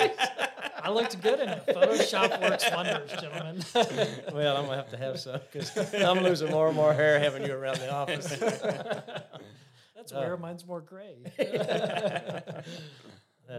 I 0.82 0.90
looked 0.90 1.22
good 1.22 1.40
in 1.40 1.50
it. 1.50 1.66
Photoshop 1.68 2.42
works 2.42 2.66
wonders, 2.74 3.12
gentlemen. 3.12 3.64
Well, 4.34 4.58
I'm 4.58 4.66
gonna 4.66 4.78
have 4.78 4.90
to 4.92 4.98
have 4.98 5.20
some 5.20 5.40
because 5.52 5.94
I'm 5.96 6.20
losing 6.24 6.52
more 6.52 6.68
and 6.68 6.76
more 6.76 6.94
hair 6.94 7.20
having 7.20 7.46
you 7.46 7.54
around 7.54 7.78
the 7.78 7.94
office. 7.94 8.28
That's 9.96 10.12
Uh. 10.12 10.20
where 10.20 10.36
mine's 10.38 10.66
more 10.68 10.82
gray. 10.82 11.16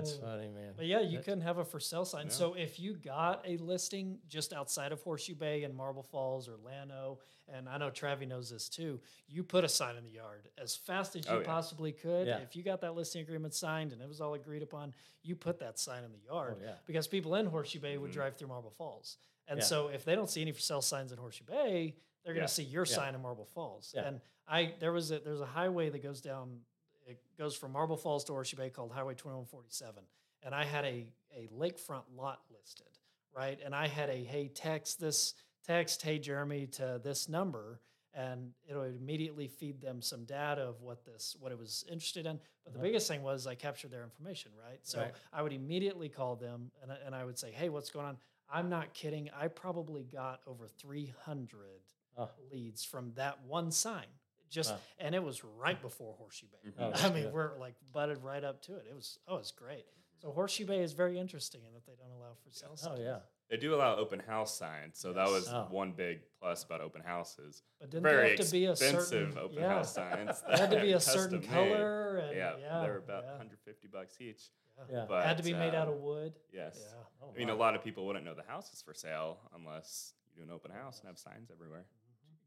That's 0.05 0.17
funny, 0.19 0.49
man. 0.49 0.73
But 0.77 0.87
yeah, 0.87 1.01
you 1.01 1.07
That's- 1.11 1.25
couldn't 1.25 1.41
have 1.43 1.59
a 1.59 1.65
for 1.65 1.81
sale 1.81 2.05
sign. 2.05 2.27
No. 2.27 2.31
So 2.33 2.55
if 2.55 2.79
you 2.79 2.95
got 2.95 3.43
a 3.47 3.57
listing 3.59 4.19
just 4.29 4.53
outside 4.53 4.93
of 4.93 5.03
Horseshoe 5.03 5.35
Bay 5.35 5.65
and 5.65 5.75
Marble 5.75 6.03
Falls 6.03 6.49
or 6.49 6.57
Llano, 6.65 7.19
and 7.49 7.69
I 7.69 7.77
know 7.79 7.91
Travi 7.91 8.27
knows 8.27 8.51
this 8.51 8.69
too, 8.69 9.01
you 9.29 9.43
put 9.43 9.65
a 9.65 9.69
sign 9.69 9.97
in 9.97 10.05
the 10.05 10.11
yard 10.11 10.49
as 10.59 10.75
fast 10.77 11.17
as 11.17 11.27
you 11.27 11.33
Oh, 11.33 11.39
yeah. 11.41 11.47
possibly 11.47 11.93
could. 11.93 12.27
Yeah. 12.27 12.39
If 12.39 12.55
you 12.57 12.63
got 12.63 12.81
that 12.83 12.95
listing 12.95 13.23
agreement 13.23 13.55
signed 13.55 13.93
and 13.93 14.01
it 14.01 14.09
was 14.09 14.21
all 14.21 14.35
agreed 14.35 14.63
upon, 14.63 14.95
you 15.23 15.35
put 15.37 15.59
that 15.61 15.79
sign 15.79 16.05
in 16.05 16.13
the 16.13 16.19
yard 16.21 16.57
Oh, 16.61 16.65
yeah. 16.65 16.75
because 16.87 17.07
people 17.09 17.35
in 17.35 17.47
Horseshoe 17.47 17.81
Bay 17.81 17.97
would 17.99 18.11
Mhm. 18.11 18.15
drive 18.15 18.37
through 18.37 18.49
Marble 18.49 18.71
Falls. 18.71 19.19
And 19.47 19.63
so 19.63 19.89
if 19.89 20.05
they 20.05 20.15
don't 20.15 20.31
see 20.31 20.41
any 20.41 20.53
for 20.53 20.61
sale 20.61 20.81
signs 20.81 21.13
in 21.13 21.19
Horseshoe 21.19 21.45
Bay, 21.45 21.97
they're 22.25 22.33
going 22.33 22.47
to 22.47 22.53
see 22.53 22.63
your 22.63 22.87
sign 22.87 23.15
in 23.15 23.21
Marble 23.21 23.45
Falls. 23.45 23.93
And 23.95 24.21
I 24.49 24.75
there 24.79 24.93
was 24.93 25.11
a 25.11 25.19
there's 25.21 25.41
a 25.43 25.47
highway 25.47 25.91
that 25.91 26.03
goes 26.03 26.23
down 26.23 26.61
it 27.07 27.19
goes 27.39 27.55
from 27.55 27.73
Marble 27.73 27.97
Falls 27.97 28.25
to 28.25 28.33
Horseshoe 28.33 28.57
Bay 28.57 28.71
called 28.71 28.93
Highway 28.93 29.15
2147 29.15 30.05
and 30.43 30.55
I 30.55 30.65
had 30.65 30.85
a 30.85 31.07
a 31.37 31.49
lakefront 31.53 32.05
lot 32.17 32.41
listed, 32.57 32.87
right? 33.35 33.59
And 33.65 33.75
I 33.75 33.89
had 33.89 34.09
a 34.11 34.23
hey 34.25 34.49
text 34.49 35.01
this 35.01 35.35
text 35.67 36.03
hey 36.03 36.19
Jeremy 36.19 36.67
to 36.69 37.01
this 37.03 37.29
number, 37.29 37.81
and 38.13 38.53
it 38.69 38.77
would 38.77 38.95
immediately 38.95 39.49
feed 39.49 39.81
them 39.81 40.01
some 40.03 40.25
data 40.25 40.63
of 40.63 40.81
what 40.83 41.05
this 41.05 41.35
what 41.41 41.51
it 41.51 41.59
was 41.59 41.85
interested 41.89 42.27
in. 42.27 42.39
But 42.63 42.73
the 42.75 42.79
Uh-huh. 42.79 42.87
biggest 42.89 43.09
thing 43.09 43.23
was 43.23 43.47
I 43.47 43.55
captured 43.55 43.91
their 43.91 44.05
information, 44.05 44.53
right? 44.55 44.79
So 44.87 45.01
Right. 45.01 45.15
I 45.33 45.43
would 45.43 45.53
immediately 45.53 46.09
call 46.09 46.37
them 46.37 46.71
and 46.83 46.93
I, 46.93 46.97
and 47.07 47.15
I 47.15 47.25
would 47.25 47.39
say, 47.39 47.51
hey, 47.51 47.69
what's 47.71 47.91
going 47.91 48.07
on? 48.07 48.19
I'm 48.49 48.69
not 48.69 48.93
kidding. 48.95 49.31
I 49.31 49.49
probably 49.49 50.05
got 50.05 50.41
over 50.47 50.69
300 50.69 51.81
Oh. 52.17 52.31
leads 52.53 52.85
from 52.85 53.13
that 53.15 53.43
one 53.45 53.73
sign. 53.73 54.07
Just 54.51 54.71
Wow. 54.73 54.79
and 54.99 55.15
it 55.15 55.23
was 55.23 55.43
right 55.45 55.81
before 55.81 56.15
Horseshoe 56.15 56.47
Bay. 56.47 56.71
Mhm. 56.71 56.75
Oh, 56.79 56.93
I 57.07 57.11
mean, 57.13 57.25
good. 57.25 57.33
we're 57.33 57.59
like 57.59 57.75
butted 57.93 58.19
right 58.23 58.45
up 58.45 58.63
to 58.63 58.77
it. 58.77 58.87
It 58.89 58.95
was 58.95 59.19
oh, 59.27 59.37
it's 59.37 59.51
great. 59.51 59.87
So 60.21 60.31
Horseshoe 60.31 60.65
Bay 60.67 60.81
is 60.81 60.93
very 60.93 61.19
interesting 61.19 61.63
in 61.67 61.73
that 61.75 61.85
they 61.87 61.95
don't 61.97 62.11
allow 62.11 62.35
for 62.43 62.51
sale. 62.51 62.71
Oh 62.73 62.77
signs. 62.77 63.01
yeah. 63.01 63.19
They 63.51 63.57
do 63.59 63.75
allow 63.75 63.97
open 63.97 64.21
house 64.21 64.57
signs, 64.57 64.99
so 64.99 65.13
that 65.13 65.29
was 65.29 65.49
Oh. 65.53 65.67
one 65.71 65.93
big 65.93 66.21
plus 66.41 66.65
about 66.65 66.81
open 66.81 67.03
houses. 67.03 67.63
but 67.79 67.91
didn't 67.91 68.05
Very 68.05 68.37
have 68.37 68.47
to 68.47 68.53
be 68.53 68.65
a 68.65 68.71
expensive 68.73 69.05
certain 69.33 69.39
open 69.39 69.57
yeah, 69.59 69.69
house 69.69 69.93
signs. 69.93 70.43
It 70.49 70.59
had 70.59 70.71
to 70.71 70.81
be 70.81 70.93
a 70.93 71.01
certain 71.17 71.43
color 71.43 72.19
and 72.19 72.37
Yeah, 72.37 72.57
yeah, 72.59 72.81
they 72.81 72.89
were 72.89 72.99
about 72.99 73.25
yeah, 73.25 73.31
150 73.33 73.89
bucks 73.89 74.19
each. 74.21 74.51
yeah. 74.79 74.85
Yeah. 74.91 75.05
But 75.07 75.27
had 75.27 75.37
to 75.37 75.43
be 75.43 75.53
made 75.53 75.75
out 75.75 75.89
um, 75.89 75.95
of 75.95 76.01
wood. 76.01 76.33
Yes. 76.53 76.79
Yeah. 76.81 77.03
Oh, 77.23 77.33
I 77.35 77.39
mean, 77.39 77.51
a 77.51 77.55
lot 77.55 77.75
of 77.77 77.83
people 77.85 78.07
wouldn't 78.07 78.25
know 78.25 78.35
the 78.35 78.43
house 78.45 78.73
is 78.73 78.81
for 78.81 78.95
sale 78.95 79.39
unless 79.55 80.15
you 80.27 80.37
do 80.37 80.43
an 80.43 80.51
open 80.51 80.71
house 80.71 81.01
and 81.01 81.09
have 81.09 81.19
signs 81.19 81.51
everywhere. 81.51 81.85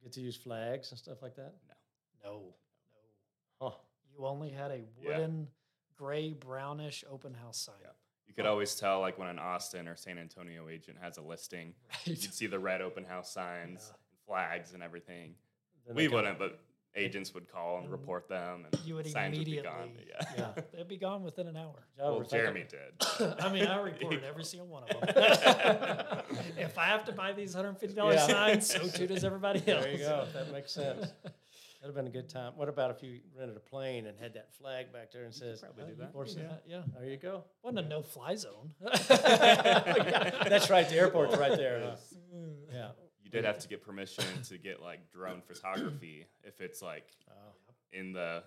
Get 0.03 0.13
to 0.13 0.21
use 0.21 0.35
flags 0.35 0.89
and 0.91 0.99
stuff 0.99 1.21
like 1.21 1.35
that. 1.35 1.53
No, 1.67 1.75
no. 2.27 2.53
Oh, 3.61 3.75
You 4.17 4.25
only 4.25 4.49
had 4.49 4.71
a 4.71 4.77
Yeah. 5.01 5.17
wooden, 5.17 5.47
gray, 5.95 6.33
brownish 6.33 7.03
open 7.09 7.33
house 7.33 7.57
sign. 7.59 7.75
Yeah. 7.81 7.91
You 8.27 8.33
could 8.33 8.45
always 8.45 8.75
tell, 8.75 8.99
like 8.99 9.17
when 9.17 9.27
an 9.29 9.39
Austin 9.39 9.87
or 9.87 9.95
San 9.95 10.17
Antonio 10.17 10.67
agent 10.69 10.97
has 10.99 11.17
a 11.17 11.21
listing, 11.21 11.73
Right. 11.89 12.07
you'd 12.07 12.33
see 12.33 12.47
the 12.47 12.59
red 12.59 12.81
open 12.81 13.03
house 13.05 13.31
signs, 13.31 13.87
Yeah. 13.87 13.93
and 13.95 14.19
flags, 14.25 14.73
and 14.73 14.83
everything. 14.83 15.35
then 15.85 15.95
we 15.95 16.03
they 16.03 16.07
come- 16.09 16.15
wouldn't, 16.15 16.37
but 16.39 16.59
agents 16.95 17.33
would 17.33 17.47
call 17.47 17.75
and 17.77 17.85
And 17.85 17.91
report 17.93 18.27
them, 18.27 18.65
and 18.65 18.79
You 18.85 18.95
would 18.95 19.07
signs 19.07 19.35
immediately. 19.35 19.69
would 19.71 19.93
be 19.97 20.11
gone. 20.11 20.25
Yeah. 20.37 20.53
Yeah. 20.55 20.61
They'd 20.73 20.87
be 20.87 20.97
gone 20.97 21.23
within 21.23 21.47
an 21.47 21.55
hour. 21.55 21.87
Joe, 21.95 22.03
well, 22.03 22.17
we're 22.19 22.25
Jeremy 22.25 22.63
did. 22.65 22.93
I 23.39 23.51
mean, 23.53 23.65
I 23.67 23.79
reported 23.79 24.23
every 24.23 24.43
single 24.51 24.67
one 24.67 24.83
of 24.83 24.89
them. 24.89 26.25
if 26.57 26.77
I 26.77 26.85
have 26.85 27.05
to 27.05 27.11
buy 27.13 27.31
these 27.33 27.55
$150 27.55 28.13
Yeah. 28.15 28.27
signs, 28.27 28.67
so 28.73 28.87
too 28.89 29.07
does 29.07 29.23
everybody 29.23 29.59
else. 29.71 29.83
There 29.83 29.91
you 29.93 29.99
go. 29.99 30.27
That 30.33 30.51
makes 30.51 30.71
sense. 30.73 31.13
That'd 31.87 31.95
have 31.95 32.05
been 32.13 32.19
a 32.19 32.21
good 32.23 32.29
time. 32.29 32.51
What 32.57 32.67
about 32.67 32.91
if 32.91 33.01
you 33.01 33.21
rented 33.37 33.55
a 33.55 33.61
plane 33.61 34.07
and 34.07 34.19
had 34.19 34.33
that 34.33 34.51
flag 34.53 34.91
back 34.91 35.09
there 35.13 35.23
and 35.23 35.33
says, 35.33 35.61
probably 35.61 35.85
do 35.93 35.95
that. 35.99 36.07
could 36.07 36.13
Horse- 36.13 36.33
do 36.33 36.41
that, 36.41 36.63
yeah. 36.67 36.81
"There 36.99 37.09
you 37.09 37.15
go." 37.15 37.45
Wasn't 37.63 37.79
a 37.79 37.87
no-fly 37.87 38.35
zone. 38.35 38.73
That's 38.81 40.69
right. 40.69 40.87
The 40.89 40.95
airport's 40.97 41.37
right 41.37 41.55
there. 41.55 41.79
huh? 41.81 41.95
Yeah. 42.73 42.89
You 43.23 43.29
did 43.31 43.45
have 43.45 43.57
to 43.59 43.69
get 43.69 43.81
permission 43.81 44.25
to 44.49 44.57
get 44.57 44.81
like 44.81 45.09
drone 45.11 45.41
photography 45.41 46.25
if 46.43 46.59
it's 46.59 46.81
like 46.81 47.05
Oh, 47.29 47.53
in 47.93 48.11
the 48.11 48.43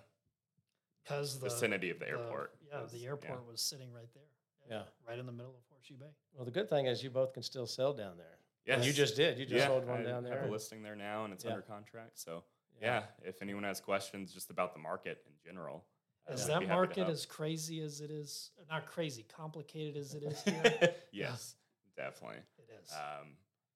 Because 1.03 1.39
the 1.41 1.49
vicinity 1.49 1.89
of 1.89 1.99
the 1.99 2.05
the- 2.05 2.11
airport. 2.11 2.55
yeah, 2.71 2.81
'cause, 2.81 2.93
the 2.93 3.07
airport 3.07 3.47
was 3.47 3.63
sitting 3.63 3.91
right 3.93 4.13
there. 4.13 4.23
Yeah. 4.69 4.83
right 5.09 5.19
in 5.19 5.25
the 5.25 5.33
middle 5.33 5.53
of 5.57 5.63
Horseshoe 5.71 5.95
Bay. 5.95 6.13
well, 6.35 6.45
the 6.45 6.51
good 6.51 6.69
thing 6.69 6.87
is 6.87 7.03
you 7.03 7.09
both 7.11 7.33
can 7.33 7.43
still 7.43 7.67
sell 7.67 7.95
down 7.95 8.19
there. 8.19 8.39
Yes. 8.67 8.77
And 8.77 8.85
you 8.85 8.93
just 8.93 9.17
did. 9.17 9.39
You 9.39 9.47
just 9.47 9.57
yeah, 9.57 9.67
sold 9.69 9.87
one 9.87 10.01
I 10.01 10.03
down 10.05 10.25
there. 10.25 10.39
have 10.41 10.49
a 10.49 10.53
listing 10.53 10.83
there 10.83 10.95
now, 10.95 11.25
and 11.25 11.33
it's 11.33 11.43
Yeah. 11.45 11.53
under 11.53 11.63
contract. 11.63 12.19
So 12.19 12.45
yeah. 12.81 13.03
if 13.23 13.43
anyone 13.43 13.65
has 13.65 13.81
questions 13.81 14.33
just 14.33 14.51
about 14.51 14.73
the 14.75 14.81
market 14.81 15.23
in 15.27 15.33
general, 15.45 15.85
Is 16.29 16.47
that 16.47 16.67
market 16.69 17.09
as 17.09 17.27
crazy 17.27 17.81
as 17.83 18.01
it 18.01 18.11
is? 18.11 18.51
Not 18.71 18.87
crazy, 18.87 19.25
complicated 19.35 19.97
as 19.97 20.15
it 20.15 20.23
is 20.23 20.43
here. 20.43 20.95
yes, 21.13 21.57
definitely. 21.97 22.39
it 22.59 22.69
is. 22.83 22.93
Um, 22.93 23.29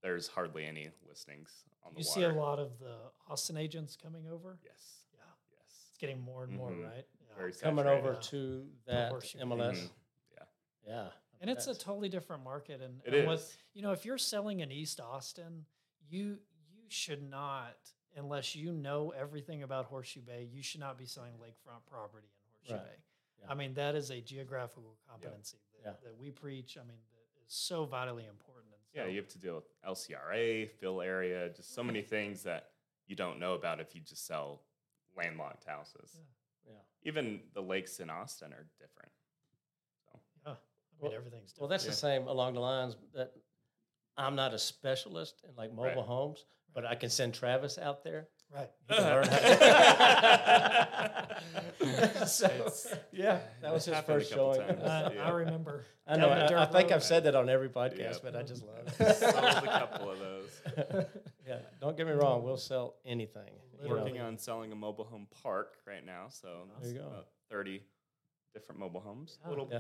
there's 0.03 0.29
hardly 0.29 0.64
any 0.64 0.90
listings 1.09 1.51
on 1.85 1.93
the 1.95 2.01
you 2.03 2.07
water. 2.09 2.21
see 2.21 2.25
a 2.25 2.33
lot 2.40 2.59
of 2.59 2.79
the 2.79 2.95
Austin 3.29 3.57
agents 3.57 3.97
coming 3.97 4.27
over. 4.31 4.59
Yes, 4.64 5.01
Yeah, 5.12 5.21
yes. 5.51 5.87
it's 5.88 5.99
getting 5.99 6.21
more 6.21 6.45
and 6.45 6.57
more, 6.57 6.71
Mhm. 6.71 6.85
right? 6.85 7.07
Yeah. 7.29 7.37
Very 7.37 7.53
Coming 7.53 7.85
saturated. 7.85 8.05
over 8.07 8.12
Yeah. 8.14 8.21
to 8.21 8.71
that 8.87 9.11
Horseshoe 9.11 9.38
Bay. 9.38 9.45
MLS. 9.45 9.79
Mhm. 9.79 9.90
Yeah. 10.87 11.11
and 11.40 11.51
it's 11.51 11.67
a 11.67 11.75
totally 11.75 12.09
different 12.11 12.43
market. 12.45 12.81
And, 12.83 13.03
It 13.07 13.12
and 13.14 13.27
what- 13.27 13.38
is. 13.38 13.57
you 13.75 13.81
know, 13.83 13.93
if 13.93 14.05
you're 14.07 14.17
selling 14.19 14.61
in 14.61 14.71
East 14.71 15.01
Austin, 15.01 15.67
you 16.09 16.38
you 16.77 16.88
should 16.90 17.23
not, 17.23 17.77
unless 18.16 18.55
you 18.55 18.72
know 18.72 19.12
everything 19.18 19.62
about 19.62 19.87
Horseshoe 19.87 20.20
Bay, 20.20 20.48
you 20.53 20.62
should 20.62 20.81
not 20.81 20.96
be 20.98 21.05
selling 21.07 21.33
lakefront 21.35 21.85
property 21.90 22.29
in 22.29 22.74
Horseshoe 22.74 22.74
Right. 22.74 22.96
Bay. 22.96 23.03
Yeah. 23.40 23.46
I 23.50 23.55
mean, 23.55 23.74
that 23.74 23.94
is 23.94 24.11
a 24.11 24.20
geographical 24.20 24.96
competency 25.09 25.59
that, 25.83 25.90
Yeah. 25.90 25.96
that 26.09 26.16
we 26.18 26.31
preach. 26.31 26.77
I 26.79 26.83
mean, 26.83 26.98
that 27.12 27.42
is 27.46 27.53
so 27.53 27.85
vitally 27.85 28.27
important. 28.27 28.72
And 28.72 28.81
Yeah, 28.94 29.07
you 29.11 29.20
have 29.20 29.29
to 29.31 29.38
deal 29.38 29.57
with 29.57 29.68
LCRA, 29.85 30.66
fill 30.79 31.00
area, 31.03 31.50
just 31.50 31.74
so 31.74 31.83
many 31.83 32.03
things 32.14 32.42
that 32.44 32.70
you 33.07 33.16
don't 33.16 33.38
know 33.38 33.55
about 33.55 33.81
if 33.81 33.94
you 33.94 34.00
just 34.00 34.27
sell 34.27 34.62
landlocked 35.16 35.64
houses. 35.64 36.12
Yeah. 36.66 36.72
Yeah. 36.72 36.79
Even 37.03 37.42
the 37.53 37.61
lakes 37.62 38.00
in 38.00 38.09
Austin 38.11 38.53
are 38.53 38.66
different. 38.79 39.12
So 40.07 40.18
yeah, 40.46 40.50
I 40.53 40.55
mean, 40.55 40.59
Well- 41.00 41.12
everything's 41.12 41.53
different. 41.53 41.61
Well, 41.61 41.68
that's 41.68 41.85
Yeah. 41.85 41.90
the 41.90 41.96
same 41.96 42.29
along 42.29 42.55
the 42.55 42.61
lines 42.61 42.96
that 43.12 43.35
I'm 44.16 44.37
not 44.37 44.55
a 44.55 44.59
specialist 44.59 45.42
in 45.48 45.55
like 45.57 45.70
mobile 45.74 45.85
Right. 46.03 46.07
homes, 46.07 46.44
but 46.72 46.85
I 46.87 46.94
can 46.94 47.11
send 47.11 47.35
Travis 47.35 47.79
out 47.79 48.05
there. 48.05 48.29
right. 48.55 48.70
He 48.88 48.94
can 48.94 49.05
learn 49.05 49.27
how. 49.27 49.37
so, 52.27 52.72
yeah, 53.12 53.40
that 53.62 53.72
was 53.72 53.85
his 53.85 53.96
first 54.00 54.33
showing. 54.33 54.61
times. 54.61 54.83
Uh, 54.83 55.09
I, 55.11 55.14
Yeah. 55.14 55.27
I 55.27 55.31
remember. 55.31 55.85
I 56.07 56.16
know. 56.16 56.29
I, 56.29 56.62
I 56.62 56.66
think. 56.66 56.92
I've 56.92 57.03
said 57.03 57.24
that 57.24 57.35
on 57.35 57.48
every 57.48 57.68
podcast, 57.68 57.98
Yeah. 57.98 58.14
but 58.22 58.37
I 58.37 58.42
just 58.42 58.62
love 58.64 58.87
it. 58.87 59.14
Sold 59.16 59.35
a 59.35 59.59
it. 59.59 59.64
couple 59.64 60.11
of 60.11 60.18
those. 60.18 60.61
yeah, 61.46 61.59
don't 61.81 61.96
get 61.96 62.07
me 62.07 62.12
wrong. 62.12 62.42
We'll 62.44 62.57
sell 62.57 62.96
anything. 63.05 63.50
you 63.83 63.88
know. 63.88 63.94
Working 63.96 64.20
on 64.20 64.38
selling 64.38 64.70
a 64.72 64.77
mobile 64.77 65.05
home 65.05 65.27
park 65.42 65.77
right 65.87 66.05
now, 66.05 66.27
so 66.29 66.68
There 66.83 66.92
you 66.92 66.98
go. 66.98 67.07
about 67.07 67.27
thirty 67.50 67.83
different 68.53 68.79
mobile 68.81 69.00
homes. 69.00 69.38
Yeah. 69.42 69.48
Little 69.50 69.68
Yeah. 69.72 69.79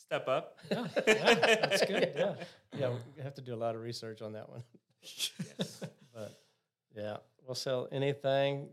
Step 0.00 0.28
up. 0.28 0.58
Yeah, 0.70 0.86
yeah, 1.06 1.34
that's 1.34 1.84
good. 1.84 2.12
Yeah. 2.16 2.34
Yeah, 2.76 2.90
we 3.16 3.22
have 3.22 3.34
to 3.34 3.42
do 3.42 3.54
a 3.54 3.56
lot 3.56 3.74
of 3.74 3.82
research 3.82 4.22
on 4.22 4.32
that 4.32 4.48
one. 4.48 4.62
Yes. 5.02 5.80
But 6.14 6.40
yeah, 6.96 7.18
we'll 7.46 7.54
sell 7.54 7.86
anything 7.92 8.68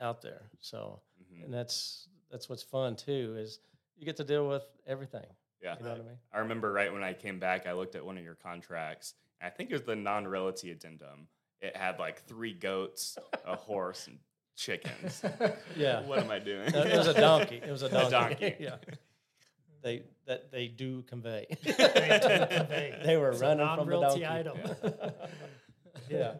out 0.00 0.20
there. 0.22 0.42
So, 0.60 1.00
Mhm. 1.32 1.44
and 1.44 1.54
that's 1.54 2.08
that's 2.30 2.48
what's 2.48 2.62
fun 2.62 2.96
too 2.96 3.36
is 3.38 3.58
you 3.96 4.04
get 4.04 4.16
to 4.18 4.24
deal 4.24 4.46
with 4.48 4.64
everything. 4.86 5.24
Yeah. 5.62 5.76
You 5.78 5.84
know 5.84 5.90
what 5.92 6.00
I 6.00 6.02
mean? 6.02 6.18
I 6.32 6.38
remember 6.40 6.72
right 6.72 6.92
when 6.92 7.02
I 7.02 7.14
came 7.14 7.38
back, 7.38 7.66
I 7.66 7.72
looked 7.72 7.94
at 7.94 8.04
one 8.04 8.18
of 8.18 8.24
your 8.24 8.34
contracts. 8.34 9.14
I 9.40 9.48
think 9.50 9.70
it 9.70 9.74
was 9.74 9.82
the 9.82 9.96
non-realty 9.96 10.70
addendum. 10.72 11.28
It 11.60 11.76
had 11.76 11.98
like 11.98 12.22
three 12.26 12.52
goats, 12.52 13.16
a 13.46 13.56
horse, 13.56 14.06
and 14.08 14.18
chickens. 14.56 15.22
Yeah. 15.76 16.02
What 16.02 16.18
am 16.18 16.30
I 16.30 16.38
doing? 16.40 16.70
No, 16.72 16.82
it 16.82 16.96
was 16.96 17.06
a 17.06 17.14
donkey. 17.14 17.62
It 17.64 17.70
was 17.70 17.82
a 17.82 17.88
donkey. 17.88 18.10
donkey. 18.10 18.56
yeah. 18.60 18.76
They 19.84 20.02
that 20.26 20.50
they 20.50 20.66
do 20.66 21.02
convey. 21.02 21.46
They 21.62 21.70
do 21.70 22.28
convey. 22.56 22.98
They 23.04 23.16
were 23.18 23.30
It's 23.30 23.40
running 23.40 23.58
from 23.76 23.86
the 23.86 23.92
non-realty 23.98 24.20
donkey. 24.22 24.50
item. 24.50 24.58
yeah. 26.10 26.34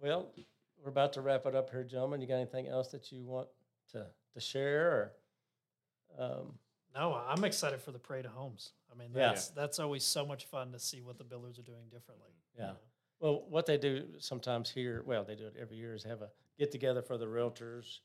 Well, 0.00 0.32
we're 0.80 0.90
about 0.90 1.12
to 1.14 1.20
wrap 1.20 1.44
it 1.46 1.56
up 1.56 1.70
here, 1.70 1.82
gentlemen. 1.82 2.20
You 2.20 2.28
got 2.28 2.36
anything 2.36 2.68
else 2.68 2.88
that 2.88 3.10
you 3.10 3.24
want 3.24 3.48
to 3.92 4.06
to 4.34 4.40
share 4.40 5.12
or 6.18 6.24
um, 6.24 6.54
No, 6.94 7.14
I'm 7.28 7.42
excited 7.44 7.80
for 7.82 7.90
the 7.90 7.98
parade 7.98 8.24
of 8.26 8.30
homes. 8.32 8.70
I 8.92 8.94
mean, 8.96 9.10
Yeah. 9.12 9.28
that's 9.28 9.48
that's 9.48 9.78
always 9.80 10.04
so 10.04 10.24
much 10.24 10.44
fun 10.46 10.70
to 10.72 10.78
see 10.78 11.00
what 11.02 11.18
the 11.18 11.24
builders 11.24 11.58
are 11.58 11.62
doing 11.62 11.88
differently. 11.90 12.30
you 12.54 12.60
Yeah. 12.62 12.66
know. 12.68 12.76
Well, 13.20 13.44
what 13.48 13.66
they 13.66 13.76
do 13.76 14.06
sometimes 14.20 14.70
here, 14.70 15.02
well, 15.04 15.24
they 15.24 15.34
do 15.34 15.48
it 15.48 15.56
every 15.60 15.76
year, 15.76 15.94
is 15.96 16.04
have 16.04 16.22
a 16.22 16.30
get 16.56 16.70
together 16.70 17.02
for 17.02 17.18
the 17.18 17.26
realtors 17.26 17.98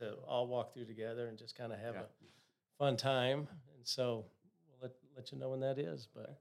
to 0.00 0.14
all 0.26 0.48
walk 0.48 0.74
through 0.74 0.86
together 0.86 1.28
and 1.28 1.38
just 1.38 1.54
kind 1.56 1.72
of 1.72 1.78
have 1.78 1.94
Yeah. 1.94 2.00
a 2.02 2.76
fun 2.76 2.96
time. 2.96 3.46
So 3.86 4.24
we'll 4.68 4.90
let, 4.90 4.92
let 5.16 5.32
you 5.32 5.38
know 5.38 5.50
when 5.50 5.60
that 5.60 5.78
is. 5.78 6.08
But 6.12 6.38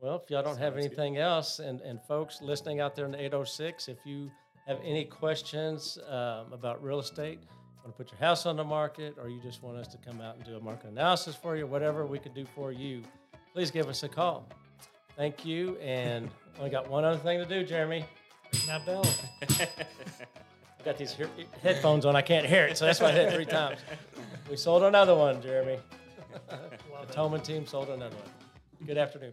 well, 0.00 0.20
if 0.22 0.30
y'all 0.30 0.42
don't 0.42 0.58
have 0.58 0.76
anything 0.76 1.18
else, 1.18 1.58
and, 1.58 1.80
and 1.80 2.00
folks 2.02 2.40
listening 2.40 2.80
out 2.80 2.94
there 2.94 3.06
in 3.06 3.12
the 3.12 3.18
806, 3.18 3.88
if 3.88 3.98
you 4.04 4.30
have 4.66 4.78
any 4.84 5.04
questions 5.04 5.98
um, 6.08 6.52
about 6.52 6.82
real 6.82 7.00
estate, 7.00 7.40
want 7.84 7.96
to 7.96 8.04
put 8.04 8.12
your 8.12 8.20
house 8.20 8.46
on 8.46 8.56
the 8.56 8.64
market, 8.64 9.16
or 9.20 9.28
you 9.28 9.40
just 9.42 9.62
want 9.62 9.76
us 9.76 9.88
to 9.88 9.98
come 9.98 10.20
out 10.20 10.36
and 10.36 10.44
do 10.44 10.56
a 10.56 10.60
market 10.60 10.90
analysis 10.90 11.34
for 11.34 11.56
you, 11.56 11.66
whatever 11.66 12.06
we 12.06 12.20
can 12.20 12.32
do 12.32 12.46
for 12.54 12.70
you, 12.70 13.02
please 13.52 13.72
give 13.72 13.88
us 13.88 14.04
a 14.04 14.08
call. 14.08 14.48
Thank 15.16 15.44
you. 15.44 15.76
And 15.78 16.30
only 16.58 16.70
got 16.70 16.88
one 16.88 17.04
other 17.04 17.18
thing 17.18 17.38
to 17.40 17.44
do, 17.44 17.64
Jeremy. 17.64 18.04
That 18.66 18.86
bell. 18.86 19.04
I 19.42 19.68
got 20.84 20.98
these 20.98 21.16
headphones 21.62 22.06
on. 22.06 22.14
I 22.14 22.22
can't 22.22 22.46
hear 22.46 22.66
it, 22.66 22.78
so 22.78 22.84
that's 22.86 23.00
why 23.00 23.08
I 23.08 23.12
hit 23.12 23.34
three 23.34 23.44
times. 23.46 23.80
We 24.50 24.56
sold 24.56 24.82
another 24.82 25.14
one, 25.14 25.40
Jeremy. 25.40 25.78
Love 26.92 27.10
team 27.42 27.66
sold 27.66 27.88
another 27.90 28.16
one. 28.16 28.86
Good 28.86 28.98
afternoon. 28.98 29.32